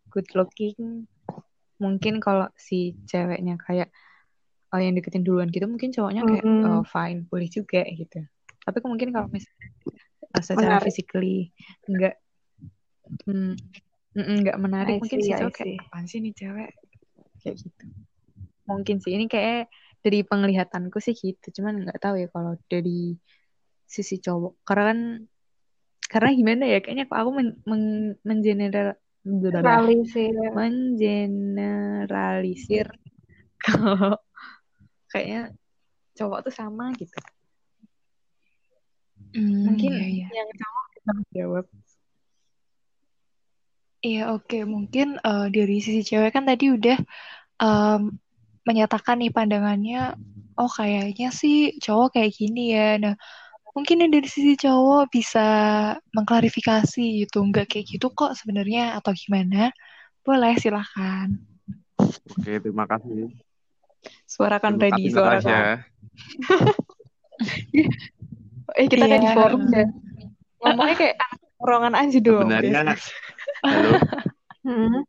good 0.08 0.28
looking, 0.32 1.04
mungkin 1.76 2.24
kalau 2.24 2.48
si 2.56 2.96
ceweknya 3.04 3.60
kayak 3.60 3.92
oh, 4.68 4.80
yang 4.80 4.94
deketin 4.96 5.24
duluan 5.24 5.48
gitu, 5.48 5.64
mungkin 5.64 5.90
cowoknya 5.90 6.22
kayak 6.24 6.44
Mm-mm. 6.44 6.68
oh, 6.68 6.84
fine, 6.84 7.24
boleh 7.28 7.48
juga 7.48 7.82
gitu. 7.88 8.20
Tapi 8.64 8.78
mungkin 8.84 9.08
kalau 9.16 9.28
misalnya 9.32 9.68
secara 10.44 10.76
Menarik. 10.76 10.84
physically 10.84 11.38
nggak 11.88 12.14
hmm, 13.24 13.56
mm-mm, 14.12 14.36
nggak 14.44 14.58
menarik, 14.60 14.98
I 14.98 15.00
mungkin 15.00 15.20
see, 15.24 15.28
si 15.28 15.32
I 15.32 15.40
cowok 15.40 15.54
kayak 15.56 15.80
apaan 15.88 16.04
sih 16.04 16.18
nih 16.20 16.32
cewek 16.36 16.70
kayak 17.40 17.56
gitu. 17.64 17.84
Mungkin 18.68 18.96
sih 19.00 19.16
ini 19.16 19.24
kayak 19.24 19.72
dari 20.04 20.20
penglihatanku 20.22 21.00
sih 21.00 21.16
gitu, 21.16 21.48
cuman 21.60 21.88
nggak 21.88 21.98
tahu 21.98 22.20
ya 22.20 22.28
kalau 22.28 22.60
dari 22.68 23.16
sisi 23.88 24.20
cowok. 24.20 24.60
Karena 24.68 24.84
kan 24.92 24.98
karena 26.08 26.30
gimana 26.32 26.64
ya 26.68 26.80
kayaknya 26.84 27.04
kok 27.08 27.20
aku 27.20 27.30
men, 27.36 27.48
men, 27.68 27.82
mengeneral 29.24 29.88
sih. 30.08 30.28
mengeneralisir 30.56 32.88
kalau 33.60 34.16
kayaknya 35.10 35.52
cowok 36.18 36.50
tuh 36.50 36.54
sama 36.54 36.92
gitu. 36.96 37.14
Hmm, 39.34 39.72
Mungkin 39.72 39.90
iya, 39.92 40.06
iya. 40.08 40.28
yang 40.32 40.48
cowok 40.50 40.84
bisa 40.94 41.12
jawab. 41.36 41.64
Iya, 43.98 44.22
oke. 44.34 44.58
Mungkin 44.62 45.18
eh, 45.18 45.46
dari 45.50 45.76
sisi 45.82 46.02
cewek 46.06 46.30
kan 46.30 46.46
tadi 46.46 46.70
udah 46.70 46.98
em, 47.62 48.02
menyatakan 48.62 49.18
nih 49.18 49.32
pandangannya, 49.34 50.14
oh 50.60 50.70
kayaknya 50.70 51.34
sih 51.34 51.74
cowok 51.82 52.18
kayak 52.18 52.32
gini 52.38 52.76
ya. 52.76 52.94
Nah, 53.02 53.14
mungkin 53.74 54.02
yang 54.06 54.12
dari 54.14 54.28
sisi 54.30 54.54
cowok 54.54 55.10
bisa 55.10 55.46
mengklarifikasi 56.14 57.26
gitu, 57.26 57.38
nggak 57.42 57.66
kayak 57.74 57.86
gitu 57.98 58.06
kok 58.14 58.38
sebenarnya 58.38 58.98
atau 58.98 59.10
gimana? 59.14 59.74
Boleh, 60.22 60.54
silahkan. 60.60 61.34
Oke, 62.38 62.60
terima 62.62 62.86
kasih. 62.86 63.34
Suarakan 64.28 64.76
suarakan. 64.76 65.08
Natasha. 65.08 65.58
Eh 68.76 68.84
kita 68.84 69.08
kayak 69.08 69.22
di 69.24 69.28
Iya. 69.32 69.34
forum 69.34 69.62
ya. 69.72 69.84
Ngomongnya 70.60 70.96
kayak 71.00 71.16
orongan 71.56 71.94
aja 71.96 72.18
dong. 72.20 72.44
Sebenarnya, 72.44 72.80
guys. 72.84 73.04
halo, 73.64 73.90
Hmm. 74.60 75.00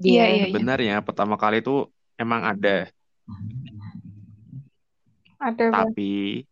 Iya, 0.00 0.24
iya, 0.30 0.44
sebenarnya 0.48 0.96
pertama 1.02 1.34
kali 1.34 1.58
itu 1.60 1.84
emang 2.14 2.46
ada, 2.46 2.88
Ada 5.42 5.64
tapi 5.74 6.46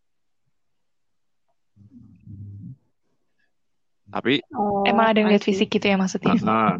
tapi 4.08 4.42
Oh, 4.50 4.82
Emang 4.82 5.12
ada 5.14 5.20
yang 5.22 5.30
lihat 5.30 5.44
fisik 5.44 5.70
gitu 5.70 5.86
ya 5.86 5.94
maksudnya? 5.94 6.34
Heeh. 6.34 6.72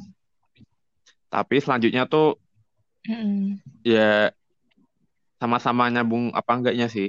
tapi 1.29 1.61
selanjutnya 1.61 2.05
tuh 2.05 2.41
Mm-mm. 3.09 3.57
ya 3.89 4.37
sama-sama 5.41 5.89
nyambung 5.89 6.35
apa 6.35 6.53
enggaknya 6.53 6.93
sih. 6.93 7.09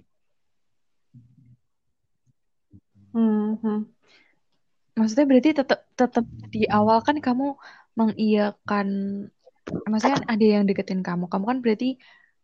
Hmm, 3.11 3.57
hmm. 3.59 3.79
Maksudnya 4.95 5.25
berarti 5.25 5.49
tetap 5.57 5.79
tetap 5.97 6.25
di 6.53 6.69
awal 6.69 7.01
kan 7.01 7.17
kamu 7.17 7.57
mengiyakan 7.97 8.87
maksudnya 9.89 10.21
kan 10.21 10.25
ada 10.29 10.45
yang 10.45 10.63
deketin 10.69 11.01
kamu. 11.01 11.25
Kamu 11.25 11.45
kan 11.49 11.59
berarti 11.59 11.97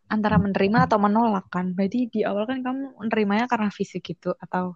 antara 0.09 0.41
menerima 0.41 0.89
atau 0.89 0.97
menolak 0.97 1.47
kan. 1.53 1.71
Berarti 1.77 2.09
di 2.09 2.25
awal 2.25 2.49
kan 2.49 2.65
kamu 2.65 2.97
menerimanya 2.97 3.45
karena 3.45 3.69
fisik 3.69 4.03
gitu 4.03 4.33
atau 4.41 4.75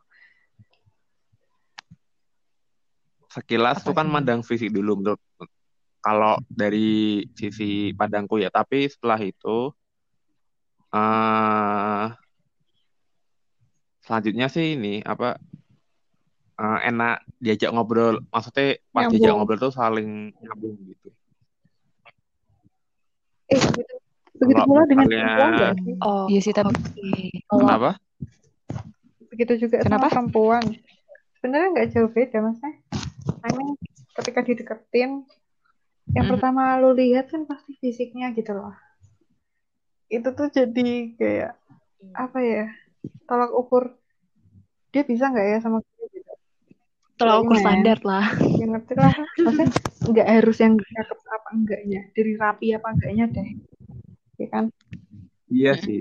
Sekilas 3.30 3.78
Apa 3.78 3.86
tuh 3.86 3.94
kan 3.94 4.10
mandang 4.10 4.42
fisik 4.42 4.74
dulu 4.74 4.98
menurut 4.98 5.22
kalau 6.10 6.41
dari 6.50 7.22
sisi 7.38 7.93
pandangku 7.93 8.41
ya, 8.41 8.50
tapi 8.50 8.89
setelah 8.89 9.22
itu 9.22 9.69
eh 10.89 12.06
selanjutnya 14.02 14.50
sih 14.50 14.74
ini 14.74 15.06
apa 15.06 15.38
eh, 16.58 16.80
enak 16.89 17.30
diajak 17.38 17.69
ngobrol, 17.69 18.26
maksudnya 18.34 18.82
pas 18.89 19.06
Nyambung. 19.06 19.22
diajak 19.22 19.34
ngobrol 19.38 19.60
tuh 19.62 19.74
saling 19.78 20.34
nyambung 20.41 20.82
gitu. 20.82 21.13
Eh, 23.54 23.62
begitu, 23.62 23.93
begitu 24.41 24.62
pula 24.65 24.84
dengan 24.89 25.06
perempuan 25.06 25.52
nggak 25.54 25.74
sih? 25.78 25.93
Oh, 26.02 26.26
Iya 26.26 26.39
sih 26.41 26.54
tapi 26.58 26.74
Kenapa? 27.54 28.02
begitu 29.30 29.69
juga 29.69 29.86
Kenapa? 29.86 30.10
sama 30.10 30.26
perempuan. 30.26 30.63
Sebenarnya 31.38 31.67
nggak 31.69 31.89
jauh 31.93 32.10
beda, 32.10 32.38
maksudnya. 32.41 32.82
I 33.45 33.50
mean, 33.54 33.78
ketika 34.17 34.41
dideketin, 34.41 35.24
yang 36.15 36.26
Mhm. 36.26 36.32
pertama 36.34 36.63
lu 36.82 36.89
lihat 37.02 37.26
kan 37.34 37.41
pasti 37.50 37.72
fisiknya 37.82 38.28
gitu 38.38 38.52
loh. 38.58 38.74
Itu 40.15 40.30
tuh 40.38 40.48
jadi 40.58 40.88
kayak 41.19 41.52
apa 42.24 42.39
ya? 42.52 42.63
Tolak 43.28 43.52
ukur 43.62 43.84
dia 44.93 45.04
bisa 45.12 45.24
nggak 45.32 45.45
ya 45.52 45.58
sama 45.65 45.78
gue 45.86 46.06
gitu. 46.15 46.32
Tolak 47.19 47.38
ukur 47.45 47.56
ya? 47.58 47.62
standar 47.63 48.00
lah. 48.10 48.26
Ya 48.60 48.65
ngerti 48.72 48.93
lah. 48.98 49.13
Maksudnya 49.45 49.67
nggak 50.10 50.28
harus 50.36 50.58
yang 50.63 50.74
cakep 50.80 51.19
apa 51.36 51.50
enggaknya. 51.58 52.00
Dari 52.15 52.32
rapi 52.41 52.67
apa 52.78 52.88
enggaknya 52.93 53.26
deh. 53.36 53.50
Ya 54.41 54.48
kan? 54.54 54.65
Iya 55.52 55.74
sih. 55.84 56.00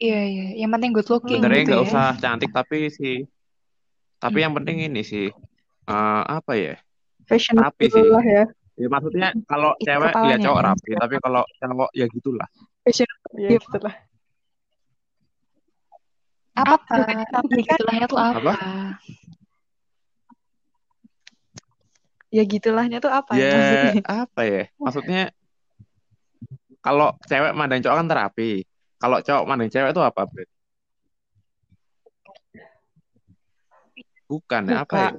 Iya, 0.00 0.18
iya. 0.32 0.44
Yang 0.60 0.70
penting 0.74 0.90
good 0.96 1.08
looking 1.12 1.42
Sebenarnya 1.42 1.60
gitu 1.60 1.70
nggak 1.70 1.82
ya. 1.84 1.90
usah 1.90 2.04
cantik 2.22 2.50
tapi 2.56 2.78
sih. 2.98 3.16
Tapi 4.22 4.38
yang 4.44 4.52
penting 4.56 4.76
ini 4.86 5.00
sih. 5.04 5.26
eh, 5.90 6.22
apa 6.38 6.52
ya? 6.54 6.74
Fashionable 7.28 7.64
Rapi 7.64 7.86
sih. 7.90 8.04
lah 8.14 8.24
ya. 8.24 8.44
Ya 8.78 8.86
maksudnya 8.88 9.28
kalau 9.50 9.74
Itu 9.76 9.84
cewek 9.86 10.12
ya 10.12 10.14
kepalanya 10.14 10.44
cowok 10.46 10.60
rapi, 10.66 10.90
tapi 10.96 11.14
kalau 11.20 11.42
cowok 11.60 11.90
ya 11.94 12.06
gitulah. 12.10 12.48
Fashionable. 12.86 13.34
Iya 13.36 13.58
betul 13.60 13.80
lah. 13.86 13.96
Apa 16.56 16.74
Apa? 16.74 16.84
tuh? 16.86 17.04
Ya 17.06 17.24
Tapi 17.30 17.54
gitulahnya 17.62 18.06
tuh 18.06 18.20
apa? 18.20 18.38
Apa? 18.38 18.54
ya 22.30 22.42
gitulahnya 22.46 22.98
tuh 23.02 23.10
apa 23.10 23.32
ya 23.34 23.42
Ya 23.42 23.50
maksudnya? 23.58 23.92
apa 24.06 24.40
ya? 24.46 24.62
Maksudnya 24.78 25.22
kalau 26.80 27.12
cewek 27.28 27.52
mandang 27.52 27.82
cowok 27.84 27.96
kan 28.00 28.08
terapi. 28.08 28.50
Kalau 29.00 29.18
cowok 29.20 29.44
mandang 29.48 29.68
cewek 29.72 29.90
itu 29.92 30.02
apa, 30.04 30.22
Bre? 30.28 30.44
Bukan, 34.30 34.62
ya, 34.70 34.86
apa 34.86 34.94
ya? 34.94 35.10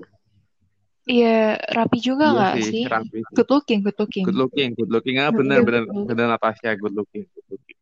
Iya, 1.10 1.58
rapi 1.74 1.98
juga 1.98 2.30
Iya 2.30 2.36
nggak 2.38 2.54
sih, 2.62 2.66
sih? 2.70 2.84
rapi. 2.86 3.18
Good 3.34 3.50
looking, 3.50 3.80
good 3.82 3.98
looking. 3.98 4.26
Good 4.30 4.38
looking, 4.38 4.70
good 4.78 4.92
looking. 4.94 5.16
Ah, 5.18 5.34
bener, 5.34 5.66
bener, 5.66 5.84
bener 5.90 6.26
Natasha, 6.30 6.78
good 6.78 6.94
looking, 6.94 7.26
good 7.26 7.48
looking. 7.50 7.78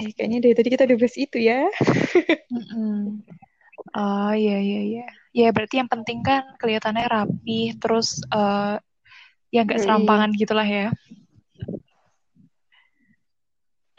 Eh, 0.00 0.10
kayaknya 0.16 0.38
dari 0.40 0.54
tadi 0.56 0.68
kita 0.72 0.84
udah 0.88 0.98
bahas 0.98 1.16
itu 1.20 1.38
ya. 1.40 1.68
Mm-mm. 2.54 3.20
Oh 3.94 4.32
iya 4.32 4.58
iya 4.58 4.80
iya. 4.82 5.06
Ya 5.34 5.48
berarti 5.52 5.78
yang 5.82 5.90
penting 5.90 6.24
kan 6.24 6.42
kelihatannya 6.58 7.06
rapi, 7.06 7.76
terus 7.78 8.24
eh 8.32 8.76
ya 9.52 9.60
nggak 9.62 9.78
Yoi. 9.78 9.84
serampangan 9.86 10.30
gitulah 10.34 10.66
ya. 10.66 10.88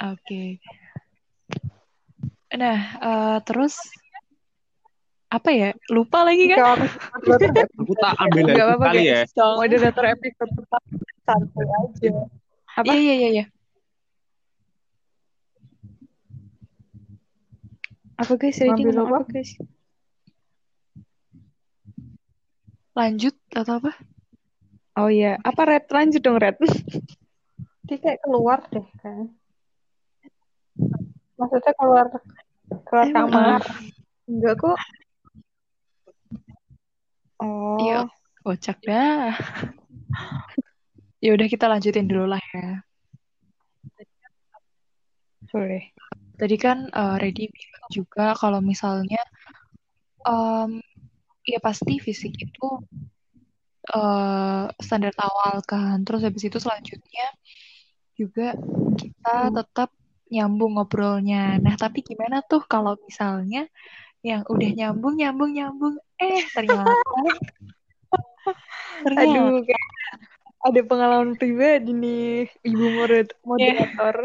Oke. 0.01 0.59
Nah, 2.55 2.79
eh, 2.99 3.37
terus 3.47 3.79
apa 5.29 5.49
ya? 5.51 5.69
Lupa 5.89 6.23
lagi 6.25 6.45
kan? 6.51 6.57
Tak 7.95 8.13
ambil 8.21 8.43
Gak 8.45 8.55
itu 8.55 8.61
apa-apa 8.61 8.85
kali 8.93 9.03
ya. 9.09 9.21
Moderator 9.35 10.05
episode 10.13 10.51
tetap 10.53 10.83
santai 11.25 11.65
aja. 11.65 12.11
Apa? 12.75 12.91
Iya 12.93 13.13
iya 13.15 13.29
iya. 13.31 13.45
Apa 18.15 18.33
guys? 18.39 18.59
Ready 18.61 18.71
Ngambil 18.71 18.95
ngomong 18.95 19.11
apa? 19.11 19.17
apa 19.27 19.33
guys? 19.33 19.51
Lanjut 22.95 23.35
atau 23.51 23.73
apa? 23.83 23.91
Oh 24.95 25.11
iya, 25.11 25.35
apa 25.43 25.67
Red? 25.67 25.91
Lanjut 25.91 26.23
dong 26.23 26.39
Red. 26.39 26.55
Dia 27.85 27.97
kayak 27.99 28.23
keluar 28.23 28.63
deh 28.71 28.87
kan. 29.03 29.27
Maksudnya 31.35 31.73
keluar 31.75 32.07
keluar 32.87 33.05
Emang? 33.11 33.27
kamar. 33.27 33.61
Enggak 34.25 34.55
kok. 34.63 34.79
Oh, 37.41 37.77
Iya, 37.83 38.07
kocak 38.43 38.77
dah. 38.87 39.35
Ya 41.23 41.33
udah 41.35 41.47
kita 41.49 41.65
lanjutin 41.65 42.05
dulu 42.07 42.25
lah 42.29 42.41
ya. 42.53 42.85
boleh. 45.51 45.83
Tadi 46.35 46.55
kan 46.59 46.77
eh, 46.91 47.15
Reddy 47.21 47.47
bilang 47.47 47.85
juga 47.87 48.25
kalau 48.35 48.59
misalnya 48.59 49.21
em, 50.25 50.71
ya 51.45 51.59
pasti 51.61 51.93
fisik 52.01 52.33
itu 52.45 52.67
eh, 53.95 54.65
standar 54.85 55.13
awal 55.17 55.55
kan. 55.65 55.95
Terus 56.05 56.21
habis 56.25 56.43
itu 56.47 56.57
selanjutnya 56.61 57.25
juga 58.19 58.55
kita 58.99 59.51
tetap 59.53 59.89
nyambung 60.31 60.77
ngobrolnya. 60.79 61.61
Nah, 61.61 61.75
tapi 61.77 62.01
gimana 62.01 62.41
tuh 62.45 62.61
kalau 62.65 62.97
misalnya 63.05 63.69
yang 64.25 64.43
udah 64.49 64.69
nyambung, 64.79 65.15
nyambung, 65.21 65.51
nyambung, 65.53 65.95
eh 66.21 66.41
ternyata 66.55 66.91
ternyata 69.03 69.27
Aduh, 69.27 69.59
kayak 69.67 69.87
ada 70.65 70.81
pengalaman 70.81 71.37
pribadi 71.37 71.93
nih, 71.93 72.49
Ibu 72.65 72.85
moder- 72.89 73.37
moderator. 73.45 74.15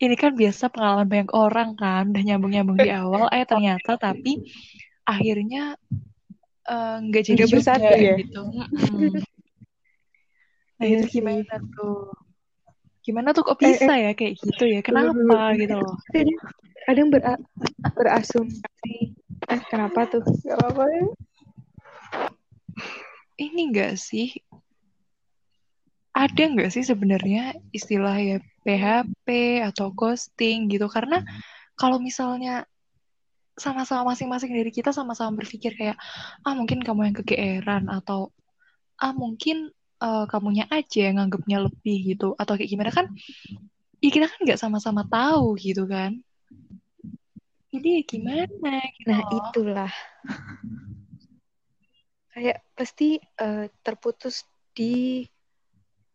ini 0.00 0.16
kan 0.16 0.32
biasa 0.32 0.72
pengalaman 0.72 1.08
banyak 1.08 1.30
orang 1.36 1.76
kan, 1.76 2.12
udah 2.12 2.22
nyambung-nyambung 2.24 2.80
di 2.80 2.88
awal, 2.92 3.28
eh 3.32 3.44
ternyata 3.44 4.00
tapi 4.00 4.40
akhirnya 5.04 5.76
eh, 6.64 6.96
nggak 7.04 7.22
jadi 7.28 7.36
Nggak 7.36 7.48
juga 7.48 7.56
bersatu 7.60 7.92
ya? 7.92 8.14
gitu. 8.20 8.40
Mm-mm. 8.44 9.12
Nah 10.76 10.84
Iya 10.84 10.96
itu 11.00 11.06
sih. 11.08 11.12
gimana 11.20 11.54
tuh? 11.76 12.12
Gimana 13.00 13.28
tuh 13.32 13.42
kok 13.48 13.56
Eh, 13.60 13.72
bisa 13.72 13.92
ya 13.96 14.12
kayak 14.12 14.34
gitu 14.40 14.64
ya? 14.68 14.80
Kenapa 14.84 15.52
gitu 15.60 15.76
loh? 15.76 15.96
Ada, 16.12 16.20
ada 16.88 16.98
yang 17.00 17.10
bera- 17.12 17.44
berasumsi. 17.96 19.15
Eh, 19.46 19.60
kenapa 19.70 20.10
tuh? 20.10 20.26
Gak 20.42 20.74
ya. 20.74 21.06
Ini 23.36 23.60
enggak 23.70 23.94
sih? 24.00 24.34
Ada 26.16 26.42
nggak 26.48 26.72
sih 26.72 26.80
sebenarnya 26.82 27.52
istilah 27.76 28.16
ya 28.16 28.36
PHP 28.64 29.26
atau 29.68 29.92
ghosting 29.92 30.72
gitu? 30.72 30.88
Karena 30.88 31.20
kalau 31.76 32.00
misalnya 32.00 32.64
sama-sama 33.56 34.12
masing-masing 34.12 34.52
dari 34.52 34.72
kita 34.72 34.92
sama-sama 34.92 35.36
berpikir 35.44 35.76
kayak 35.76 35.96
ah 36.44 36.52
mungkin 36.56 36.80
kamu 36.80 37.12
yang 37.12 37.16
kegeeran 37.20 37.84
atau 37.92 38.32
ah 38.96 39.12
mungkin 39.12 39.70
eh, 40.00 40.24
kamunya 40.32 40.64
aja 40.72 41.12
yang 41.12 41.20
nganggapnya 41.20 41.68
lebih 41.68 42.16
gitu 42.16 42.32
atau 42.40 42.56
kayak 42.56 42.70
gimana 42.72 42.90
kan? 42.90 43.06
Ya 44.00 44.08
kita 44.08 44.26
kan 44.32 44.40
nggak 44.40 44.60
sama-sama 44.60 45.04
tahu 45.06 45.54
gitu 45.60 45.84
kan? 45.84 46.16
Jadi 47.76 47.88
ya 47.92 48.02
gimana 48.08 48.72
gitu 48.96 49.08
Nah, 49.12 49.20
itulah. 49.28 49.92
Kayak 52.32 52.58
pasti 52.76 53.16
eh, 53.20 53.66
terputus 53.80 54.44
di 54.76 55.24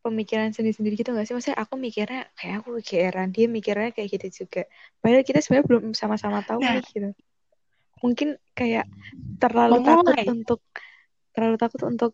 pemikiran 0.01 0.49
sendiri-sendiri 0.53 0.97
gitu 0.97 1.13
gak 1.13 1.29
sih? 1.29 1.33
Maksudnya 1.37 1.59
aku 1.61 1.77
mikirnya 1.77 2.25
kayak 2.33 2.65
aku 2.65 2.81
kegeeran, 2.81 3.29
dia 3.29 3.45
mikirnya 3.45 3.93
kayak 3.93 4.09
gitu 4.17 4.45
juga. 4.45 4.65
Padahal 5.01 5.25
kita 5.25 5.39
sebenarnya 5.41 5.67
belum 5.69 5.83
sama-sama 5.93 6.41
tahu 6.41 6.61
Nah. 6.61 6.77
nih 6.77 6.85
gitu. 6.89 7.09
Mungkin 8.01 8.29
kayak 8.57 8.89
terlalu 9.37 9.85
takut 9.85 10.17
Memulai. 10.17 10.33
untuk 10.33 10.59
terlalu 11.37 11.55
takut 11.61 11.81
untuk 11.85 12.13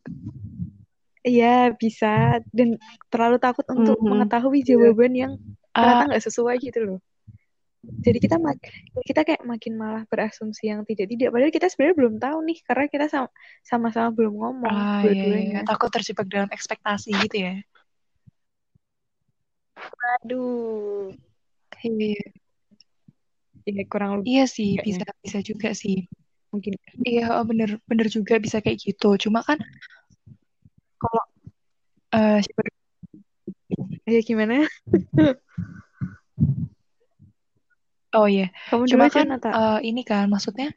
Iya 1.28 1.76
bisa 1.76 2.40
dan 2.56 2.80
terlalu 3.12 3.36
takut 3.44 3.68
untuk 3.68 4.00
Mhm. 4.00 4.08
mengetahui 4.16 4.64
jawaban 4.64 5.12
yang 5.12 5.32
ternyata 5.76 6.04
Ah, 6.04 6.08
nggak 6.08 6.24
sesuai 6.24 6.56
gitu 6.64 6.80
loh. 6.88 7.00
Jadi 7.88 8.18
kita 8.20 8.36
mak 8.40 8.60
kita 9.08 9.22
kayak 9.24 9.44
makin 9.48 9.74
malah 9.80 10.04
berasumsi 10.12 10.68
yang 10.72 10.84
tidak 10.84 11.08
tidak. 11.08 11.32
Padahal 11.32 11.54
kita 11.54 11.68
sebenarnya 11.72 11.96
belum 11.96 12.16
tahu 12.20 12.38
nih 12.44 12.58
karena 12.68 12.86
kita 12.92 13.06
sama- 13.08 13.34
sama-sama 13.64 14.10
belum 14.12 14.34
ngomong 14.36 14.72
ah, 14.72 15.02
iya, 15.04 15.12
iya, 15.12 15.24
dua-duanya. 15.24 15.62
takut 15.64 15.90
terjebak 15.92 16.28
dalam 16.28 16.50
ekspektasi 16.52 17.10
gitu 17.28 17.38
ya. 17.48 17.56
Aduh, 20.24 21.14
Iya, 21.84 22.16
ya 23.68 23.84
kurang 23.92 24.20
lebih 24.20 24.28
iya 24.32 24.46
sih, 24.48 24.80
kayaknya. 24.80 24.84
bisa 24.88 25.06
bisa 25.24 25.40
juga 25.44 25.70
sih. 25.76 26.08
mungkin. 26.48 26.80
Iya, 27.04 27.28
oh, 27.38 27.44
bener 27.44 27.76
bener 27.86 28.08
juga 28.08 28.40
bisa 28.40 28.64
kayak 28.64 28.80
gitu. 28.80 29.20
Cuma 29.28 29.44
kan 29.44 29.60
kalau 30.98 31.24
eh 32.16 32.40
dulu? 32.40 32.72
Ya 34.08 34.20
gimana? 34.24 34.64
oh 38.16 38.28
iya, 38.30 38.48
Kamu 38.72 38.84
cuma 38.88 39.08
aja 39.10 39.20
kan 39.24 39.28
Nata. 39.28 39.50
eh, 39.52 39.80
ini 39.90 40.02
kan 40.08 40.26
maksudnya 40.32 40.72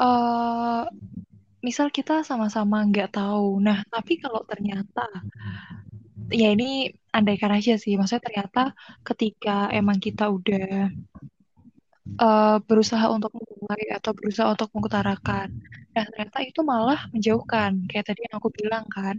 eh 0.00 0.84
misal 1.60 1.92
kita 1.92 2.24
sama-sama 2.24 2.80
nggak 2.88 3.12
tahu. 3.12 3.60
Nah, 3.60 3.84
tapi 3.92 4.16
kalau 4.20 4.40
ternyata 4.48 5.04
ya 6.30 6.48
ini 6.54 6.88
andaikan 7.12 7.52
aja 7.52 7.76
sih, 7.76 7.96
maksudnya 7.98 8.24
ternyata 8.26 8.72
ketika 9.04 9.68
emang 9.72 9.98
kita 10.00 10.24
udah 10.32 10.88
eh, 12.20 12.56
berusaha 12.68 13.06
untuk 13.12 13.30
memulai 13.36 13.84
atau 13.96 14.10
berusaha 14.16 14.48
untuk 14.54 14.68
mengutarakan. 14.74 15.48
Nah, 15.94 16.04
ternyata 16.08 16.38
itu 16.46 16.60
malah 16.64 17.00
menjauhkan. 17.12 17.70
Kayak 17.90 18.04
tadi 18.14 18.20
yang 18.28 18.34
aku 18.40 18.48
bilang 18.54 18.84
kan. 18.88 19.16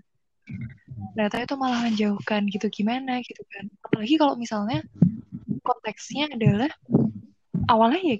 Ternyata 1.15 1.37
itu 1.43 1.55
malah 1.59 1.79
menjauhkan 1.87 2.41
gitu. 2.49 2.67
Gimana 2.71 3.19
gitu 3.21 3.43
kan. 3.53 3.65
Apalagi 3.85 4.15
kalau 4.17 4.33
misalnya 4.39 4.81
konteksnya 5.71 6.27
adalah 6.35 6.71
awalnya 7.71 8.03
ya 8.03 8.17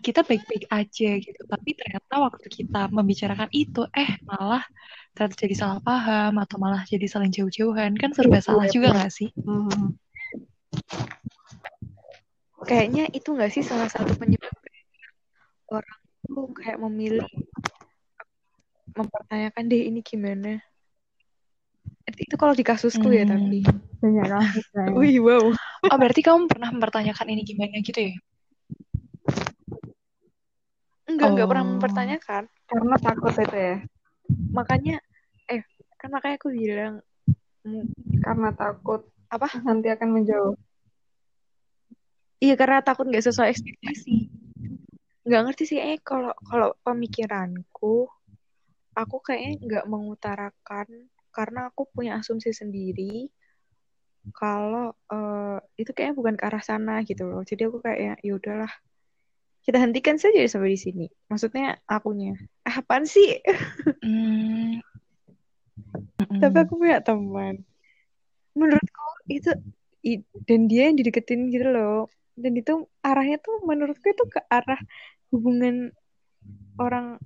kita 0.00 0.24
baik-baik 0.24 0.64
aja 0.72 1.10
gitu. 1.20 1.40
Tapi 1.44 1.76
ternyata 1.76 2.14
waktu 2.24 2.46
kita 2.48 2.88
membicarakan 2.88 3.52
itu, 3.52 3.84
eh 3.92 4.16
malah 4.24 4.64
ternyata 5.12 5.36
jadi 5.36 5.54
salah 5.54 5.78
paham 5.84 6.40
atau 6.40 6.56
malah 6.56 6.82
jadi 6.88 7.04
saling 7.04 7.28
jauh-jauhan. 7.30 7.94
Kan 8.00 8.16
serba 8.16 8.40
salah 8.40 8.64
juga 8.72 8.96
nggak 8.96 9.12
sih? 9.12 9.28
Mhm. 9.36 9.94
Kayaknya 12.64 13.12
itu 13.12 13.28
nggak 13.28 13.52
sih 13.52 13.62
salah 13.64 13.88
satu 13.92 14.16
penyebab 14.16 14.52
orang 15.70 15.98
aku 16.26 16.50
kayak 16.58 16.78
memilih 16.82 17.26
mempertanyakan 18.90 19.70
deh 19.70 19.86
ini 19.86 20.02
gimana 20.02 20.58
itu 22.10 22.34
kalau 22.36 22.52
di 22.52 22.64
kasusku 22.66 23.08
ya 23.10 23.24
tapi. 23.24 23.64
Banyak 24.02 24.26
kasus 24.28 24.64
wih 24.98 25.20
wow. 25.22 25.44
Oh, 25.90 25.96
berarti 25.96 26.20
kamu 26.20 26.46
pernah 26.50 26.68
mempertanyakan 26.70 27.26
ini 27.32 27.42
gimana 27.46 27.80
gitu 27.80 28.00
ya? 28.10 28.14
enggak 31.10 31.28
enggak 31.34 31.48
pernah 31.50 31.64
Oh. 31.66 31.70
mempertanyakan. 31.76 32.42
Karena 32.70 32.96
takut 33.02 33.34
itu 33.34 33.56
ya. 33.58 33.76
Makanya 34.54 34.96
eh 35.50 35.62
kan 35.98 36.08
makanya 36.14 36.36
aku 36.38 36.48
bilang 36.54 36.94
karena 38.22 38.50
takut. 38.54 39.04
Apa? 39.30 39.46
Nanti 39.62 39.86
akan 39.90 40.08
menjauh. 40.10 40.54
Iya 42.40 42.54
karena 42.56 42.80
takut 42.80 43.04
nggak 43.06 43.26
sesuai 43.26 43.52
ekspektasi. 43.52 44.30
Nggak 45.28 45.42
ngerti 45.44 45.64
sih 45.68 45.78
eh 45.78 45.98
kalau 46.00 46.32
kalau 46.46 46.72
pemikiranku 46.80 48.08
aku 48.96 49.16
kayaknya 49.22 49.52
nggak 49.60 49.84
mengutarakan 49.86 50.88
karena 51.40 51.72
aku 51.72 51.88
punya 51.88 52.20
asumsi 52.20 52.52
sendiri 52.52 53.32
kalau 54.36 54.92
eh, 55.08 55.58
itu 55.80 55.90
kayaknya 55.96 56.14
bukan 56.16 56.34
ke 56.36 56.44
arah 56.44 56.60
sana 56.60 57.00
gitu 57.08 57.24
loh. 57.24 57.40
Jadi 57.40 57.64
aku 57.64 57.80
kayak 57.80 58.20
ya 58.20 58.32
udahlah. 58.36 58.68
Kita 59.64 59.76
hentikan 59.80 60.16
saja 60.16 60.40
sampai 60.44 60.76
di 60.76 60.80
sini. 60.80 61.06
Maksudnya 61.28 61.80
akunya 61.88 62.36
ah, 62.68 62.84
apaan 62.84 63.08
sih? 63.08 63.40
Hmm. 64.04 64.80
tapi 66.40 66.56
aku 66.60 66.76
punya 66.76 67.00
teman. 67.00 67.64
Menurutku 68.52 69.08
itu 69.32 69.50
i- 70.04 70.24
dan 70.44 70.68
dia 70.68 70.88
yang 70.92 70.96
dideketin 71.00 71.48
gitu 71.48 71.68
loh. 71.72 72.08
Dan 72.36 72.56
itu 72.56 72.88
arahnya 73.00 73.40
tuh 73.40 73.64
menurutku 73.64 74.04
itu 74.04 74.24
ke 74.28 74.40
arah 74.48 74.80
hubungan 75.32 75.92
orang 76.76 77.16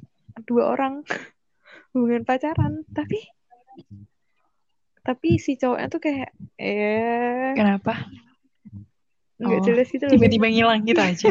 dua 0.47 0.75
orang. 0.79 1.03
Hubungan 1.95 2.27
pacaran. 2.27 2.83
Tapi 2.91 3.19
tapi 5.05 5.37
si 5.37 5.61
cowoknya 5.61 5.89
tuh 5.93 6.01
kayak 6.01 6.31
eh 6.57 7.53
Kenapa? 7.53 8.09
nggak 9.37 9.61
Oh, 9.61 9.65
jelas 9.67 9.89
gitu 9.93 10.09
Tiba-tiba 10.09 10.49
ngilang 10.49 10.81
gitu 10.89 11.03
aja. 11.11 11.29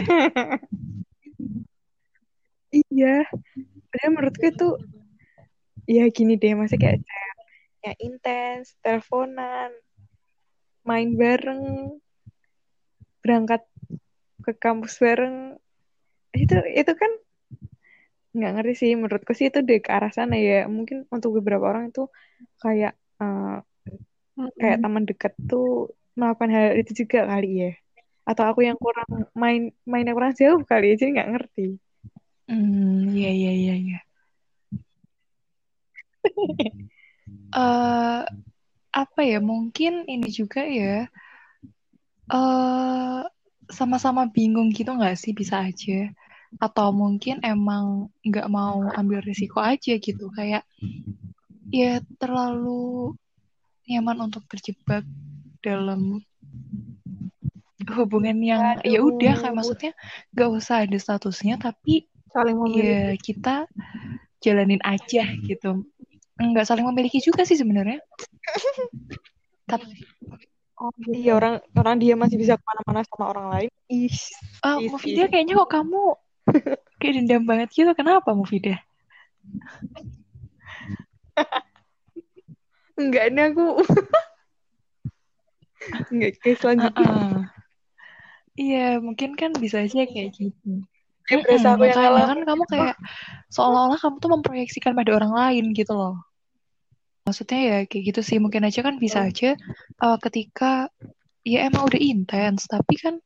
iya 2.74 3.26
padahal 3.94 4.12
menurutku 4.18 4.46
itu 4.50 4.70
ya 5.86 6.10
gini 6.10 6.38
deh 6.42 6.58
masih 6.58 6.82
kayak 6.82 7.06
ya 7.86 7.94
intens 8.02 8.74
teleponan 8.82 9.70
main 10.82 11.14
bareng 11.14 11.94
berangkat 13.22 13.62
ke 14.44 14.52
kampus 14.58 15.00
bareng 15.00 15.56
itu 16.34 16.58
itu 16.74 16.94
kan 16.98 17.12
nggak 18.36 18.52
ngerti 18.54 18.74
sih 18.82 18.92
menurutku 19.02 19.32
sih 19.38 19.48
itu 19.50 19.60
deh 19.68 19.80
ke 19.86 19.90
arah 19.98 20.12
sana 20.18 20.34
ya 20.48 20.56
mungkin 20.76 20.98
untuk 21.16 21.30
beberapa 21.38 21.66
orang 21.72 21.84
itu 21.90 22.02
kayak 22.64 22.92
eh, 23.22 23.48
kayak 24.60 24.78
teman 24.84 25.04
dekat 25.10 25.34
tuh 25.50 25.66
melakukan 26.18 26.52
hal 26.56 26.66
itu 26.82 26.92
juga 27.02 27.18
kali 27.32 27.48
ya 27.64 27.68
atau 28.30 28.44
aku 28.50 28.62
yang 28.70 28.78
kurang 28.84 29.10
main 29.44 29.62
mainnya 29.92 30.14
kurang 30.18 30.34
jauh 30.42 30.62
kali 30.72 30.84
ya 30.92 30.96
jadi 31.00 31.10
nggak 31.16 31.30
ngerti 31.34 31.62
Hmm, 32.48 33.10
iya 33.18 33.30
iya 33.40 33.52
iya 33.60 33.74
iya. 33.84 33.98
Eh, 37.56 38.22
apa 39.04 39.22
ya? 39.32 39.40
Mungkin 39.44 39.94
ini 40.14 40.28
juga 40.40 40.62
ya. 40.66 41.08
Eh, 42.38 43.22
sama-sama 43.78 44.22
bingung 44.36 44.70
gitu 44.78 44.90
nggak 44.98 45.16
sih? 45.22 45.32
Bisa 45.40 45.56
aja. 45.68 45.94
Atau 46.62 46.94
mungkin 46.94 47.42
emang 47.42 48.14
nggak 48.26 48.48
mau 48.50 48.86
ambil 48.94 49.22
risiko 49.22 49.62
aja 49.62 49.98
gitu. 49.98 50.30
Kayak 50.34 50.68
ya 51.74 52.02
terlalu 52.22 53.16
nyaman 53.90 54.30
untuk 54.32 54.46
terjebak 54.48 55.04
dalam 55.64 56.22
hubungan 57.92 58.38
yang 58.40 58.80
ya 58.88 59.04
udah 59.04 59.34
kayak 59.44 59.56
maksudnya 59.56 59.92
nggak 60.32 60.50
usah 60.56 60.88
ada 60.88 60.96
statusnya 60.96 61.60
tapi 61.60 62.08
saling 62.32 62.56
memiliki 62.56 62.88
ya 62.88 63.04
kita 63.20 63.56
jalanin 64.40 64.80
aja 64.88 65.28
gitu 65.44 65.84
nggak 66.40 66.66
saling 66.66 66.88
memiliki 66.88 67.20
juga 67.20 67.44
sih 67.44 67.60
sebenarnya 67.60 68.00
tapi 69.70 70.00
oh, 70.80 70.92
gitu. 71.04 71.12
iya 71.12 71.36
orang 71.38 71.60
orang 71.76 71.96
dia 72.00 72.16
masih 72.16 72.40
bisa 72.40 72.56
ke 72.56 72.64
mana-mana 72.64 73.06
sama 73.06 73.26
orang 73.36 73.48
lain 73.52 73.72
ih 73.92 74.08
Isi. 74.10 74.90
Mufidah 74.90 75.28
kayaknya 75.30 75.60
kok 75.60 75.72
kamu 75.72 76.18
kayak 77.00 77.14
dendam 77.20 77.44
banget 77.44 77.70
gitu 77.74 77.92
kenapa 77.98 78.32
Mufidah 78.32 78.80
enggak 83.00 83.24
ini 83.34 83.42
aku 83.50 83.66
enggak 86.14 86.32
kayak 86.40 86.58
selanjutnya. 86.62 87.10
Heeh. 87.10 87.36
iya 88.54 88.88
mungkin 89.02 89.34
kan 89.34 89.52
bisa 89.58 89.82
aja 89.84 90.06
kayak 90.06 90.30
gitu. 90.38 90.86
Kayak 91.26 91.40
berasa 91.48 91.68
aku 91.74 91.84
yang 91.88 91.98
ngalah 91.98 92.26
kan 92.30 92.40
kamu 92.44 92.64
kayak 92.70 92.96
seolah-olah 93.50 94.00
kamu 94.00 94.16
tuh 94.20 94.32
memproyeksikan 94.32 94.94
pada 94.94 95.12
orang 95.16 95.34
lain 95.34 95.66
gitu 95.74 95.96
loh. 95.96 96.16
Maksudnya 97.24 97.60
ya 97.60 97.78
kayak 97.88 98.04
gitu 98.14 98.22
sih 98.22 98.38
mungkin 98.38 98.68
aja 98.68 98.84
kan 98.84 99.00
bisa 99.00 99.26
aja 99.26 99.56
eh, 100.04 100.18
ketika 100.22 100.92
ya 101.44 101.68
emang 101.68 101.88
udah 101.88 102.00
intens 102.00 102.68
tapi 102.68 102.96
kan 103.00 103.20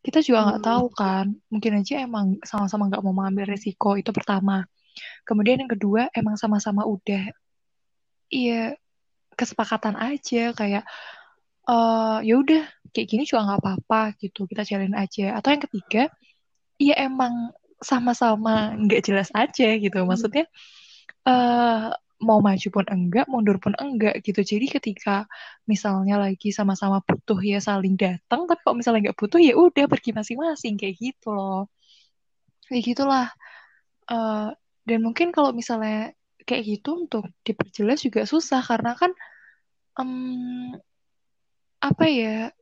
kita 0.00 0.24
juga 0.24 0.38
nggak 0.48 0.62
tahu 0.64 0.86
kan. 0.96 1.26
Mungkin 1.52 1.84
aja 1.84 1.94
emang 2.04 2.40
sama-sama 2.44 2.88
nggak 2.88 3.02
mau 3.04 3.12
mengambil 3.12 3.52
resiko 3.52 3.96
itu 4.00 4.10
pertama. 4.10 4.64
Kemudian 5.24 5.60
yang 5.62 5.70
kedua 5.70 6.08
emang 6.16 6.40
sama-sama 6.40 6.84
udah 6.88 7.30
iya 8.32 8.74
kesepakatan 9.36 9.96
aja 9.96 10.52
kayak 10.56 10.84
eh 11.68 12.18
ya 12.26 12.34
udah 12.40 12.62
kayak 12.90 13.06
gini 13.06 13.22
juga 13.28 13.46
nggak 13.46 13.60
apa-apa 13.62 14.02
gitu 14.18 14.48
kita 14.48 14.64
jalanin 14.64 14.96
aja. 14.96 15.36
Atau 15.36 15.52
yang 15.54 15.62
ketiga 15.68 16.02
ya 16.80 16.94
emang 16.96 17.52
sama-sama 17.80 18.72
nggak 18.80 19.04
jelas 19.04 19.28
aja 19.36 19.68
gitu. 19.76 19.98
Maksudnya 20.08 20.48
eh 21.28 21.88
mau 22.20 22.38
maju 22.44 22.68
pun 22.68 22.84
enggak 22.86 23.26
mundur 23.32 23.56
pun 23.56 23.72
enggak 23.80 24.20
gitu. 24.20 24.40
Jadi 24.44 24.66
ketika 24.76 25.24
misalnya 25.64 26.20
lagi 26.20 26.52
sama-sama 26.52 27.00
butuh 27.00 27.40
ya 27.40 27.58
saling 27.58 27.96
datang 27.96 28.44
tapi 28.44 28.60
kalau 28.60 28.76
misalnya 28.76 29.10
nggak 29.10 29.18
butuh 29.18 29.40
ya 29.40 29.54
udah 29.56 29.84
pergi 29.88 30.10
masing-masing 30.12 30.74
kayak 30.76 30.96
gitu 31.00 31.32
loh. 31.32 31.72
Kayak 32.68 32.82
gitulah. 32.92 33.26
Eh, 34.10 34.48
dan 34.88 34.98
mungkin 35.00 35.32
kalau 35.32 35.50
misalnya 35.56 36.12
kayak 36.44 36.62
gitu 36.66 37.08
untuk 37.08 37.24
diperjelas 37.46 38.04
juga 38.04 38.26
susah 38.28 38.60
karena 38.64 38.92
kan 38.98 39.12
em, 40.00 40.74
apa 41.80 42.04
ya 42.10 42.52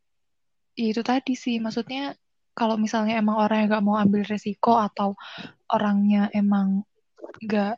ya 0.78 0.86
itu 0.92 1.02
tadi 1.02 1.34
sih. 1.34 1.58
Maksudnya 1.58 2.14
kalau 2.54 2.74
misalnya 2.78 3.18
emang 3.22 3.38
orang 3.38 3.66
yang 3.66 3.68
nggak 3.74 3.86
mau 3.86 3.96
ambil 3.98 4.22
resiko 4.26 4.78
atau 4.78 5.14
orangnya 5.70 6.30
emang 6.34 6.82
nggak 7.42 7.74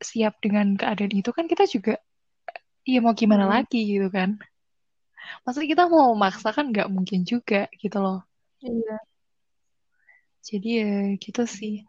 siap 0.00 0.40
dengan 0.40 0.74
keadaan 0.74 1.12
itu 1.12 1.30
kan 1.30 1.44
kita 1.46 1.64
juga 1.68 1.94
ya 2.88 2.98
mau 3.04 3.12
gimana 3.14 3.44
Hmm. 3.46 3.54
lagi 3.60 3.80
gitu 3.84 4.08
kan 4.08 4.40
maksudnya 5.44 5.68
kita 5.76 5.84
mau 5.92 6.16
maksa 6.16 6.50
kan 6.56 6.72
nggak 6.72 6.88
mungkin 6.90 7.22
juga 7.28 7.68
gitu 7.76 8.00
loh 8.00 8.24
Iya. 8.64 8.96
jadi 10.40 10.68
ya 10.82 10.92
gitu 11.20 11.44
sih 11.44 11.84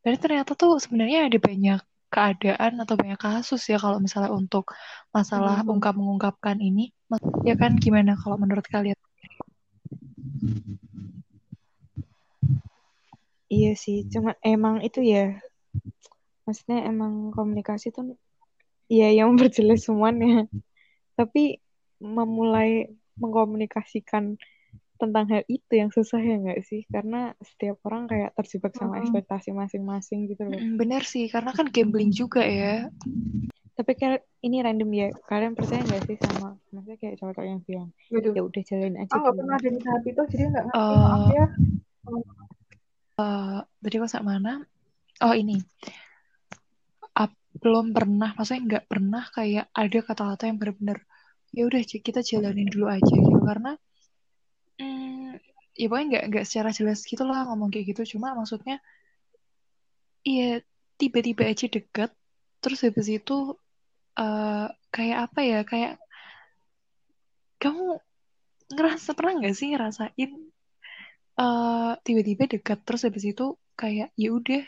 Berarti 0.00 0.22
ternyata 0.22 0.54
tuh 0.54 0.78
sebenarnya 0.78 1.26
ada 1.26 1.34
banyak 1.34 1.80
keadaan 2.14 2.78
atau 2.78 2.94
banyak 2.94 3.18
kasus 3.18 3.66
ya 3.66 3.74
kalau 3.74 3.98
misalnya 3.98 4.30
untuk 4.30 4.70
masalah 5.10 5.66
Mhm. 5.66 5.74
ungkap 5.74 5.98
mengungkapkan 5.98 6.62
ini. 6.62 6.94
Ya 7.42 7.58
kan 7.58 7.74
gimana 7.74 8.14
kalau 8.14 8.38
menurut 8.38 8.62
kalian? 8.70 8.94
iya 13.50 13.74
sih 13.74 14.06
cuma 14.10 14.34
emang 14.46 14.78
itu 14.86 15.02
ya 15.02 15.38
maksudnya 16.44 16.86
emang 16.86 17.34
komunikasi 17.34 17.90
tuh 17.90 18.14
ya 18.86 19.10
yang 19.10 19.34
memperjelas 19.34 19.82
semuanya 19.82 20.46
tapi 21.18 21.58
memulai 21.98 22.92
mengkomunikasikan 23.18 24.36
tentang 24.96 25.24
hal 25.28 25.42
itu 25.48 25.72
yang 25.76 25.92
susah 25.92 26.20
ya 26.20 26.40
nggak 26.40 26.64
sih 26.64 26.88
karena 26.88 27.36
setiap 27.44 27.76
orang 27.84 28.08
kayak 28.08 28.32
terjebak 28.32 28.72
sama 28.72 28.96
ekspektasi 29.04 29.52
masing-masing 29.52 30.28
gitu 30.32 30.48
loh 30.48 30.56
Mm, 30.56 30.76
Bener 30.80 31.02
sih, 31.04 31.28
karena 31.28 31.52
kan 31.52 31.68
gambling 31.68 32.12
juga 32.12 32.40
ya. 32.44 32.88
tapi 33.76 33.92
kayak 33.92 34.24
ini 34.40 34.64
random 34.64 34.88
ya 34.96 35.12
kalian 35.28 35.52
percaya 35.52 35.84
nggak 35.84 36.08
sih 36.08 36.16
sama 36.16 36.56
maksudnya 36.72 36.96
kayak 36.96 37.20
cowok-cowok 37.20 37.44
yang 37.44 37.60
bilang 37.68 37.88
ya 38.32 38.40
udah 38.40 38.62
jalanin 38.64 38.96
aja 39.04 39.12
Ah 39.12 39.18
nggak 39.20 39.34
pernah 39.36 39.54
ada 39.60 39.68
di 39.68 39.80
tahap 39.84 40.02
itu 40.08 40.22
jadi 40.32 40.42
nggak 40.48 40.64
ngerti 40.64 40.80
Eh, 40.80 40.96
maaf 40.96 41.24
ya. 41.28 41.46
Tadi 43.84 43.96
kok 44.00 44.24
mana? 44.24 44.52
Oh 45.24 45.32
ini, 45.32 45.56
belum 47.60 47.96
pernah, 47.96 48.36
maksudnya 48.36 48.62
nggak 48.68 48.86
pernah 48.86 49.24
kayak 49.32 49.66
ada 49.72 49.98
kata-kata 50.04 50.42
yang 50.48 50.58
benar-benar 50.60 50.98
ya 51.56 51.62
udah 51.64 51.80
kita 51.82 52.20
jalanin 52.20 52.68
dulu 52.68 52.86
aja 52.92 53.14
gitu. 53.16 53.40
Karena 53.40 53.72
mm, 54.80 55.30
ya 55.76 55.86
pokoknya 55.88 56.06
nggak 56.12 56.24
nggak 56.32 56.44
secara 56.44 56.70
jelas 56.72 57.00
gitu 57.04 57.24
lah 57.24 57.48
ngomong 57.48 57.72
kayak 57.72 57.96
gitu. 57.96 58.16
Cuma 58.16 58.36
maksudnya 58.36 58.80
iya 60.26 60.60
tiba-tiba 61.00 61.48
aja 61.48 61.66
deket 61.68 62.10
terus 62.60 62.80
habis 62.84 63.08
itu 63.08 63.56
uh, 64.18 64.66
kayak 64.90 65.18
apa 65.30 65.40
ya 65.44 65.60
kayak 65.62 65.92
kamu 67.62 68.00
ngerasa 68.74 69.14
pernah 69.14 69.32
nggak 69.38 69.54
sih 69.54 69.70
ngerasain 69.72 70.30
uh, 71.38 71.94
tiba-tiba 72.02 72.50
deket 72.50 72.78
terus 72.82 73.06
habis 73.06 73.22
itu 73.22 73.54
kayak 73.78 74.10
ya 74.18 74.28
udah 74.34 74.64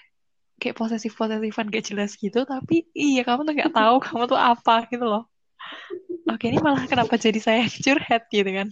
kayak 0.59 0.75
posesif 0.75 1.15
posesifan 1.15 1.71
gak 1.71 1.87
jelas 1.87 2.19
gitu 2.19 2.43
tapi 2.43 2.87
iya 2.93 3.23
kamu 3.23 3.47
tuh 3.47 3.55
nggak 3.55 3.73
tahu 3.73 3.97
kamu 4.03 4.23
tuh 4.27 4.39
apa 4.39 4.85
gitu 4.91 5.07
loh 5.07 5.25
oke 6.27 6.45
ini 6.45 6.59
malah 6.59 6.85
kenapa 6.85 7.15
jadi 7.15 7.39
saya 7.39 7.63
curhat 7.67 8.27
gitu 8.29 8.51
kan 8.51 8.69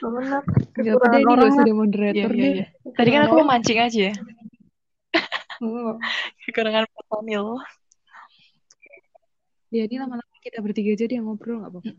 Benar. 0.00 0.42
Ini 0.76 0.94
gak 1.24 1.50
usah 1.50 1.64
moderator 1.72 2.30
iya, 2.36 2.36
iya, 2.36 2.50
iya. 2.62 2.66
Tadi 2.94 3.08
kan 3.10 3.20
aku 3.26 3.34
mau 3.42 3.48
mancing 3.56 3.78
aja 3.80 4.00
ya. 4.12 4.14
Kekurangan 6.46 6.84
personil. 6.86 7.58
Ya 9.70 9.82
ini 9.86 9.96
lama-lama 10.02 10.36
kita 10.42 10.58
bertiga 10.62 10.94
aja 10.94 11.04
dia 11.06 11.20
ngobrol 11.22 11.64
gak 11.64 11.70
apa-apa. 11.74 11.92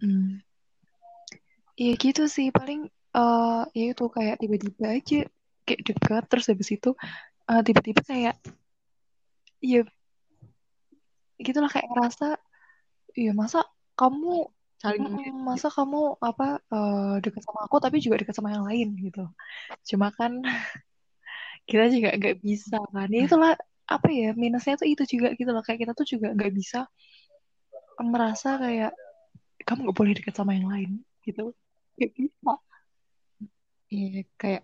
Iya 1.80 1.94
gitu 1.98 2.24
sih 2.30 2.54
paling 2.54 2.88
uh, 3.16 3.64
ya 3.72 3.96
itu 3.96 4.06
kayak 4.12 4.38
tiba-tiba 4.40 4.86
aja 4.92 5.20
kayak 5.66 5.82
dekat 5.88 6.24
terus 6.28 6.46
habis 6.52 6.70
itu 6.70 6.92
uh, 7.48 7.62
tiba-tiba 7.64 8.02
kayak 8.06 8.36
iya. 9.62 9.82
Gitulah 11.42 11.70
kayak 11.70 11.90
ngerasa 11.90 12.38
iya 13.18 13.32
masa 13.34 13.66
kamu 13.98 14.50
saling 14.82 15.06
masa 15.46 15.70
kamu 15.70 16.18
apa 16.18 16.58
uh, 16.74 17.22
dekat 17.22 17.46
sama 17.46 17.70
aku 17.70 17.78
tapi 17.78 18.02
juga 18.02 18.18
dekat 18.18 18.34
sama 18.34 18.50
yang 18.50 18.66
lain 18.66 18.98
gitu. 18.98 19.30
Cuma 19.94 20.10
kan 20.10 20.42
kita 21.70 21.94
juga 21.94 22.10
nggak 22.18 22.42
bisa 22.42 22.82
kan. 22.90 23.08
Ya 23.14 23.22
itulah 23.30 23.54
apa 23.86 24.08
ya 24.10 24.34
minusnya 24.34 24.82
tuh 24.82 24.90
itu 24.90 25.06
juga 25.06 25.38
gitu 25.38 25.54
loh. 25.54 25.62
Kayak 25.62 25.86
kita 25.86 25.94
tuh 25.94 26.08
juga 26.10 26.34
nggak 26.34 26.54
bisa 26.54 26.90
merasa 28.02 28.58
kayak 28.58 28.98
kamu 29.62 29.80
nggak 29.86 29.98
boleh 30.02 30.14
dekat 30.18 30.34
sama 30.34 30.58
yang 30.58 30.66
lain 30.66 30.92
gitu. 31.22 31.54
Nggak 32.02 32.12
bisa. 32.18 32.54
Iya 33.92 34.22
kayak 34.42 34.64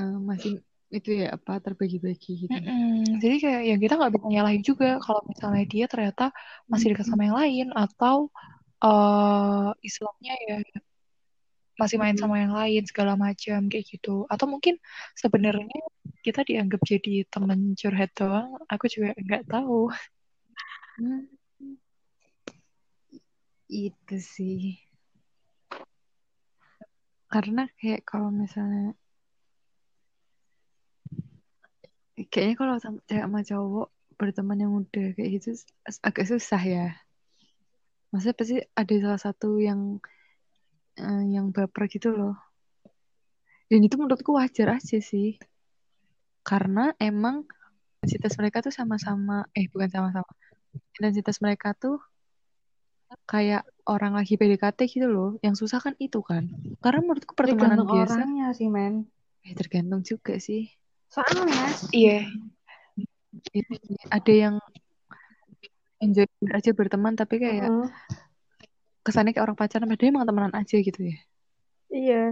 uh, 0.00 0.16
masih 0.24 0.64
itu 0.92 1.24
ya 1.24 1.34
apa 1.34 1.56
terbagi-bagi 1.58 2.46
gitu. 2.46 2.52
Mm 2.52 2.62
-mm. 2.68 3.16
Jadi 3.18 3.36
kayak 3.40 3.62
ya 3.64 3.76
kita 3.80 3.94
nggak 3.96 4.12
bisa 4.12 4.26
nyalahin 4.28 4.62
juga 4.62 5.00
kalau 5.00 5.24
misalnya 5.24 5.64
dia 5.64 5.84
ternyata 5.88 6.24
masih 6.68 6.92
dekat 6.92 7.08
sama 7.08 7.24
yang 7.24 7.36
lain 7.40 7.66
atau 7.72 8.28
uh, 8.84 9.72
Islamnya 9.80 10.34
ya 10.46 10.56
masih 11.80 11.96
main 11.96 12.14
sama 12.14 12.36
yang 12.36 12.52
lain 12.52 12.84
segala 12.84 13.16
macam 13.16 13.66
kayak 13.72 13.86
gitu 13.88 14.28
atau 14.28 14.46
mungkin 14.46 14.76
sebenarnya 15.16 15.80
kita 16.20 16.44
dianggap 16.44 16.84
jadi 16.84 17.24
teman 17.32 17.72
curhat 17.72 18.12
doang 18.12 18.60
aku 18.68 18.86
juga 18.92 19.16
nggak 19.16 19.48
tahu 19.48 19.88
hmm. 21.00 21.26
itu 23.72 24.16
sih 24.20 24.76
karena 27.32 27.64
kayak 27.80 28.04
kalau 28.04 28.28
misalnya 28.28 28.92
kayaknya 32.16 32.54
kalau 32.58 32.76
sama, 32.78 32.98
sama 33.08 33.40
cowok 33.40 33.88
berteman 34.20 34.58
yang 34.60 34.72
udah 34.76 35.16
kayak 35.16 35.30
gitu 35.40 35.56
agak 36.04 36.28
susah 36.28 36.62
ya 36.62 36.86
Maksudnya 38.12 38.36
pasti 38.36 38.56
ada 38.60 38.94
salah 39.00 39.20
satu 39.20 39.56
yang 39.56 39.96
uh, 41.00 41.24
yang 41.24 41.48
baper 41.48 41.88
gitu 41.88 42.12
loh. 42.12 42.36
Dan 43.72 43.80
itu 43.88 43.96
menurutku 43.96 44.36
wajar 44.36 44.76
aja 44.76 45.00
sih. 45.00 45.40
Karena 46.44 46.92
emang 47.00 47.48
intensitas 48.04 48.36
mereka 48.36 48.60
tuh 48.60 48.68
sama-sama, 48.68 49.48
eh 49.56 49.64
bukan 49.72 49.88
sama-sama. 49.88 50.28
Intensitas 51.00 51.40
mereka 51.40 51.72
tuh 51.72 51.96
kayak 53.24 53.64
orang 53.88 54.12
lagi 54.12 54.36
PDKT 54.36 54.92
gitu 54.92 55.08
loh. 55.08 55.40
Yang 55.40 55.64
susah 55.64 55.80
kan 55.80 55.96
itu 55.96 56.20
kan. 56.20 56.52
Karena 56.84 57.00
menurutku 57.00 57.32
pertemanan 57.32 57.80
tergantung 57.80 57.88
biasa. 57.96 58.16
orangnya 58.20 58.46
sih, 58.52 58.68
men. 58.68 59.08
Eh, 59.40 59.56
tergantung 59.56 60.04
juga 60.04 60.36
sih. 60.36 60.68
Soalnya. 61.12 61.68
Iya. 61.92 62.24
Yeah. 63.52 64.08
Ada 64.08 64.32
yang 64.32 64.54
enjoy 66.02 66.26
aja 66.50 66.70
berteman 66.74 67.14
tapi 67.14 67.38
kayak 67.38 67.70
uh 67.70 67.86
-huh. 67.86 67.88
kesannya 69.06 69.30
kayak 69.30 69.46
orang 69.46 69.58
pacaran 69.58 69.86
padahal 69.86 70.10
emang 70.10 70.26
temenan 70.26 70.54
aja 70.58 70.76
gitu 70.82 71.00
ya 71.06 71.16
iya 71.94 72.22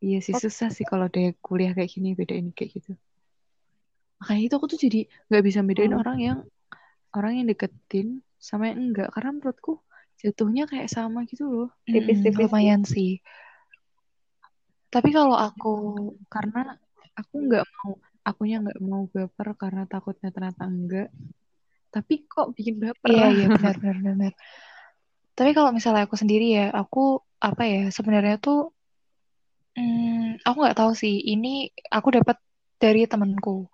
iya 0.00 0.18
sih 0.24 0.32
susah 0.32 0.72
sih 0.72 0.88
kalau 0.88 1.12
dia 1.12 1.36
kuliah 1.44 1.76
kayak 1.76 1.92
gini 1.92 2.16
beda 2.16 2.32
ini 2.32 2.56
kayak 2.56 2.80
gitu 2.80 2.96
makanya 4.18 4.42
itu 4.48 4.54
aku 4.56 4.66
tuh 4.72 4.80
jadi 4.80 5.00
nggak 5.28 5.44
bisa 5.44 5.60
bedain 5.62 5.92
hmm. 5.92 6.00
orang 6.00 6.18
yang 6.18 6.38
orang 7.12 7.32
yang 7.36 7.46
deketin 7.46 8.24
sama 8.40 8.72
yang 8.72 8.90
enggak 8.90 9.12
karena 9.12 9.30
menurutku 9.36 9.84
jatuhnya 10.18 10.64
kayak 10.66 10.90
sama 10.90 11.28
gitu 11.28 11.46
loh 11.46 11.70
tipis-tipis 11.84 12.48
lumayan 12.48 12.82
sih 12.82 13.20
tapi 14.88 15.12
kalau 15.12 15.36
aku 15.36 15.72
karena 16.32 16.80
aku 17.12 17.34
nggak 17.44 17.62
mau 17.62 18.00
akunya 18.28 18.60
nggak 18.60 18.78
mau 18.84 19.08
baper 19.08 19.48
karena 19.56 19.82
takutnya 19.88 20.28
ternyata 20.28 20.68
enggak. 20.68 21.08
Tapi 21.88 22.14
kok 22.28 22.52
bikin 22.52 22.76
baper? 22.76 23.08
Iya 23.08 23.26
iya 23.32 23.46
benar 23.48 23.74
benar 23.80 23.96
benar. 24.04 24.32
Tapi 25.32 25.50
kalau 25.56 25.70
misalnya 25.72 26.04
aku 26.04 26.20
sendiri 26.20 26.52
ya 26.52 26.66
aku 26.74 27.24
apa 27.40 27.62
ya 27.64 27.82
sebenarnya 27.88 28.36
tuh 28.42 28.74
hmm, 29.78 30.44
aku 30.44 30.56
nggak 30.60 30.78
tahu 30.78 30.92
sih. 30.92 31.24
Ini 31.24 31.72
aku 31.88 32.08
dapat 32.20 32.36
dari 32.76 33.08
temanku. 33.08 33.64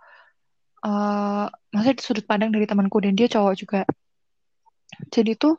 Uh, 0.85 1.49
maksudnya 1.73 1.97
sudut 2.05 2.25
pandang 2.29 2.53
dari 2.53 2.69
temanku 2.69 3.03
dan 3.03 3.19
dia 3.19 3.27
cowok 3.27 3.55
juga. 3.59 3.83
Jadi 5.11 5.35
tuh 5.35 5.59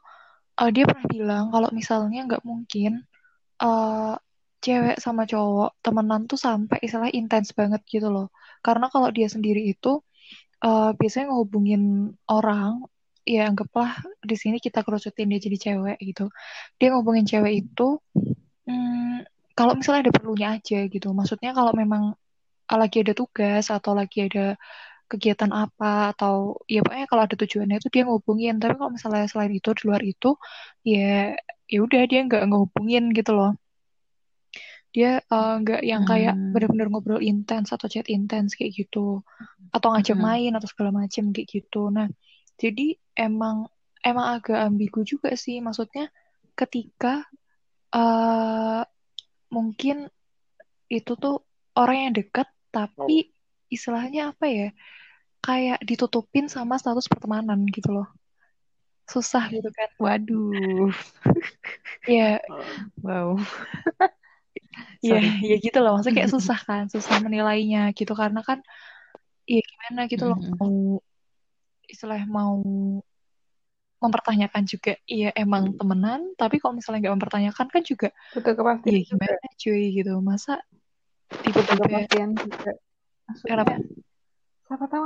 uh, 0.61 0.71
dia 0.71 0.87
pernah 0.87 1.05
bilang 1.11 1.45
kalau 1.51 1.69
misalnya 1.75 2.23
nggak 2.23 2.43
mungkin 2.47 3.03
uh, 3.59 4.15
cewek 4.63 4.97
sama 4.97 5.29
cowok 5.29 5.77
temenan 5.85 6.25
tuh 6.25 6.39
sampai 6.39 6.81
istilah 6.81 7.11
intens 7.13 7.53
banget 7.53 7.85
gitu 7.85 8.09
loh 8.09 8.33
karena 8.65 8.85
kalau 8.93 9.09
dia 9.13 9.27
sendiri 9.29 9.61
itu 9.73 10.01
uh, 10.65 10.91
biasanya 10.97 11.25
ngehubungin 11.29 12.13
orang 12.25 12.81
ya 13.25 13.49
anggaplah 13.49 13.91
di 14.21 14.35
sini 14.37 14.57
kita 14.61 14.85
kerucutin 14.85 15.29
dia 15.29 15.39
jadi 15.41 15.57
cewek 15.65 15.97
gitu. 16.01 16.25
Dia 16.77 16.87
ngehubungin 16.93 17.25
cewek 17.29 17.53
itu 17.65 18.01
hmm, 18.69 19.25
kalau 19.57 19.73
misalnya 19.77 20.09
ada 20.09 20.13
perlunya 20.17 20.47
aja 20.57 20.79
gitu. 20.89 21.07
Maksudnya 21.13 21.51
kalau 21.57 21.73
memang 21.77 22.17
lagi 22.65 22.97
ada 23.05 23.13
tugas 23.13 23.69
atau 23.69 23.93
lagi 23.93 24.25
ada 24.29 24.57
kegiatan 25.05 25.53
apa 25.53 26.17
atau 26.17 26.57
ya 26.65 26.81
pokoknya 26.81 27.05
kalau 27.11 27.23
ada 27.29 27.35
tujuannya 27.37 27.77
itu 27.81 27.89
dia 27.93 28.03
ngehubungin. 28.05 28.55
Tapi 28.61 28.73
kalau 28.79 28.91
misalnya 28.97 29.25
selain 29.29 29.53
itu 29.53 29.69
di 29.77 29.81
luar 29.85 30.01
itu 30.05 30.37
ya 30.85 31.33
ya 31.65 31.77
udah 31.85 32.01
dia 32.09 32.19
nggak 32.25 32.43
ngehubungin 32.49 33.09
gitu 33.17 33.31
loh 33.37 33.51
dia 34.95 35.19
eh, 35.19 35.53
nggak 35.59 35.81
uh, 35.83 35.85
yang 35.85 36.07
kayak 36.07 36.39
hmm. 36.39 36.55
benar-benar 36.55 36.87
ngobrol 36.87 37.19
intens 37.19 37.75
atau 37.75 37.91
chat 37.91 38.07
intens 38.07 38.55
kayak 38.55 38.71
gitu. 38.79 39.19
Atau 39.75 39.91
ngajak 39.91 40.15
hmm. 40.15 40.23
main 40.23 40.51
atau 40.55 40.71
segala 40.71 40.95
macam 40.95 41.35
kayak 41.35 41.51
gitu. 41.51 41.91
Nah 41.91 42.07
jadi 42.55 42.95
emang 43.19 43.67
emang 43.99 44.39
agak 44.39 44.55
ambigu 44.55 45.03
juga 45.03 45.35
sih. 45.35 45.59
Maksudnya 45.59 46.07
ketika 46.55 47.27
uh, 47.91 48.87
mungkin 49.51 50.07
itu 50.87 51.11
tuh 51.19 51.43
orang 51.75 52.07
yang 52.07 52.13
dekat 52.15 52.47
tapi 52.71 53.35
istilahnya 53.67 54.31
apa 54.31 54.47
ya? 54.47 54.69
Kayak 55.43 55.83
ditutupin 55.83 56.47
sama 56.47 56.79
status 56.79 57.11
pertemanan 57.11 57.67
gitu 57.67 57.91
loh. 57.91 58.07
Susah 59.11 59.51
gitu 59.51 59.67
kan. 59.75 59.91
Waduh. 59.99 60.95
Ya 62.07 62.39
wow 63.03 63.35
Iya, 65.03 65.19
ya 65.21 65.55
gitu 65.61 65.77
loh. 65.83 65.97
Maksudnya 65.97 66.15
kayak 66.23 66.31
susah 66.35 66.59
kan, 66.65 66.83
susah 66.89 67.21
menilainya 67.21 67.91
gitu. 67.93 68.13
Karena 68.17 68.41
kan 68.41 68.59
iya 69.45 69.61
gimana 69.61 70.01
gitu 70.09 70.25
loh 70.25 70.39
mau 70.57 70.97
istilah 71.85 72.25
mau 72.25 72.57
mempertanyakan 74.01 74.65
juga 74.65 74.97
iya 75.05 75.29
emang 75.37 75.77
temenan 75.77 76.33
tapi 76.33 76.57
kalau 76.57 76.77
misalnya 76.77 77.05
nggak 77.05 77.15
mempertanyakan 77.21 77.67
kan 77.69 77.83
juga 77.85 78.09
betul 78.33 78.53
kepastian 78.57 78.89
iya 78.89 78.99
gimana 79.05 79.47
cuy 79.61 79.83
gitu. 79.93 80.13
Masa 80.21 80.53
tiba-tiba 81.45 81.85
kepastian 81.85 82.29
juga. 82.33 82.71
Kenapa? 83.45 83.81
siapa 84.65 84.85
tahu 84.89 85.03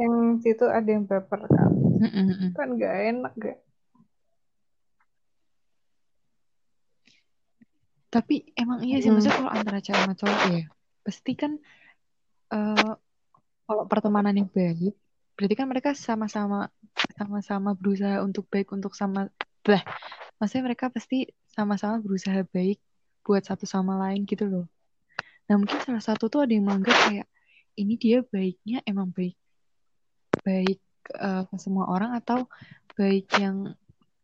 yang 0.00 0.40
situ 0.40 0.64
ada 0.64 0.88
yang 0.88 1.04
baper 1.04 1.40
kan. 1.48 1.72
Kan 2.56 2.68
nggak 2.80 2.94
enak 3.12 3.32
gak 3.36 3.58
Tapi 8.10 8.50
emang 8.58 8.82
iya 8.82 8.98
sih, 8.98 9.08
hmm. 9.08 9.22
maksudnya 9.22 9.38
kalau 9.38 9.50
antara 9.54 9.78
cewek 9.78 10.02
sama 10.02 10.14
cowok 10.18 10.40
ya, 10.50 10.64
pasti 11.06 11.32
kan 11.38 11.52
uh, 12.50 12.92
kalau 13.70 13.82
pertemanan 13.86 14.34
yang 14.34 14.50
baik, 14.50 14.98
berarti 15.40 15.54
kan 15.56 15.72
mereka 15.72 15.90
sama-sama 15.96 16.68
sama-sama 17.16 17.72
berusaha 17.72 18.20
untuk 18.20 18.44
baik 18.52 18.68
untuk 18.76 18.92
sama 18.92 19.32
bah 19.64 19.80
maksudnya 20.36 20.68
mereka 20.68 20.92
pasti 20.92 21.32
sama-sama 21.48 21.96
berusaha 21.96 22.44
baik 22.52 22.76
buat 23.24 23.40
satu 23.40 23.64
sama 23.64 23.96
lain 23.96 24.28
gitu 24.28 24.44
loh 24.44 24.66
nah 25.48 25.56
mungkin 25.56 25.80
salah 25.80 26.04
satu 26.04 26.28
tuh 26.28 26.44
ada 26.44 26.52
yang 26.52 26.68
menganggap 26.68 26.96
kayak 27.08 27.26
ini 27.80 27.96
dia 27.96 28.20
baiknya 28.20 28.84
emang 28.84 29.08
baik 29.16 29.32
baik 30.44 30.80
uh, 31.16 31.48
ke 31.48 31.56
semua 31.56 31.88
orang 31.88 32.12
atau 32.20 32.44
baik 33.00 33.32
yang 33.40 33.72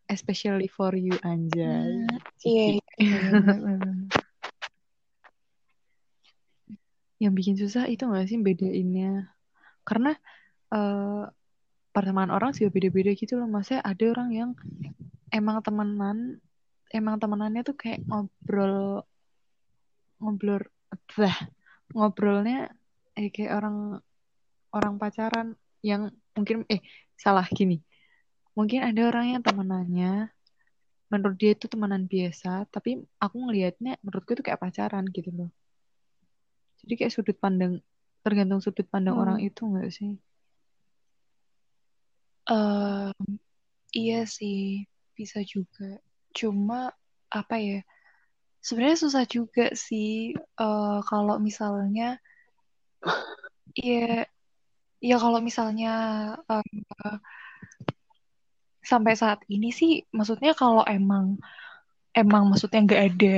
especially 0.06 0.70
for 0.70 0.94
you 0.94 1.14
anjay. 1.22 2.06
Hmm, 2.06 2.18
iya, 2.46 2.64
iya, 2.78 2.86
iya, 2.98 3.18
benar-benar. 3.30 3.94
yang 7.16 7.32
bikin 7.32 7.56
susah 7.56 7.88
itu 7.88 8.04
nggak 8.04 8.28
sih 8.28 8.38
bedainnya? 8.40 9.32
Karena 9.88 10.12
eh 10.72 11.24
pertemanan 11.96 12.36
orang 12.36 12.52
juga 12.52 12.76
beda-beda 12.76 13.16
gitu 13.16 13.40
loh. 13.40 13.48
Maksudnya 13.48 13.80
ada 13.80 14.04
orang 14.12 14.30
yang 14.34 14.50
emang 15.32 15.64
temenan 15.64 16.38
emang 16.92 17.16
temenannya 17.18 17.62
tuh 17.66 17.74
kayak 17.74 18.04
ngobrol 18.06 19.02
ngobrol 20.22 20.62
bah 21.18 21.36
ngobrolnya 21.92 22.70
eh, 23.18 23.28
kayak 23.32 23.52
orang 23.58 23.76
orang 24.72 24.94
pacaran 25.00 25.48
yang 25.82 26.12
mungkin 26.36 26.64
eh 26.68 26.80
salah 27.16 27.46
gini 27.48 27.80
mungkin 28.56 28.80
ada 28.88 29.00
orang 29.10 29.26
yang 29.36 29.42
temenannya 29.46 30.10
menurut 31.12 31.36
dia 31.40 31.50
itu 31.56 31.66
temenan 31.72 32.04
biasa 32.12 32.66
tapi 32.74 32.90
aku 33.24 33.36
ngelihatnya 33.44 33.92
menurutku 34.04 34.30
itu 34.34 34.42
kayak 34.46 34.60
pacaran 34.64 35.04
gitu 35.16 35.30
loh 35.38 35.50
jadi 36.82 36.92
kayak 36.98 37.12
sudut 37.14 37.36
pandang 37.44 37.72
tergantung 38.24 38.60
sudut 38.64 38.86
pandang 38.92 39.14
Hmm. 39.14 39.22
orang 39.22 39.38
itu 39.48 39.60
nggak 39.70 39.90
sih 39.96 40.10
Em, 42.50 43.12
iya 43.98 44.16
sih, 44.36 44.58
bisa 45.18 45.38
juga. 45.52 45.84
Cuma 46.38 46.76
apa 47.40 47.54
ya? 47.68 47.76
Sebenarnya 48.66 48.98
susah 49.04 49.24
juga 49.36 49.62
sih 49.86 50.34
eh, 50.36 50.98
kalau 51.10 51.36
misalnya 51.48 52.04
ya 53.86 54.26
ya 55.08 55.14
kalau 55.22 55.38
misalnya 55.48 55.88
eh, 56.50 57.16
sampai 58.86 59.18
saat 59.18 59.42
ini 59.50 59.74
sih 59.74 60.06
maksudnya 60.14 60.54
kalau 60.54 60.86
emang 60.86 61.36
emang 62.14 62.46
maksudnya 62.46 62.80
nggak 62.86 63.02
ada 63.12 63.36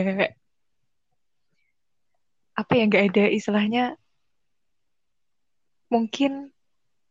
apa 2.59 2.72
ya 2.76 2.84
nggak 2.84 3.05
ada 3.12 3.24
istilahnya 3.32 3.84
mungkin 5.88 6.53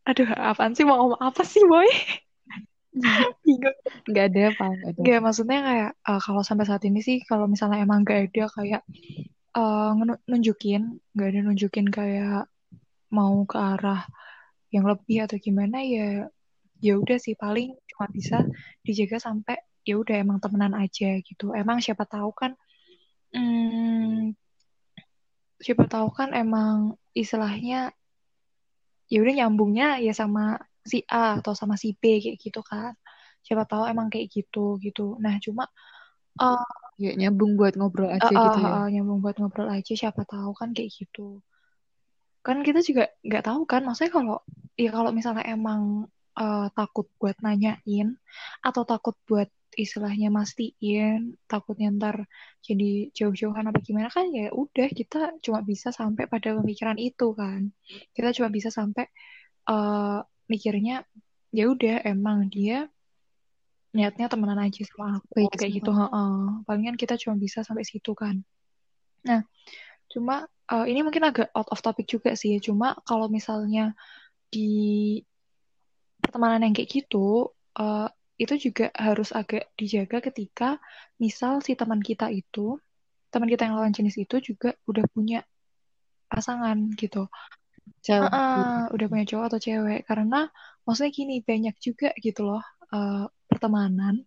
aduh 0.06 0.30
apaan 0.38 0.72
sih 0.72 0.86
mau 0.86 0.96
ngomong 1.02 1.20
apa 1.20 1.42
sih 1.44 1.60
boy? 1.66 1.90
Bingung. 3.44 3.76
Nggak 4.08 4.24
ada 4.32 4.40
apa 4.54 4.64
nggak 4.72 5.04
ada. 5.04 5.16
Maksudnya 5.20 5.58
kayak 5.60 5.90
eh, 6.00 6.20
kalau 6.24 6.42
sampai 6.46 6.64
saat 6.64 6.82
ini 6.88 7.04
sih 7.04 7.20
kalau 7.26 7.44
misalnya 7.44 7.84
emang 7.84 8.06
nggak 8.06 8.32
ada 8.32 8.44
kayak 8.48 8.82
ngenu- 9.98 10.22
nunjukin 10.30 11.02
nggak 11.12 11.28
ada 11.34 11.40
nunjukin 11.44 11.86
kayak 11.90 12.46
mau 13.10 13.42
ke 13.48 13.56
arah 13.58 14.06
yang 14.70 14.84
lebih 14.84 15.24
atau 15.24 15.36
gimana 15.40 15.80
ya 15.82 16.28
ya 16.78 16.94
udah 16.98 17.18
sih 17.18 17.34
paling 17.34 17.74
cuma 17.90 18.06
bisa 18.10 18.46
dijaga 18.86 19.18
sampai 19.18 19.58
ya 19.82 19.98
udah 19.98 20.16
emang 20.20 20.38
temenan 20.38 20.74
aja 20.76 21.18
gitu. 21.24 21.56
Emang 21.56 21.82
siapa 21.82 22.04
tahu 22.04 22.30
kan 22.34 22.52
hmm, 23.34 24.34
siapa 25.58 25.84
tahu 25.90 26.08
kan 26.14 26.30
emang 26.36 26.94
istilahnya 27.16 27.90
ya 29.08 29.18
udah 29.24 29.34
nyambungnya 29.34 29.98
ya 30.04 30.12
sama 30.12 30.60
si 30.84 31.02
A 31.08 31.40
atau 31.40 31.52
sama 31.56 31.74
si 31.80 31.96
B 31.96 32.20
kayak 32.22 32.38
gitu 32.38 32.60
kan. 32.62 32.94
Siapa 33.42 33.64
tahu 33.64 33.88
emang 33.88 34.12
kayak 34.12 34.28
gitu 34.30 34.76
gitu. 34.78 35.16
Nah 35.18 35.40
cuma 35.40 35.66
eh 36.38 36.62
ya 36.98 37.14
nyambung 37.14 37.54
buat 37.58 37.74
ngobrol 37.78 38.10
aja 38.10 38.26
eh, 38.26 38.38
gitu 38.38 38.58
eh, 38.58 38.66
ya. 38.68 38.74
eh, 38.84 38.86
nyambung 38.98 39.18
buat 39.22 39.36
ngobrol 39.38 39.70
aja 39.70 39.92
siapa 39.94 40.22
tahu 40.28 40.54
kan 40.54 40.70
kayak 40.76 40.90
gitu. 40.94 41.42
Kan 42.44 42.62
kita 42.62 42.84
juga 42.84 43.10
nggak 43.24 43.44
tahu 43.44 43.62
kan 43.66 43.82
maksudnya 43.86 44.12
kalau 44.14 44.36
ya 44.78 44.90
kalau 44.94 45.10
misalnya 45.10 45.44
emang 45.48 46.06
eh, 46.38 46.66
takut 46.72 47.06
buat 47.18 47.36
nanyain 47.42 48.14
atau 48.62 48.82
takut 48.86 49.18
buat 49.26 49.50
istilahnya 49.78 50.32
mastiin 50.32 51.38
takutnya 51.46 51.92
ntar 51.94 52.16
jadi 52.64 53.14
jauh-jauhan 53.14 53.68
apa 53.68 53.78
gimana 53.84 54.08
kan 54.10 54.26
ya 54.32 54.50
udah 54.50 54.88
kita 54.90 55.38
cuma 55.44 55.60
bisa 55.62 55.94
sampai 55.94 56.26
pada 56.26 56.56
pemikiran 56.58 56.96
itu 56.98 57.36
kan. 57.36 57.70
Kita 58.16 58.34
cuma 58.34 58.48
bisa 58.50 58.72
sampai 58.72 59.06
eh 59.68 60.20
mikirnya 60.48 61.04
ya 61.52 61.68
udah 61.68 62.04
emang 62.08 62.48
dia 62.48 62.88
niatnya 63.92 64.28
temenan 64.28 64.60
aja 64.60 64.84
sama 64.84 65.20
aku 65.20 65.48
Baik 65.48 65.56
kayak 65.56 65.72
gitu 65.80 65.90
heeh. 65.92 66.36
palingan 66.68 66.96
kita 66.96 67.16
cuma 67.16 67.40
bisa 67.40 67.64
sampai 67.64 67.84
situ 67.84 68.12
kan. 68.12 68.40
Nah 69.24 69.44
cuma 70.08 70.48
eh, 70.72 70.86
ini 70.88 71.04
mungkin 71.04 71.28
agak 71.28 71.52
out 71.52 71.68
of 71.68 71.80
topic 71.84 72.08
juga 72.08 72.32
sih 72.36 72.56
cuma 72.60 72.96
kalau 73.04 73.28
misalnya 73.28 73.92
di 74.48 75.20
pertemanan 76.28 76.60
yang 76.68 76.76
kayak 76.76 76.92
gitu 76.92 77.56
eh, 77.80 78.08
itu 78.38 78.70
juga 78.70 78.92
harus 78.94 79.34
agak 79.34 79.72
dijaga 79.74 80.22
ketika 80.30 80.78
misal 81.18 81.58
si 81.64 81.74
teman 81.74 81.98
kita 81.98 82.30
itu 82.30 82.78
teman 83.34 83.50
kita 83.50 83.66
yang 83.66 83.76
lawan 83.76 83.92
jenis 83.92 84.16
itu 84.20 84.38
juga 84.40 84.72
udah 84.86 85.04
punya 85.10 85.40
pasangan 86.28 86.76
gitu. 86.94 87.26
Cewek 88.04 88.30
Heeh, 88.30 88.92
udah 88.94 89.06
punya 89.10 89.24
cowok 89.26 89.44
atau 89.48 89.60
cewek. 89.60 90.00
Karena 90.06 90.46
maksudnya 90.84 91.10
gini 91.12 91.34
banyak 91.42 91.74
juga 91.80 92.08
gitu 92.20 92.46
loh 92.46 92.62
eh, 92.92 93.26
pertemanan 93.48 94.22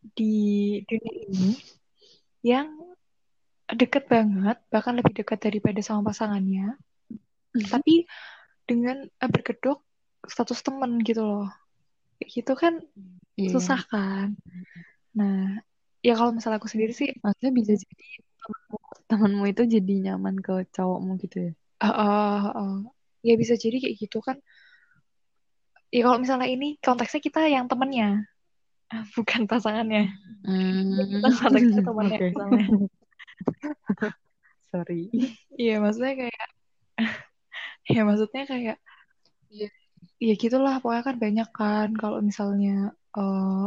di 0.00 0.80
dunia 0.88 1.14
ini 1.28 1.50
yang 2.40 2.72
deket 3.70 4.08
banget 4.08 4.58
bahkan 4.72 4.96
lebih 4.96 5.12
dekat 5.12 5.38
daripada 5.38 5.78
sama 5.84 6.10
pasangannya. 6.10 6.74
Tapi 7.54 8.08
dengan 8.66 9.06
eh, 9.06 9.30
berkedok 9.30 9.86
status 10.26 10.60
temen 10.60 11.00
gitu 11.04 11.22
loh. 11.24 11.48
Kayak 12.20 12.28
gitu 12.36 12.52
kan 12.56 12.74
Iya. 13.40 13.56
susah 13.56 13.80
kan. 13.88 14.36
Nah 15.16 15.64
ya 16.04 16.12
kalau 16.16 16.32
misalnya 16.36 16.60
aku 16.60 16.68
sendiri 16.68 16.92
sih 16.92 17.12
maksudnya 17.24 17.52
bisa 17.56 17.72
jadi 17.76 18.06
temanmu, 18.40 18.78
temanmu 19.08 19.44
itu 19.48 19.62
jadi 19.64 19.94
nyaman 20.10 20.36
ke 20.40 20.68
cowokmu 20.76 21.16
gitu 21.24 21.36
ya? 21.48 21.52
Eh, 21.80 21.88
eh, 21.88 22.42
eh, 22.52 22.76
ya 23.24 23.34
bisa 23.40 23.56
jadi 23.56 23.80
kayak 23.80 23.96
gitu 23.96 24.20
kan. 24.20 24.36
Ya 25.90 26.06
kalau 26.06 26.20
misalnya 26.22 26.46
ini 26.46 26.76
konteksnya 26.78 27.18
kita 27.24 27.48
yang 27.48 27.66
temennya 27.66 28.28
ah, 28.92 29.04
bukan 29.16 29.48
pasangannya. 29.48 30.12
Kita 30.44 31.28
konteksnya 31.40 31.82
temennya 31.82 32.18
misalnya. 32.20 32.64
Sorry. 34.70 35.10
Iya, 35.58 35.82
maksudnya 35.82 36.14
kayak 36.14 36.48
ya 37.94 38.00
maksudnya 38.06 38.44
kayak 38.46 38.76
Iya. 39.50 39.66
Ya 40.26 40.32
gitulah 40.42 40.74
pokoknya 40.82 41.02
kan 41.08 41.16
banyak 41.24 41.48
kan 41.58 41.88
kalau 42.00 42.18
misalnya 42.28 42.70
eh 43.18 43.64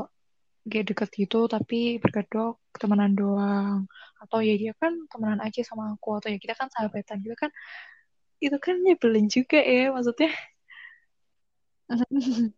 kayak 0.71 0.85
deket 0.89 1.09
gitu 1.21 1.37
tapi 1.53 1.75
berkedok 2.03 2.53
temenan 2.81 3.13
doang. 3.19 3.79
Atau 4.23 4.39
ya 4.47 4.53
dia 4.61 4.71
kan 4.81 4.93
temenan 5.11 5.41
aja 5.45 5.61
sama 5.69 5.83
aku 5.95 6.09
atau 6.19 6.29
ya 6.33 6.37
kita 6.43 6.53
kan 6.59 6.69
sahabatan 6.73 7.17
gitu 7.25 7.35
kan 7.43 7.51
itu 8.45 8.57
kan 8.65 8.75
nyebelin 8.85 9.27
juga 9.35 9.57
ya 9.63 9.91
maksudnya. 9.95 10.29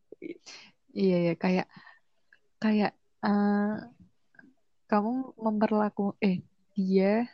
Iya 1.00 1.16
ya 1.28 1.32
kayak 1.44 1.66
kayak 2.62 2.92
eh, 3.26 3.74
kamu 4.90 5.12
memperlaku 5.46 6.04
eh 6.28 6.38
dia 6.76 7.26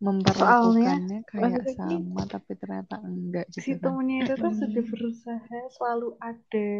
memperlakukannya 0.00 1.28
kayak 1.28 1.60
maksudnya 1.60 1.88
gini, 1.92 2.08
sama 2.08 2.22
tapi 2.24 2.52
ternyata 2.56 2.94
enggak 3.04 3.46
si 3.52 3.60
gitu 3.60 3.84
kan. 3.84 4.00
temennya 4.00 4.16
itu 4.24 4.32
tuh 4.34 4.52
sudah 4.56 4.84
berusaha 4.88 5.58
selalu 5.76 6.08
ada. 6.24 6.72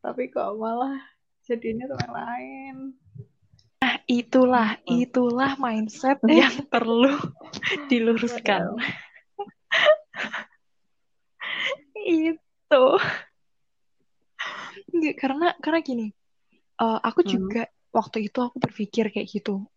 Tapi 0.00 0.22
kok 0.32 0.48
malah 0.56 0.96
jadinya 1.44 1.92
teman 1.92 2.10
lain. 2.10 2.76
Nah 3.84 3.96
itulah 4.08 4.68
itulah 4.88 5.52
mindset 5.60 6.18
yang 6.40 6.64
perlu 6.72 7.20
diluruskan. 7.92 8.80
Itu. 12.02 12.84
Nggak, 14.92 15.14
karena 15.20 15.48
karena 15.60 15.80
gini 15.84 16.06
eh, 16.80 16.98
aku 17.04 17.20
Hmm. 17.22 17.30
juga 17.30 17.62
waktu 17.92 18.32
itu 18.32 18.38
aku 18.40 18.56
berpikir 18.56 19.12
kayak 19.12 19.28
gitu 19.28 19.68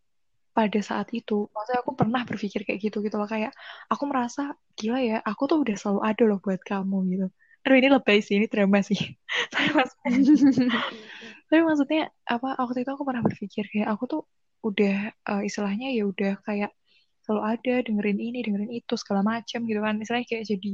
pada 0.56 0.80
saat 0.80 1.12
itu. 1.12 1.52
Maksudnya 1.52 1.84
aku 1.84 1.92
pernah 2.00 2.24
berpikir 2.24 2.64
kayak 2.64 2.80
gitu 2.80 3.04
gitu 3.04 3.20
loh. 3.20 3.28
Kayak 3.28 3.52
aku 3.92 4.08
merasa 4.08 4.56
gila 4.80 5.04
ya 5.04 5.18
aku 5.20 5.52
tuh 5.52 5.68
udah 5.68 5.76
selalu 5.76 6.02
ada 6.08 6.24
loh 6.24 6.40
buat 6.40 6.64
kamu 6.64 6.98
gitu. 7.12 7.28
Aduh 7.68 7.76
ini 7.76 7.90
lebay 7.92 8.24
sih 8.24 8.40
ini 8.40 8.48
drama 8.48 8.80
sih. 8.80 8.96
Tapi 9.54 9.68
maksudnya 9.76 10.10
tapi 11.46 11.62
maksudnya 11.62 12.10
apa 12.26 12.58
waktu 12.58 12.82
itu 12.82 12.90
aku 12.90 13.06
pernah 13.06 13.22
berpikir 13.22 13.70
kayak 13.70 13.86
aku 13.94 14.04
tuh 14.10 14.22
udah 14.66 15.14
eh, 15.14 15.42
istilahnya 15.46 15.94
ya 15.94 16.10
udah 16.10 16.42
kayak 16.42 16.74
selalu 17.22 17.42
ada 17.46 17.74
dengerin 17.86 18.18
ini 18.18 18.42
dengerin 18.42 18.72
itu 18.74 18.98
segala 18.98 19.22
macam 19.22 19.62
gitu 19.68 19.78
kan. 19.84 19.94
Istilahnya 20.00 20.26
kayak 20.26 20.46
jadi 20.48 20.74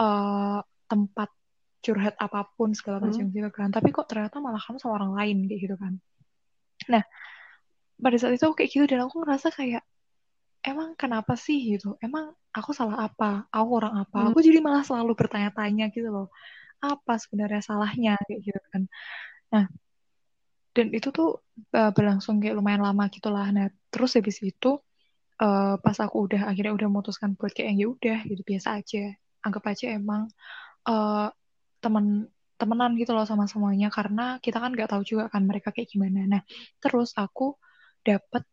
eh, 0.00 0.58
tempat 0.88 1.30
curhat 1.82 2.14
apa 2.18 2.46
pun 2.54 2.74
segala 2.74 3.02
macam 3.02 3.28
gitu 3.30 3.50
kan. 3.54 3.68
Tapi 3.70 3.94
kok 3.94 4.08
ternyata 4.10 4.42
malah 4.42 4.58
kamu 4.58 4.78
sama 4.80 4.98
orang 4.98 5.12
lain 5.14 5.36
kayak 5.46 5.60
gitu 5.70 5.76
kan. 5.78 5.92
Nah 6.90 7.04
pada 8.02 8.16
saat 8.18 8.34
itu 8.34 8.44
aku 8.44 8.58
kayak 8.58 8.70
gitu 8.74 8.84
dan 8.90 9.06
aku 9.06 9.22
ngerasa 9.22 9.54
kayak 9.54 9.82
emang 10.66 10.94
kenapa 10.98 11.34
sih? 11.38 11.58
gitu. 11.74 11.98
Emang 12.02 12.34
aku 12.54 12.70
salah 12.74 13.06
apa? 13.06 13.46
Aku 13.50 13.78
orang 13.78 13.94
apa? 14.06 14.18
Hmm. 14.22 14.28
aku 14.30 14.38
jadi 14.42 14.58
malah 14.62 14.82
selalu 14.86 15.14
bertanya-tanya 15.18 15.90
gitu 15.94 16.08
loh. 16.10 16.28
Apa 16.82 17.18
sebenarnya 17.18 17.62
salahnya? 17.62 18.18
kayak 18.26 18.40
gitu 18.42 18.60
kan. 18.70 18.82
Nah 19.54 19.64
dan 20.72 20.88
itu 20.88 21.12
tuh 21.12 21.44
uh, 21.76 21.92
berlangsung 21.92 22.40
kayak 22.40 22.56
lumayan 22.56 22.82
lama 22.82 23.06
gitulah. 23.12 23.46
Nah 23.52 23.68
terus 23.92 24.16
habis 24.16 24.40
itu 24.40 24.80
uh, 25.42 25.76
pas 25.78 25.96
aku 26.00 26.26
udah 26.30 26.48
akhirnya 26.48 26.72
udah 26.72 26.88
memutuskan 26.88 27.36
buat 27.36 27.52
kayak 27.52 27.76
ya 27.76 27.86
udah 27.90 28.18
gitu 28.26 28.42
biasa 28.46 28.80
aja. 28.80 29.14
Anggap 29.42 29.62
aja 29.68 29.86
emang 29.92 30.30
uh, 30.88 31.28
teman 31.82 32.30
temenan 32.56 32.94
gitu 32.94 33.12
loh 33.12 33.26
sama 33.26 33.44
semuanya. 33.50 33.90
Karena 33.92 34.38
kita 34.38 34.62
kan 34.62 34.72
nggak 34.72 34.90
tahu 34.90 35.02
juga 35.04 35.28
kan 35.28 35.42
mereka 35.44 35.74
kayak 35.74 35.90
gimana. 35.92 36.24
Nah 36.24 36.42
terus 36.80 37.12
aku 37.18 37.58
dapet 38.02 38.44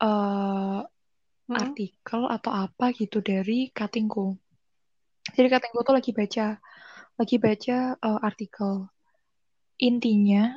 uh, 0.00 0.80
hmm. 0.82 1.54
artikel 1.56 2.20
atau 2.26 2.52
apa 2.52 2.92
gitu 2.96 3.20
dari 3.20 3.68
katingku. 3.70 4.34
Jadi 5.30 5.46
katingku 5.46 5.80
tuh 5.84 5.94
lagi 5.94 6.10
baca 6.10 6.58
lagi 7.20 7.36
baca 7.36 7.76
uh, 8.00 8.20
artikel. 8.24 8.88
Intinya 9.80 10.56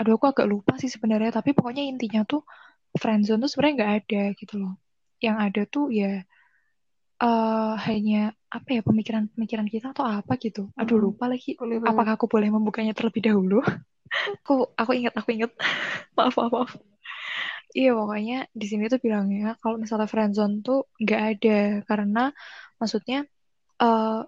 aduh 0.00 0.16
aku 0.16 0.32
agak 0.32 0.48
lupa 0.48 0.80
sih 0.80 0.88
sebenarnya 0.88 1.28
tapi 1.28 1.52
pokoknya 1.52 1.84
intinya 1.84 2.24
tuh 2.24 2.40
friendzone 2.96 3.44
tuh 3.44 3.50
sebenarnya 3.52 3.74
nggak 3.78 3.92
ada 4.04 4.22
gitu 4.36 4.54
loh. 4.58 4.74
Yang 5.22 5.36
ada 5.38 5.62
tuh 5.68 5.86
ya 5.94 6.12
uh, 7.22 7.74
hanya 7.86 8.34
apa 8.50 8.68
ya 8.74 8.82
pemikiran-pemikiran 8.82 9.68
kita 9.70 9.94
atau 9.94 10.02
apa 10.02 10.34
gitu. 10.42 10.72
Aduh 10.74 10.98
hmm. 10.98 11.06
lupa 11.06 11.24
lagi 11.30 11.54
apakah 11.86 12.18
aku 12.18 12.26
boleh 12.26 12.50
membukanya 12.50 12.96
terlebih 12.96 13.30
dahulu. 13.30 13.62
Aku 14.42 14.66
aku 14.74 14.90
ingat 14.90 15.14
aku 15.14 15.38
ingat. 15.38 15.54
Maaf 16.18 16.34
maaf 16.34 16.50
maaf 16.50 16.89
iya 17.74 17.90
pokoknya 17.94 18.50
di 18.50 18.66
sini 18.70 18.90
tuh 18.92 19.00
bilangnya 19.02 19.54
kalau 19.62 19.76
misalnya 19.78 20.08
friendzone 20.10 20.62
tuh 20.66 20.90
nggak 21.02 21.22
ada. 21.36 21.58
Karena 21.88 22.20
maksudnya 22.80 23.18
uh, 23.82 24.26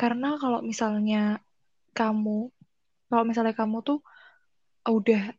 karena 0.00 0.28
kalau 0.42 0.60
misalnya 0.64 1.38
kamu 1.94 2.50
kalau 3.10 3.24
misalnya 3.28 3.54
kamu 3.54 3.84
tuh 3.84 3.98
udah 4.88 5.30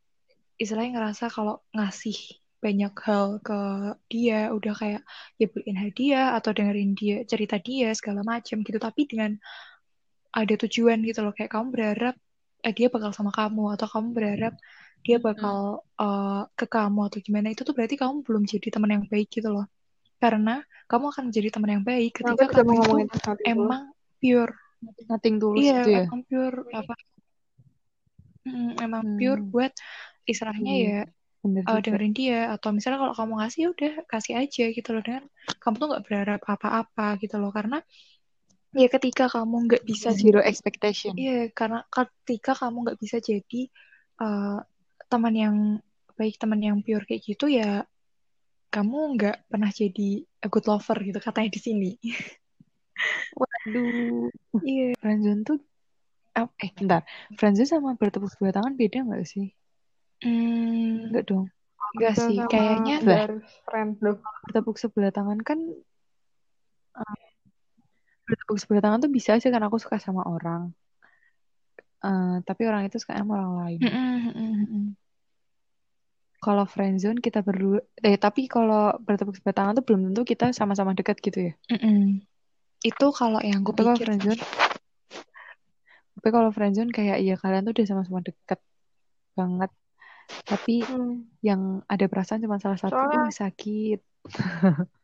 istilahnya 0.61 0.91
ngerasa 0.95 1.27
kalau 1.33 1.59
ngasih 1.75 2.15
banyak 2.63 2.93
hal 3.03 3.43
ke 3.43 3.59
dia 4.07 4.55
udah 4.55 4.71
kayak 4.71 5.01
ya 5.35 5.47
beliin 5.51 5.75
hadiah 5.83 6.27
atau 6.39 6.55
dengerin 6.55 6.95
dia 6.95 7.27
cerita 7.27 7.59
dia 7.59 7.91
segala 7.91 8.23
macam 8.23 8.63
gitu. 8.63 8.79
Tapi 8.79 9.01
dengan 9.09 9.35
ada 10.31 10.53
tujuan 10.63 11.03
gitu 11.03 11.19
loh. 11.25 11.33
Kayak 11.35 11.51
kamu 11.53 11.67
berharap 11.75 12.15
eh, 12.63 12.73
dia 12.73 12.87
bakal 12.87 13.11
sama 13.11 13.29
kamu 13.35 13.75
atau 13.75 13.87
kamu 13.91 14.07
berharap 14.15 14.55
dia 15.03 15.19
bakal 15.19 15.83
hmm. 15.83 15.99
uh, 15.99 16.43
ke 16.55 16.65
kamu 16.65 17.11
atau 17.11 17.19
gimana 17.19 17.51
itu 17.51 17.67
tuh 17.67 17.75
berarti 17.75 17.99
kamu 17.99 18.23
belum 18.23 18.43
jadi 18.47 18.67
teman 18.71 18.91
yang 18.95 19.05
baik 19.05 19.27
gitu 19.27 19.51
loh 19.51 19.67
karena 20.23 20.63
kamu 20.87 21.11
akan 21.11 21.23
menjadi 21.27 21.49
teman 21.51 21.69
yang 21.75 21.83
baik 21.83 22.11
ketika 22.15 22.43
nah, 22.47 22.63
kamu 22.63 22.71
itu 23.03 23.19
emang 23.43 23.91
pure 24.23 24.55
nothing 25.11 25.35
tulus 25.35 25.59
iya, 25.59 25.83
gitu 25.83 25.89
ya 25.91 26.03
emang 26.07 26.23
pure 26.23 26.57
apa 26.71 26.95
hmm, 28.47 28.71
emang 28.79 29.03
hmm. 29.03 29.17
pure 29.19 29.41
buat 29.43 29.73
istilahnya 30.23 30.73
hmm. 30.73 30.83
ya 30.87 30.99
uh, 31.67 31.79
dengerin 31.83 32.15
dia 32.15 32.55
atau 32.55 32.71
misalnya 32.71 33.03
kalau 33.03 33.13
kamu 33.15 33.33
ngasih 33.43 33.59
ya 33.59 33.69
udah 33.75 33.93
kasih 34.07 34.33
aja 34.39 34.65
gitu 34.71 34.89
loh 34.95 35.03
dengan 35.03 35.27
kamu 35.59 35.75
tuh 35.75 35.87
nggak 35.91 36.03
berharap 36.07 36.41
apa-apa 36.47 37.07
gitu 37.19 37.35
loh 37.35 37.51
karena 37.51 37.83
ya 38.73 38.87
ketika 38.89 39.29
kamu 39.29 39.69
nggak 39.69 39.83
bisa 39.85 40.11
zero 40.13 40.41
expectation. 40.41 41.13
Iya 41.13 41.53
karena 41.53 41.85
ketika 41.89 42.57
kamu 42.57 42.89
nggak 42.89 42.99
bisa 42.99 43.21
jadi 43.21 43.69
uh, 44.21 44.59
teman 45.07 45.33
yang 45.37 45.57
baik 46.17 46.37
teman 46.41 46.61
yang 46.61 46.77
pure 46.81 47.05
kayak 47.05 47.25
gitu 47.25 47.49
ya 47.49 47.85
kamu 48.73 49.17
nggak 49.17 49.37
pernah 49.49 49.69
jadi 49.69 50.25
a 50.41 50.47
good 50.49 50.65
lover 50.65 50.97
gitu 51.05 51.19
katanya 51.21 51.49
di 51.53 51.61
sini. 51.61 51.91
Waduh. 53.39 54.33
Iya. 54.65 54.97
Friendzone 54.97 55.41
tuh 55.45 55.59
eh 56.33 56.71
bentar. 56.73 57.05
Friendzone 57.37 57.69
sama 57.69 57.93
bertepuk 57.93 58.33
sebelah 58.33 58.57
tangan 58.57 58.73
beda 58.73 59.05
nggak 59.05 59.25
sih? 59.29 59.53
Hmm, 60.25 61.13
enggak 61.13 61.29
dong. 61.29 61.47
Enggak 61.93 62.13
sih, 62.17 62.37
kayaknya 62.49 62.95
loh. 63.05 64.17
Bertepuk 64.49 64.81
sebelah 64.81 65.13
tangan 65.13 65.37
kan 65.45 65.59
uh, 66.97 67.32
bertepuk 68.23 68.57
sebelah 68.59 68.83
tangan 68.83 68.99
tuh 69.07 69.11
bisa 69.11 69.35
aja 69.35 69.47
kan 69.51 69.63
aku 69.67 69.77
suka 69.79 69.99
sama 69.99 70.23
orang. 70.25 70.71
Uh, 72.03 72.43
tapi 72.43 72.67
orang 72.67 72.83
itu 72.87 72.99
suka 72.99 73.15
sama 73.15 73.39
orang 73.39 73.53
lain. 73.63 73.79
Mm 73.79 74.19
-mm, 74.35 74.83
Kalau 76.43 76.67
friendzone 76.67 77.23
kita 77.23 77.39
berdua, 77.39 77.79
eh 78.03 78.19
tapi 78.19 78.51
kalau 78.51 78.91
bertepuk 78.99 79.39
sebelah 79.39 79.55
tangan 79.55 79.73
tuh 79.79 79.85
belum 79.87 80.11
tentu 80.11 80.27
kita 80.27 80.51
sama-sama 80.51 80.91
dekat 80.91 81.23
gitu 81.23 81.51
ya. 81.51 81.53
Mm 81.71 82.19
Itu 82.83 83.15
kalau 83.15 83.39
yang 83.39 83.63
gue 83.63 83.71
pikir. 83.71 83.87
Kalau 83.87 83.95
friendzone, 83.95 84.41
tapi 86.19 86.27
kalau 86.31 86.49
friendzone 86.51 86.91
kayak 86.91 87.23
iya 87.23 87.39
kalian 87.39 87.63
tuh 87.63 87.71
udah 87.79 87.87
sama-sama 87.87 88.19
dekat 88.19 88.59
banget 89.39 89.71
tapi 90.47 90.83
hmm. 90.83 91.43
yang 91.43 91.83
ada 91.87 92.05
perasaan 92.07 92.39
cuma 92.39 92.59
salah 92.61 92.79
satu 92.79 92.95
Soalnya... 92.95 93.27
yang 93.27 93.33
sakit 93.33 93.99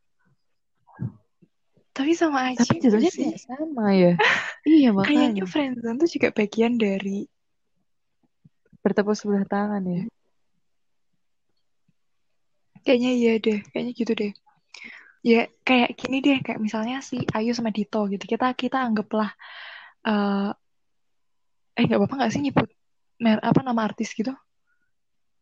tapi 1.94 2.12
sama 2.16 2.54
aja 2.54 2.64
tapi 2.64 2.80
jatuhnya 2.80 3.12
sih. 3.12 3.36
sama 3.40 3.92
ya. 3.94 4.14
Iya 4.68 4.92
makanya. 4.92 5.32
Kayaknya 5.32 5.44
friendzone 5.48 5.98
tuh 6.04 6.10
juga 6.12 6.28
bagian 6.36 6.74
dari 6.76 7.26
bertepuk 8.84 9.16
sebelah 9.16 9.48
tangan 9.48 9.84
ya. 9.88 10.04
Kayaknya 12.84 13.12
iya 13.16 13.34
deh 13.40 13.60
kayaknya 13.72 13.94
gitu 13.96 14.12
deh. 14.16 14.32
Ya 15.24 15.52
kayak 15.68 16.00
gini 16.00 16.24
deh 16.24 16.38
kayak 16.44 16.60
misalnya 16.64 17.04
si 17.04 17.24
Ayu 17.36 17.52
sama 17.56 17.72
Dito 17.72 18.04
gitu. 18.08 18.24
Kita 18.24 18.52
kita 18.56 18.84
anggaplah 18.84 19.32
uh, 20.08 20.52
eh 21.80 21.84
nggak 21.88 22.00
apa-apa 22.00 22.16
nggak 22.20 22.32
sih 22.36 22.42
nyebut 22.44 22.68
mer 23.20 23.40
apa 23.40 23.60
nama 23.64 23.88
artis 23.88 24.12
gitu 24.16 24.32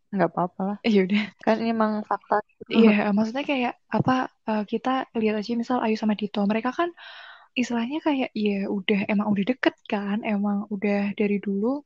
nggak 0.07 0.29
apa-apa 0.31 0.61
lah. 0.63 0.77
Iya 0.87 0.99
udah 1.03 1.23
kan 1.43 1.55
ini 1.59 1.69
emang 1.75 1.93
fakta 2.07 2.39
iya 2.71 3.11
maksudnya 3.11 3.43
kayak 3.43 3.73
apa 3.91 4.31
uh, 4.47 4.63
kita 4.63 5.11
lihat 5.19 5.35
aja 5.43 5.51
misal 5.59 5.83
Ayu 5.83 5.99
sama 5.99 6.15
Dito 6.15 6.39
mereka 6.47 6.71
kan 6.71 6.95
istilahnya 7.57 7.99
kayak 7.99 8.31
ya 8.31 8.71
udah 8.71 9.09
emang 9.11 9.27
udah 9.33 9.43
deket 9.43 9.75
kan 9.89 10.23
emang 10.23 10.69
udah 10.71 11.11
dari 11.17 11.41
dulu 11.43 11.83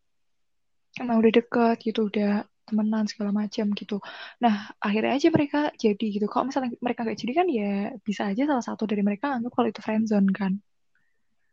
emang 1.02 1.18
udah 1.24 1.32
deket 1.34 1.76
gitu 1.82 2.12
udah 2.12 2.46
temenan 2.68 3.10
segala 3.10 3.32
macam 3.34 3.74
gitu. 3.74 3.98
Nah 4.40 4.70
akhirnya 4.78 5.18
aja 5.18 5.28
mereka 5.34 5.60
jadi 5.76 6.06
gitu. 6.20 6.26
Kalau 6.30 6.48
misalnya 6.48 6.78
mereka 6.80 7.04
nggak 7.04 7.20
jadi 7.20 7.34
kan 7.34 7.48
ya 7.50 7.74
bisa 8.06 8.32
aja 8.32 8.44
salah 8.48 8.64
satu 8.64 8.84
dari 8.86 9.02
mereka 9.02 9.34
anggap 9.34 9.52
kalau 9.56 9.68
itu 9.72 9.82
friendzone 9.82 10.30
kan. 10.32 10.62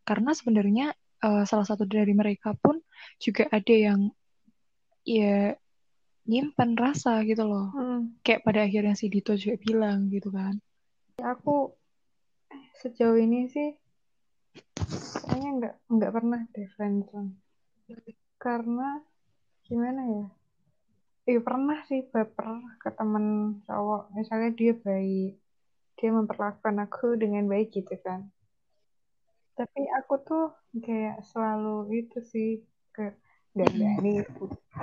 Karena 0.05 0.31
sebenarnya 0.37 0.87
uh, 1.25 1.45
salah 1.49 1.67
satu 1.67 1.85
dari 1.89 2.13
mereka 2.13 2.55
pun 2.55 2.79
juga 3.19 3.49
ada 3.51 3.75
yang 3.75 4.01
ya 5.03 5.57
nyimpan 6.29 6.77
rasa 6.77 7.25
gitu 7.25 7.49
loh. 7.49 7.73
Hmm. 7.73 8.15
kayak 8.21 8.45
pada 8.45 8.69
akhirnya 8.69 8.93
si 8.93 9.09
Dito 9.09 9.33
juga 9.35 9.57
bilang 9.59 10.13
gitu 10.13 10.29
kan. 10.29 10.61
Aku 11.25 11.73
sejauh 12.79 13.19
ini 13.19 13.49
sih 13.51 13.75
kayaknya 15.27 15.51
nggak 15.59 15.75
nggak 15.91 16.13
pernah 16.15 16.41
deh 16.55 16.69
friendzone 16.79 17.35
karena 18.39 19.03
gimana 19.67 20.03
ya? 20.07 20.27
Iya 21.29 21.41
pernah 21.45 21.85
sih 21.85 22.07
baper 22.09 22.79
ke 22.81 22.89
temen 22.95 23.59
cowok. 23.69 24.15
Misalnya 24.17 24.51
dia 24.57 24.73
baik 24.73 25.37
dia 25.99 26.11
memperlakukan 26.15 26.77
aku 26.87 27.19
dengan 27.19 27.45
baik 27.51 27.75
gitu 27.75 27.99
kan. 28.01 28.31
Tapi 29.59 29.83
aku 29.99 30.15
tuh 30.23 30.47
kayak 30.79 31.27
selalu 31.27 32.07
itu 32.07 32.19
sih 32.23 32.51
ke 32.95 33.13
dan 33.59 33.71
hmm. 33.75 33.99
ini 34.03 34.13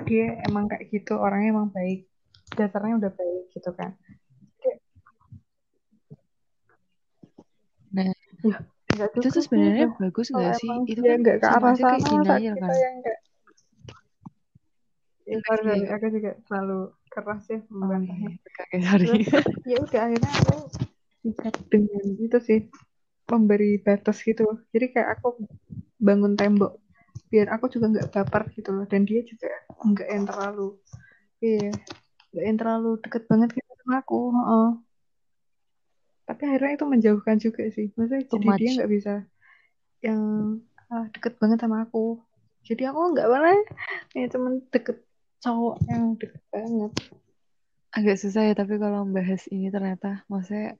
dia 0.03 0.43
emang 0.51 0.67
kayak 0.67 0.91
gitu 0.91 1.15
orangnya 1.15 1.55
emang 1.55 1.69
baik 1.71 2.05
dasarnya 2.53 2.99
udah 2.99 3.11
baik 3.15 3.43
gitu 3.55 3.71
kan 3.71 3.95
nah 7.95 8.11
ya, 8.43 9.07
itu 9.15 9.27
tuh 9.31 9.43
sebenarnya 9.43 9.95
bagus 9.95 10.27
nggak 10.31 10.59
sih 10.59 10.69
itu 10.91 10.99
kan 10.99 11.17
nggak 11.23 11.37
ke 11.39 11.47
arah 11.47 11.73
sana 11.79 11.97
denial 11.97 12.23
kan 12.27 12.39
yang 12.75 12.97
gak... 13.01 13.19
Ya, 15.25 15.41
sorry, 15.41 15.89
aku 15.89 16.05
juga 16.13 16.37
selalu 16.45 16.93
keras 17.09 17.49
ya 17.49 17.57
membantahnya. 17.73 18.37
Oh, 18.37 18.77
iya. 18.77 18.91
Terus, 18.93 19.25
ya 19.65 19.77
udah 19.81 20.01
akhirnya 20.05 20.31
aku 20.37 20.55
bisa 21.25 21.47
dengan 21.73 22.05
itu 22.21 22.37
sih 22.45 22.59
memberi 23.25 23.81
batas 23.81 24.21
gitu. 24.21 24.45
Jadi 24.69 24.93
kayak 24.93 25.17
aku 25.17 25.49
bangun 25.97 26.37
tembok 26.37 26.77
biar 27.31 27.47
aku 27.51 27.71
juga 27.71 27.91
nggak 27.91 28.09
baper 28.11 28.43
gitu 28.55 28.69
loh. 28.75 28.85
Dan 28.87 29.03
dia 29.07 29.21
juga 29.25 29.49
nggak 29.85 30.09
yang 30.09 30.25
terlalu 30.25 30.67
iya 31.43 31.69
nggak 32.31 32.45
yang 32.45 32.57
terlalu 32.59 32.89
deket 32.99 33.23
banget 33.29 33.49
gitu 33.55 33.71
sama 33.85 34.01
aku 34.01 34.17
oh. 34.33 34.71
tapi 36.25 36.41
akhirnya 36.49 36.73
itu 36.75 36.85
menjauhkan 36.89 37.37
juga 37.37 37.63
sih. 37.69 37.93
Maksudnya 37.93 38.25
Too 38.25 38.41
jadi 38.41 38.47
much. 38.49 38.59
dia 38.59 38.69
nggak 38.81 38.91
bisa 38.91 39.13
yang 40.01 40.21
ah, 40.89 41.05
deket 41.13 41.37
banget 41.37 41.61
sama 41.61 41.85
aku. 41.85 42.17
Jadi 42.65 42.81
aku 42.89 43.13
nggak 43.13 43.29
boleh 43.29 43.59
ya 44.17 44.25
temen 44.25 44.53
deket 44.73 45.05
cowok 45.45 45.75
yang 45.85 46.17
deket 46.17 46.41
banget. 46.49 46.91
Agak 47.93 48.17
susah 48.17 48.41
ya 48.49 48.53
tapi 48.57 48.81
kalau 48.81 49.05
membahas 49.05 49.45
ini 49.53 49.69
ternyata 49.69 50.25
maksudnya 50.25 50.75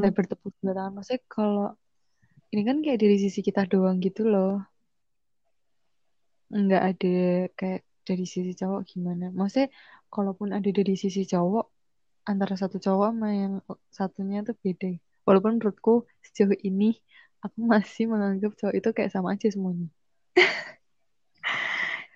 udah 0.00 0.12
bertepuk 0.16 0.50
sebelah 0.56 0.74
tangan. 0.80 0.92
Maksudnya 0.96 1.20
kalau 1.28 1.68
ini 2.56 2.62
kan 2.64 2.80
kayak 2.80 2.98
dari 3.04 3.16
sisi 3.20 3.44
kita 3.44 3.68
doang 3.68 4.00
gitu 4.00 4.24
loh 4.24 4.64
nggak 6.54 6.82
ada 6.94 7.16
kayak 7.58 7.80
dari 8.06 8.24
sisi 8.28 8.52
cowok 8.54 8.80
gimana 8.86 9.34
maksudnya 9.34 9.68
kalaupun 10.12 10.54
ada 10.54 10.70
dari 10.70 10.94
sisi 10.94 11.26
cowok 11.26 11.66
antara 12.30 12.54
satu 12.54 12.78
cowok 12.78 13.08
sama 13.10 13.28
yang 13.34 13.54
satunya 13.90 14.46
tuh 14.46 14.56
beda 14.62 14.94
walaupun 15.26 15.58
menurutku 15.58 16.06
sejauh 16.22 16.54
ini 16.62 16.94
aku 17.42 17.58
masih 17.72 18.04
menganggap 18.06 18.54
cowok 18.54 18.74
itu 18.78 18.88
kayak 18.94 19.10
sama 19.10 19.34
aja 19.34 19.48
semuanya 19.50 19.88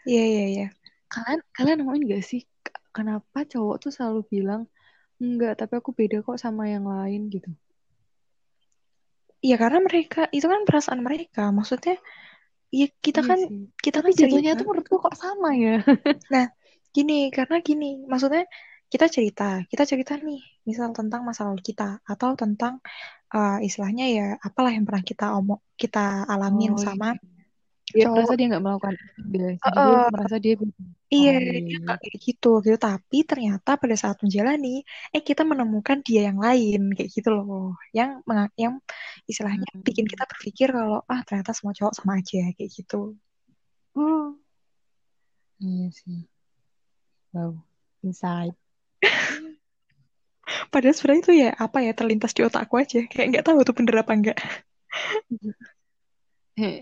Iya, 0.08 0.24
iya, 0.24 0.44
iya. 0.48 0.66
kalian 1.12 1.40
kalian 1.52 1.76
nemuin 1.84 2.04
gak 2.08 2.24
sih 2.24 2.40
kenapa 2.96 3.44
cowok 3.44 3.76
tuh 3.82 3.92
selalu 3.92 4.24
bilang 4.32 4.62
enggak 5.20 5.60
tapi 5.60 5.76
aku 5.76 5.90
beda 5.92 6.24
kok 6.24 6.40
sama 6.40 6.70
yang 6.72 6.88
lain 6.88 7.28
gitu 7.28 7.50
Iya, 9.38 9.54
karena 9.54 9.78
mereka, 9.86 10.26
itu 10.34 10.46
kan 10.50 10.66
perasaan 10.66 11.00
mereka. 11.06 11.54
Maksudnya, 11.54 11.94
ya 12.72 12.86
kita 13.06 13.20
Iya 13.20 13.28
kan, 13.28 13.40
sih. 13.44 13.58
kita 13.84 13.98
tapi 13.98 14.08
tuh 14.08 14.14
jatuhnya 14.18 14.50
cerita. 14.50 14.56
tuh 14.58 14.64
menurutku 14.68 14.96
kok 15.04 15.14
sama 15.22 15.48
ya 15.64 15.70
Gini, 16.96 17.14
karena 17.36 17.56
gini, 17.68 17.86
maksudnya 18.10 18.42
kita 18.92 19.06
cerita, 19.12 19.44
kita 19.70 19.84
cerita 19.90 20.12
nih, 20.18 20.40
misal 20.68 20.88
tentang 20.96 21.20
masa 21.28 21.42
lalu 21.48 21.60
kita, 21.70 22.00
atau 22.02 22.32
tentang 22.34 22.80
uh, 23.36 23.60
istilahnya 23.66 24.04
ya, 24.16 24.24
apalah 24.46 24.72
yang 24.76 24.84
pernah 24.88 25.04
kita 25.04 25.24
omong, 25.36 25.60
kita 25.82 26.24
alamin 26.32 26.72
Oh, 26.72 26.80
sama 26.80 27.12
dia 27.94 28.04
cowok. 28.04 28.14
merasa 28.16 28.34
dia 28.38 28.46
nggak 28.50 28.62
melakukan 28.64 28.94
dia 29.32 29.48
Uh, 29.58 30.06
merasa 30.14 30.36
dia. 30.44 30.54
Iya, 31.08 31.32
oh 31.32 31.40
dia 31.40 31.58
iya 31.64 31.76
nggak 31.84 31.98
kayak 32.04 32.18
gitu, 32.26 32.48
gitu. 32.64 32.76
Tapi 32.76 33.16
ternyata 33.30 33.70
pada 33.80 33.96
saat 34.02 34.16
menjalani, 34.24 34.68
eh 35.14 35.22
kita 35.28 35.42
menemukan 35.50 35.98
dia 36.06 36.20
yang 36.28 36.38
lain, 36.46 36.80
kayak 36.96 37.10
gitu 37.16 37.28
loh. 37.36 37.74
Yang 37.96 38.10
yang 38.60 38.74
istilahnya 39.30 39.68
bikin 39.86 40.04
kita 40.12 40.24
Hmm. 40.24 40.30
berpikir 40.32 40.68
kalau 40.76 41.00
ah 41.12 41.20
ternyata 41.26 41.50
semua 41.56 41.72
cowok 41.78 41.94
sama 41.96 42.12
aja, 42.20 42.40
kayak 42.56 42.70
gitu. 42.76 43.16
iya 45.64 45.88
sih 45.98 46.18
wow 47.32 47.52
inside 48.06 48.54
Padahal 50.72 50.94
sebenarnya 50.96 51.22
itu 51.24 51.32
ya 51.44 51.50
apa 51.64 51.78
ya 51.86 51.92
terlintas 51.98 52.32
di 52.36 52.40
otakku 52.48 52.74
aja, 52.80 52.98
kayak 53.12 53.26
nggak 53.30 53.44
tahu 53.46 53.58
tuh 53.68 53.74
bener 53.78 53.94
apa 54.02 54.12
enggak. 54.16 54.38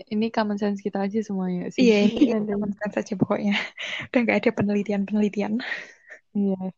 Ini 0.09 0.25
common 0.33 0.57
sense 0.57 0.81
kita 0.81 1.05
aja 1.05 1.19
semuanya 1.21 1.69
sih 1.69 1.85
Iya, 1.85 2.09
ini 2.09 2.49
teman 2.49 2.71
saja 2.73 3.13
pokoknya. 3.13 3.53
Udah 4.09 4.19
nggak 4.25 4.37
ada 4.43 4.49
penelitian-penelitian. 4.53 5.61
iya 6.37 6.69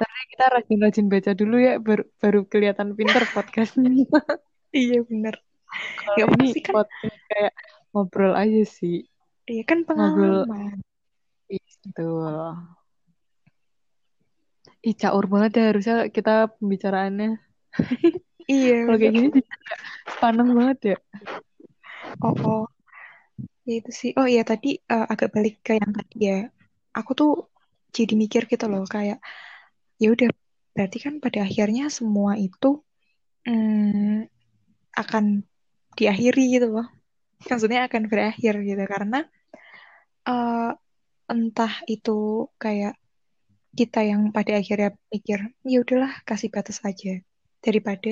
tapi 0.00 0.20
kita 0.32 0.44
rajin-rajin 0.48 1.06
baca 1.12 1.32
dulu 1.36 1.56
ya 1.60 1.76
baru 1.76 2.08
baru 2.16 2.40
kelihatan 2.48 2.96
pinter 2.96 3.20
podcastnya 3.36 3.92
Iya 4.72 5.04
bener. 5.04 5.34
kalau 6.00 6.32
ini 6.40 6.56
kan? 6.64 6.72
podcast 6.80 7.20
kayak 7.28 7.52
ngobrol 7.92 8.32
aja 8.32 8.62
sih 8.64 9.04
Iya 9.44 9.62
kan 9.68 9.84
ngobrol 9.84 10.48
pengalaman. 10.48 10.80
itu 11.50 12.06
Ih, 14.80 14.96
caur 14.96 15.28
banget 15.28 15.60
ya 15.60 15.64
harusnya 15.76 15.96
kita 16.08 16.48
pembicaraannya. 16.56 17.36
Iya. 18.48 18.76
Kalau 18.88 18.96
kayak 18.96 19.12
gini 19.12 19.28
panas 20.16 20.48
banget 20.48 20.78
ya. 20.94 20.98
Oh, 22.22 22.34
oh. 22.44 22.66
Ya 23.68 23.72
itu 23.80 23.90
sih. 24.00 24.10
Oh 24.18 24.26
iya 24.32 24.42
tadi 24.50 24.68
eh, 24.92 25.04
agak 25.12 25.28
balik 25.34 25.54
ke 25.66 25.72
yang 25.80 25.92
tadi 25.98 26.16
ya. 26.30 26.36
Aku 26.98 27.10
tuh 27.20 27.30
jadi 27.96 28.12
mikir 28.22 28.42
gitu 28.52 28.64
loh 28.72 28.82
kayak 28.94 29.18
ya 30.02 30.06
udah 30.14 30.28
berarti 30.74 30.98
kan 31.04 31.14
pada 31.24 31.38
akhirnya 31.48 31.84
semua 31.98 32.32
itu 32.46 32.66
mm, 33.48 34.28
akan 35.02 35.24
diakhiri 35.98 36.42
gitu 36.54 36.66
loh. 36.76 36.86
Maksudnya 37.50 37.80
akan 37.88 38.02
berakhir 38.12 38.54
gitu 38.68 38.82
karena 38.94 39.18
eh, 40.28 40.70
entah 41.32 41.72
itu 41.94 42.10
kayak 42.62 42.94
kita 43.78 44.00
yang 44.10 44.22
pada 44.36 44.52
akhirnya 44.60 44.90
mikir 45.14 45.40
ya 45.72 45.78
udahlah 45.84 46.12
kasih 46.28 46.50
batas 46.54 46.78
aja 46.88 47.12
daripada 47.64 48.10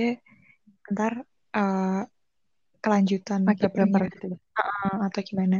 ntar 0.92 1.14
eh, 1.58 2.02
kelanjutan 2.84 3.40
Makin 3.44 3.62
bapernya 3.68 3.92
baper 3.92 4.02
gitu. 4.14 4.26
ya. 4.32 4.38
atau 5.06 5.20
gimana 5.22 5.58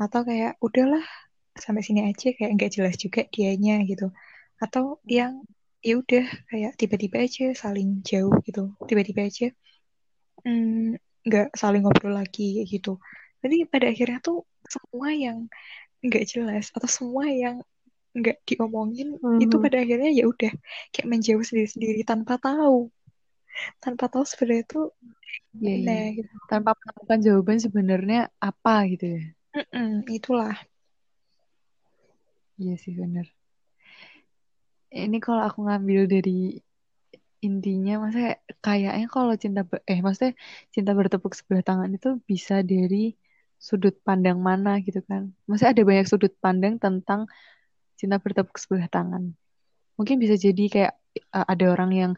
atau 0.00 0.20
kayak 0.24 0.52
udahlah 0.64 1.04
sampai 1.56 1.82
sini 1.84 2.00
aja 2.08 2.32
kayak 2.36 2.50
nggak 2.56 2.70
jelas 2.76 2.94
juga 2.96 3.20
dianya 3.28 3.84
gitu 3.84 4.08
atau 4.60 5.00
yang 5.08 5.44
ya 5.80 5.96
udah 6.00 6.24
kayak 6.52 6.72
tiba-tiba 6.80 7.16
aja 7.24 7.44
saling 7.56 8.00
jauh 8.04 8.32
gitu 8.44 8.72
tiba-tiba 8.88 9.20
aja 9.28 9.46
mm, 10.44 10.96
nggak 11.26 11.46
saling 11.56 11.82
ngobrol 11.84 12.16
lagi 12.16 12.60
kayak 12.60 12.68
gitu 12.68 12.92
jadi 13.40 13.56
pada 13.72 13.86
akhirnya 13.92 14.18
tuh 14.20 14.44
semua 14.68 15.08
yang 15.16 15.38
nggak 16.04 16.24
jelas 16.32 16.72
atau 16.76 16.88
semua 16.88 17.24
yang 17.28 17.56
nggak 18.16 18.36
diomongin 18.48 19.16
itu 19.38 19.56
Mhm. 19.56 19.62
pada 19.64 19.76
akhirnya 19.84 20.10
ya 20.12 20.24
udah 20.26 20.52
kayak 20.92 21.06
menjauh 21.08 21.44
sendiri-sendiri 21.46 22.02
tanpa 22.04 22.36
tahu 22.42 22.90
tanpa 23.82 24.04
tahu 24.12 24.24
sebenarnya 24.26 24.64
tuh 24.68 24.84
Iya, 25.60 25.74
gimana 25.76 25.92
iya. 26.06 26.10
gitu 26.16 26.32
Tanpa 26.50 26.70
menemukan 26.78 27.18
jawaban 27.26 27.58
sebenarnya 27.64 28.18
apa 28.40 28.74
gitu 28.92 29.04
ya. 29.16 29.22
Mm-mm, 29.56 30.06
itulah 30.16 30.54
Iya 32.60 32.74
sih 32.82 32.92
bener. 33.00 33.26
Ini 34.92 35.16
kalau 35.24 35.42
aku 35.48 35.58
ngambil 35.64 36.00
dari 36.12 36.60
intinya, 37.40 37.92
maksudnya 38.04 38.36
kayaknya 38.60 39.06
kalau 39.08 39.34
cinta 39.42 39.60
ber- 39.64 39.84
eh 39.88 40.00
maksudnya 40.04 40.32
cinta 40.74 40.90
bertepuk 40.98 41.32
sebelah 41.32 41.64
tangan 41.64 41.90
itu 41.96 42.08
bisa 42.28 42.60
dari 42.60 43.16
sudut 43.56 43.94
pandang 44.06 44.38
mana 44.48 44.76
gitu 44.84 45.00
kan. 45.08 45.32
Maksudnya 45.48 45.72
ada 45.72 45.84
banyak 45.88 46.06
sudut 46.10 46.32
pandang 46.44 46.76
tentang 46.84 47.20
cinta 47.96 48.16
bertepuk 48.20 48.56
sebelah 48.60 48.88
tangan. 48.92 49.32
Mungkin 49.96 50.16
bisa 50.20 50.36
jadi 50.36 50.64
kayak 50.74 50.92
uh, 51.36 51.46
ada 51.52 51.64
orang 51.72 51.90
yang 51.96 52.12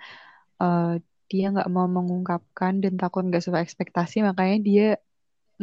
uh, 0.62 0.98
dia 1.32 1.44
nggak 1.54 1.68
mau 1.74 1.86
mengungkapkan 1.96 2.72
dan 2.82 2.92
takut 3.00 3.22
nggak 3.28 3.42
sesuai 3.42 3.62
ekspektasi, 3.66 4.16
makanya 4.28 4.56
dia 4.68 4.86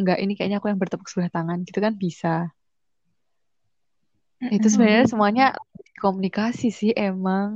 nggak 0.01 0.17
ini 0.23 0.31
kayaknya 0.37 0.57
aku 0.59 0.67
yang 0.71 0.81
bertepuk 0.83 1.07
sebelah 1.11 1.31
tangan 1.37 1.57
gitu 1.67 1.79
kan 1.85 1.93
bisa. 2.05 2.29
Itu 4.55 4.67
Mm-mm. 4.67 4.71
sebenarnya 4.73 5.05
semuanya 5.11 5.45
komunikasi 6.03 6.67
sih 6.79 6.91
emang. 7.09 7.49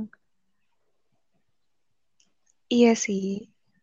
Iya 2.74 2.92
sih, 3.04 3.22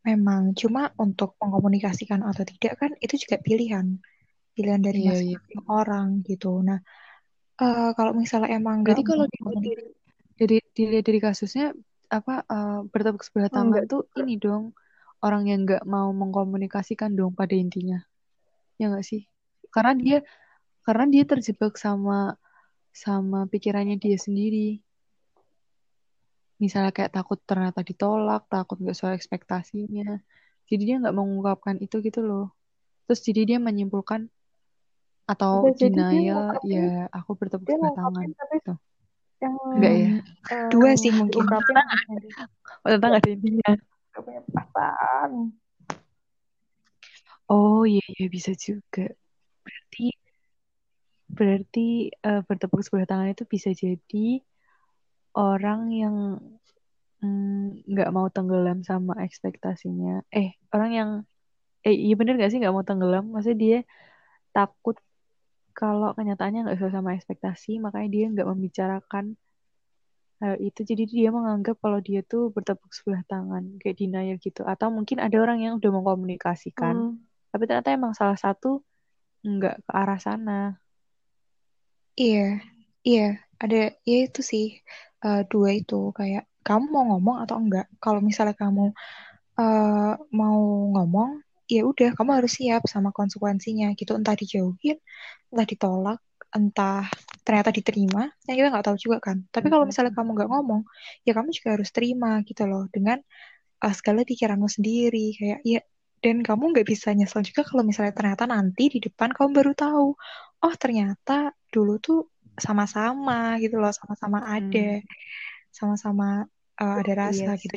memang. 0.07 0.41
Cuma 0.61 0.81
untuk 1.05 1.29
mengkomunikasikan 1.41 2.21
atau 2.29 2.43
tidak 2.51 2.73
kan 2.81 2.91
itu 3.05 3.15
juga 3.23 3.37
pilihan. 3.47 3.87
Pilihan 4.55 4.81
dari 4.87 4.99
Iya, 5.01 5.13
iya. 5.25 5.37
masing-masing 5.39 5.61
orang 5.79 6.07
gitu. 6.29 6.47
Nah, 6.67 6.79
eh, 7.63 7.89
kalau 7.97 8.13
misalnya 8.21 8.49
emang 8.59 8.77
Berarti 8.85 9.03
kalau 9.11 9.25
dilihat 9.33 9.59
dari 10.39 10.57
dilihat 10.77 11.05
dari 11.07 11.19
kasusnya 11.25 11.65
apa 12.11 12.43
eh, 12.43 12.79
bertepuk 12.91 13.23
sebelah 13.23 13.47
tangan 13.47 13.71
Enggak 13.71 13.85
tuh 13.87 14.03
ini 14.19 14.35
dong 14.35 14.75
orang 15.23 15.47
yang 15.47 15.63
nggak 15.63 15.87
mau 15.87 16.09
mengkomunikasikan 16.11 17.13
dong 17.13 17.37
pada 17.37 17.53
intinya. 17.55 18.01
Ya 18.75 18.91
nggak 18.91 19.05
sih? 19.05 19.29
Karena 19.71 19.93
dia 19.95 20.17
karena 20.81 21.05
dia 21.07 21.23
terjebak 21.23 21.77
sama 21.77 22.35
sama 22.91 23.47
pikirannya 23.47 23.95
dia 24.01 24.17
sendiri. 24.17 24.81
Misalnya 26.59 26.93
kayak 26.93 27.13
takut 27.13 27.39
ternyata 27.45 27.81
ditolak, 27.81 28.45
takut 28.49 28.77
nggak 28.81 28.97
sesuai 28.97 29.17
ekspektasinya. 29.17 30.19
Jadi 30.67 30.81
dia 30.83 30.95
nggak 31.01 31.15
mengungkapkan 31.15 31.77
itu 31.79 32.01
gitu 32.01 32.21
loh. 32.21 32.53
Terus 33.05 33.21
jadi 33.23 33.55
dia 33.55 33.59
menyimpulkan 33.61 34.29
atau 35.29 35.69
dia 35.71 35.87
denial 35.87 36.59
ya 36.65 37.07
aku 37.13 37.37
bertepuk 37.37 37.69
sebelah 37.69 37.93
tangan. 37.95 38.27
tapi 38.35 38.55
Gitu. 38.59 38.73
Yang 39.41 39.55
Enggak 39.75 39.93
ya? 39.97 40.09
eh, 40.53 40.69
dua 40.69 40.89
sih 40.95 41.11
mungkin. 41.11 41.33
diungkapin 41.41 41.77
Oh, 42.81 42.89
tentang 42.89 43.13
ada 43.17 43.29
intinya. 43.29 43.71
gak 44.11 44.21
punya 44.25 44.41
perasaan. 44.49 45.31
Oh 47.51 47.83
iya 47.83 48.01
iya 48.17 48.25
bisa 48.31 48.55
juga. 48.55 49.11
Berarti 49.65 50.07
berarti 51.31 52.11
eh, 52.11 52.41
bertepuk 52.47 52.81
sebelah 52.83 53.07
tangan 53.07 53.31
itu 53.33 53.43
bisa 53.47 53.71
jadi 53.71 54.43
orang 55.35 55.81
yang 55.95 56.15
mm, 57.23 57.87
nggak 57.87 58.09
mau 58.11 58.27
tenggelam 58.31 58.83
sama 58.83 59.19
ekspektasinya. 59.23 60.25
Eh 60.31 60.55
orang 60.75 60.91
yang 60.91 61.09
eh 61.81 61.95
iya 61.95 62.13
bener 62.19 62.37
gak 62.37 62.51
sih 62.53 62.59
nggak 62.61 62.75
mau 62.75 62.85
tenggelam? 62.85 63.31
Maksudnya 63.31 63.57
dia 63.57 63.77
takut 64.51 64.99
kalau 65.73 66.13
kenyataannya 66.17 66.67
nggak 66.67 66.77
sesuai 66.77 66.93
sama 66.95 67.11
ekspektasi, 67.17 67.81
makanya 67.83 68.09
dia 68.11 68.25
nggak 68.31 68.47
membicarakan 68.47 69.25
hal 70.41 70.55
itu. 70.57 70.81
Jadi 70.81 71.03
dia 71.07 71.29
menganggap 71.29 71.77
kalau 71.79 71.99
dia 72.01 72.25
tuh 72.25 72.49
bertepuk 72.53 72.91
sebelah 72.91 73.21
tangan, 73.29 73.77
kayak 73.81 73.95
denial 73.99 74.37
gitu. 74.41 74.61
Atau 74.65 74.89
mungkin 74.89 75.21
ada 75.21 75.37
orang 75.37 75.61
yang 75.61 75.73
udah 75.77 75.91
mengkomunikasikan, 75.93 76.95
Hmm. 76.97 77.21
tapi 77.53 77.63
ternyata 77.69 77.93
emang 77.93 78.13
salah 78.17 78.37
satu 78.37 78.81
nggak 79.45 79.85
ke 79.85 79.91
arah 79.91 80.19
sana. 80.21 80.59
Iya, 82.19 82.61
iya, 83.07 83.39
ada 83.57 83.95
ya 84.05 84.17
itu 84.27 84.41
sih. 84.45 84.81
uh, 85.21 85.45
dua 85.45 85.77
itu 85.77 86.09
kayak 86.17 86.49
kamu 86.65 86.85
mau 86.89 87.03
ngomong 87.13 87.37
atau 87.45 87.55
enggak. 87.61 87.85
Kalau 88.01 88.21
misalnya 88.25 88.57
kamu 88.57 88.89
uh, 89.61 90.13
mau 90.33 90.59
ngomong, 90.97 91.45
ya 91.71 91.87
udah 91.87 92.11
kamu 92.19 92.31
harus 92.43 92.51
siap 92.59 92.83
sama 92.91 93.15
konsekuensinya 93.15 93.95
gitu. 93.95 94.11
Entah 94.19 94.35
dijauhin, 94.35 94.99
entah 95.51 95.67
ditolak, 95.67 96.19
entah 96.51 97.07
ternyata 97.47 97.71
diterima, 97.71 98.27
yang 98.47 98.55
kita 98.59 98.67
nggak 98.75 98.85
tahu 98.91 98.97
juga 98.99 99.17
kan. 99.23 99.37
Tapi 99.47 99.67
kalau 99.71 99.87
misalnya 99.87 100.11
kamu 100.11 100.29
nggak 100.35 100.49
ngomong, 100.51 100.81
ya 101.23 101.31
kamu 101.31 101.49
juga 101.55 101.79
harus 101.79 101.89
terima 101.95 102.43
gitu 102.43 102.67
loh 102.67 102.91
dengan 102.91 103.23
uh, 103.81 103.93
segala 103.95 104.27
pikiranmu 104.27 104.67
sendiri 104.67 105.33
kayak 105.39 105.59
ya 105.63 105.81
dan 106.21 106.45
kamu 106.45 106.77
nggak 106.77 106.85
bisa 106.85 107.09
nyesel 107.17 107.41
juga 107.41 107.65
kalau 107.65 107.81
misalnya 107.81 108.13
ternyata 108.13 108.45
nanti 108.45 108.93
di 108.93 108.99
depan 109.01 109.33
kamu 109.33 109.49
baru 109.57 109.71
tahu 109.73 110.07
oh 110.61 110.73
ternyata 110.77 111.49
dulu 111.73 111.97
tuh 111.97 112.29
sama-sama 112.61 113.57
gitu 113.57 113.81
loh 113.81 113.89
sama-sama 113.89 114.45
ada 114.45 115.01
sama-sama 115.73 116.45
uh, 116.77 116.95
ada 117.01 117.13
rasa 117.17 117.57
Yes. 117.57 117.65
gitu 117.65 117.75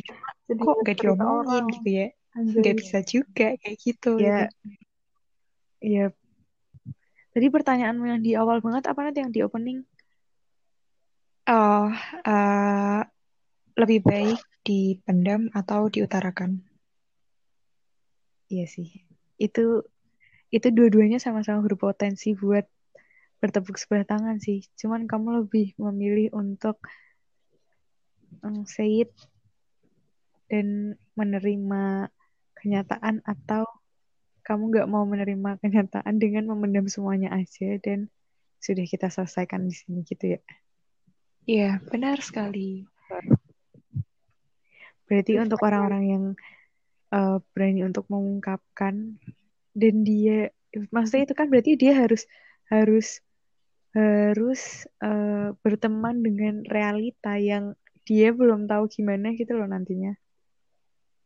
cuma 0.53 0.61
kok 0.61 0.77
nggak 0.85 0.97
diomongin 1.01 1.65
orang. 1.65 1.73
gitu 1.73 1.89
ya. 1.89 2.09
Nggak 2.35 2.77
bisa 2.79 2.99
juga 3.07 3.55
kayak 3.59 3.79
gitu 3.79 4.19
Ya. 4.19 4.51
Iya. 5.85 6.07
Tadi 7.35 7.47
pertanyaanmu 7.51 8.05
yang 8.09 8.21
di 8.23 8.33
awal 8.39 8.63
banget 8.63 8.89
apa 8.91 9.01
nanti 9.05 9.21
yang 9.21 9.35
di 9.35 9.43
opening? 9.43 9.85
oh 11.45 11.93
uh, 12.25 13.01
lebih 13.77 14.01
baik 14.01 14.41
dipendam 14.65 15.53
atau 15.53 15.93
diutarakan 15.93 16.65
Iya 18.55 18.67
sih. 18.69 18.89
Itu 19.41 19.83
itu 20.55 20.69
dua-duanya 20.71 21.19
sama-sama 21.19 21.65
berpotensi 21.65 22.37
buat 22.39 22.69
bertepuk 23.43 23.75
sebelah 23.81 24.07
tangan 24.07 24.39
sih. 24.39 24.63
Cuman 24.79 25.11
kamu 25.11 25.45
lebih 25.45 25.75
memilih 25.81 26.31
untuk 26.37 26.79
mm, 28.45 28.63
say 28.69 29.09
it 29.09 29.13
dan 30.47 30.95
menerima 31.19 32.13
kenyataan 32.65 33.21
atau 33.29 33.69
kamu 34.41 34.73
nggak 34.73 34.89
mau 34.89 35.05
menerima 35.05 35.61
kenyataan 35.61 36.17
dengan 36.17 36.49
memendam 36.49 36.89
semuanya 36.89 37.37
aja 37.37 37.77
dan 37.85 38.09
sudah 38.65 38.89
kita 38.89 39.13
selesaikan 39.13 39.69
di 39.69 39.77
sini 39.77 40.01
gitu 40.09 40.37
ya. 40.37 40.41
Iya 41.45 41.85
benar 41.93 42.25
sekali 42.25 42.89
Berarti 45.05 45.37
untuk 45.37 45.61
orang-orang 45.61 46.05
yang 46.09 46.25
uh, 47.13 47.39
berani 47.53 47.85
untuk 47.85 48.09
mengungkapkan 48.09 49.21
dan 49.77 49.95
dia 50.03 50.49
maksudnya 50.91 51.29
itu 51.29 51.35
kan 51.37 51.47
berarti 51.53 51.77
dia 51.77 51.93
harus 51.95 52.25
harus 52.73 53.21
harus 53.95 54.89
uh, 55.05 55.55
berteman 55.63 56.25
dengan 56.25 56.67
realita 56.67 57.39
yang 57.39 57.79
dia 58.03 58.35
belum 58.35 58.67
tahu 58.67 58.91
gimana 58.91 59.37
gitu 59.39 59.55
loh 59.55 59.69
nantinya. 59.71 60.17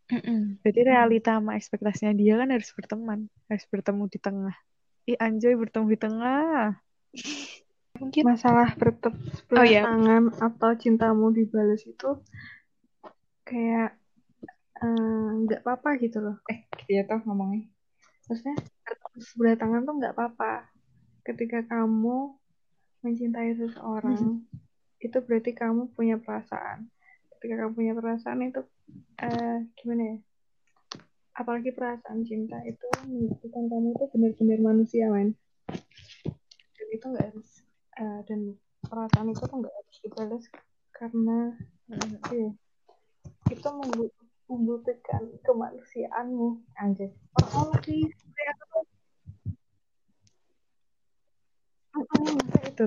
Mm-mm. 0.09 0.65
Berarti 0.65 0.81
realita 0.89 1.37
sama 1.37 1.61
ekspektasinya 1.61 2.17
dia 2.17 2.41
kan 2.41 2.49
harus 2.49 2.73
berteman, 2.73 3.29
harus 3.53 3.65
bertemu 3.69 4.05
di 4.09 4.19
tengah. 4.19 4.57
Ih 5.05 5.19
anjay 5.21 5.53
bertemu 5.57 5.87
di 5.93 5.99
tengah. 6.01 6.81
mungkin 7.99 8.31
Masalah 8.31 8.79
bertepuk 8.79 9.59
Oh, 9.59 9.67
iya. 9.67 9.83
tangan 9.83 10.31
atau 10.39 10.71
cintamu 10.79 11.35
dibalas 11.35 11.83
itu 11.83 12.23
kayak 13.43 13.99
eh, 14.79 15.29
nggak 15.45 15.67
apa-apa 15.67 15.99
gitu 16.01 16.23
loh. 16.23 16.37
Eh, 16.47 16.63
gitu 16.79 16.91
ya 16.95 17.03
toh 17.05 17.21
ngomongnya. 17.27 17.69
Maksudnya 18.31 18.57
bertepuk 18.87 19.21
sebelah 19.25 19.57
tangan 19.59 19.83
tuh 19.85 19.95
nggak 19.99 20.15
apa-apa. 20.15 20.73
Ketika 21.27 21.65
kamu 21.69 22.39
mencintai 23.05 23.57
seseorang, 23.61 24.41
itu 24.99 25.19
berarti 25.21 25.53
kamu 25.53 25.93
punya 25.93 26.17
perasaan. 26.17 26.89
Ketika 27.39 27.55
kamu 27.55 27.73
punya 27.79 27.93
perasaan 27.95 28.43
itu 28.51 28.67
eh, 29.23 29.63
gimana 29.79 30.03
ya? 30.03 30.17
Apalagi 31.39 31.71
perasaan 31.71 32.27
cinta 32.27 32.59
itu 32.67 32.83
menunjukkan 33.07 33.65
kamu 33.71 33.89
itu 33.95 34.05
benar-benar 34.11 34.59
manusia, 34.59 35.07
men. 35.07 35.39
Dan 36.75 36.89
itu 36.91 37.05
nggak 37.07 37.27
harus 37.31 37.63
eh, 37.95 38.21
dan 38.27 38.59
perasaan 38.83 39.31
itu 39.31 39.47
nggak 39.47 39.71
harus 39.71 39.97
dibalas 40.03 40.45
karena 40.91 41.55
iya, 42.35 42.51
itu 43.55 43.69
membu- 43.71 44.19
membutuhkan 44.51 45.31
kemanusiaanmu. 45.47 46.59
Anjir 46.75 47.15
apa? 48.51 48.79
Mm-mm, 51.95 52.35
itu 52.67 52.85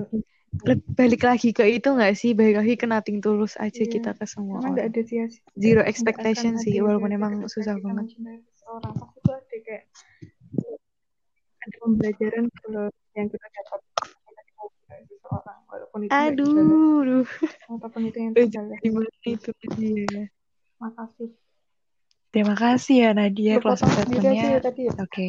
Balik 0.92 1.22
lagi 1.24 1.50
ke 1.56 1.64
itu 1.64 1.88
nggak 1.88 2.12
sih? 2.12 2.36
Balik 2.36 2.60
lagi 2.60 2.74
ke 2.76 2.84
nothing 2.84 3.24
tulus 3.24 3.56
aja 3.56 3.72
Iya. 3.72 3.88
kita 3.88 4.10
ke 4.12 4.28
semua 4.28 4.60
nggak 4.60 4.84
orang. 4.84 4.92
ada 4.92 5.00
sia 5.08 5.24
Zero 5.56 5.80
nggak 5.80 5.88
expectation 5.88 6.52
sih, 6.60 6.76
walaupun 6.84 7.08
emang 7.08 7.32
susah 7.48 7.80
banget. 7.80 8.12
seseorang 8.52 8.92
pasti 9.00 9.18
tuh 9.24 9.32
ada 9.32 9.56
kayak 9.64 9.84
ada 11.62 11.76
pembelajaran 11.80 12.44
kalau 12.60 12.84
yang 13.16 13.26
kita 13.32 13.46
dapat 13.48 13.80
seseorang 15.08 15.58
walaupun 15.66 16.00
itu 16.04 16.12
Aduh, 16.12 16.98
duh. 17.02 17.26
walaupun 17.72 18.02
itu 18.12 18.18
yang 18.20 18.32
Udah 18.36 18.46
terbalas 18.50 18.78
jadi 18.82 18.88
mana 18.92 19.08
itu 19.24 19.50
dia. 19.78 20.24
makasih 20.82 21.30
terima 22.32 22.54
kasih 22.58 22.96
ya 22.98 23.10
Nadia 23.14 23.56
ya 23.56 23.58
statementnya 23.60 24.58
tadi 24.60 24.80
ya 24.88 24.92
oke 25.00 25.28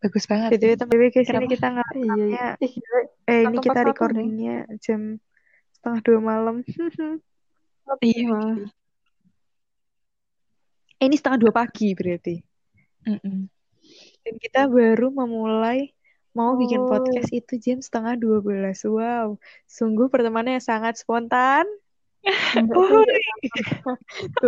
bagus 0.00 0.24
banget 0.24 0.48
BTW 0.56 0.72
TBW 0.80 1.02
guys, 1.12 1.28
ini 1.28 1.28
Kenapa? 1.28 1.52
kita 1.52 1.66
iya 1.68 1.74
ngerekamnya, 1.76 2.46
ih 2.64 2.72
gila 2.72 3.00
eh 3.28 3.40
ini 3.44 3.56
kita 3.60 3.80
recordingnya 3.84 4.56
jam 4.80 5.00
setengah 5.76 6.00
dua 6.04 6.18
malam. 6.20 6.56
iya. 8.04 8.40
Eh, 11.00 11.06
ini 11.08 11.16
setengah 11.16 11.40
dua 11.40 11.52
pagi 11.52 11.96
berarti. 11.96 12.36
Mm-mm. 13.08 13.48
Dan 14.20 14.34
kita 14.36 14.68
baru 14.68 15.08
memulai 15.08 15.92
mau 16.36 16.54
bikin 16.54 16.84
Oh. 16.84 16.88
podcast 16.92 17.32
itu 17.32 17.56
jam 17.56 17.80
setengah 17.80 18.20
dua 18.20 18.44
belas. 18.44 18.84
Wow, 18.84 19.40
sungguh 19.64 20.12
pertemanannya 20.12 20.60
sangat 20.60 21.00
spontan. 21.00 21.64
Enggak. 22.60 23.08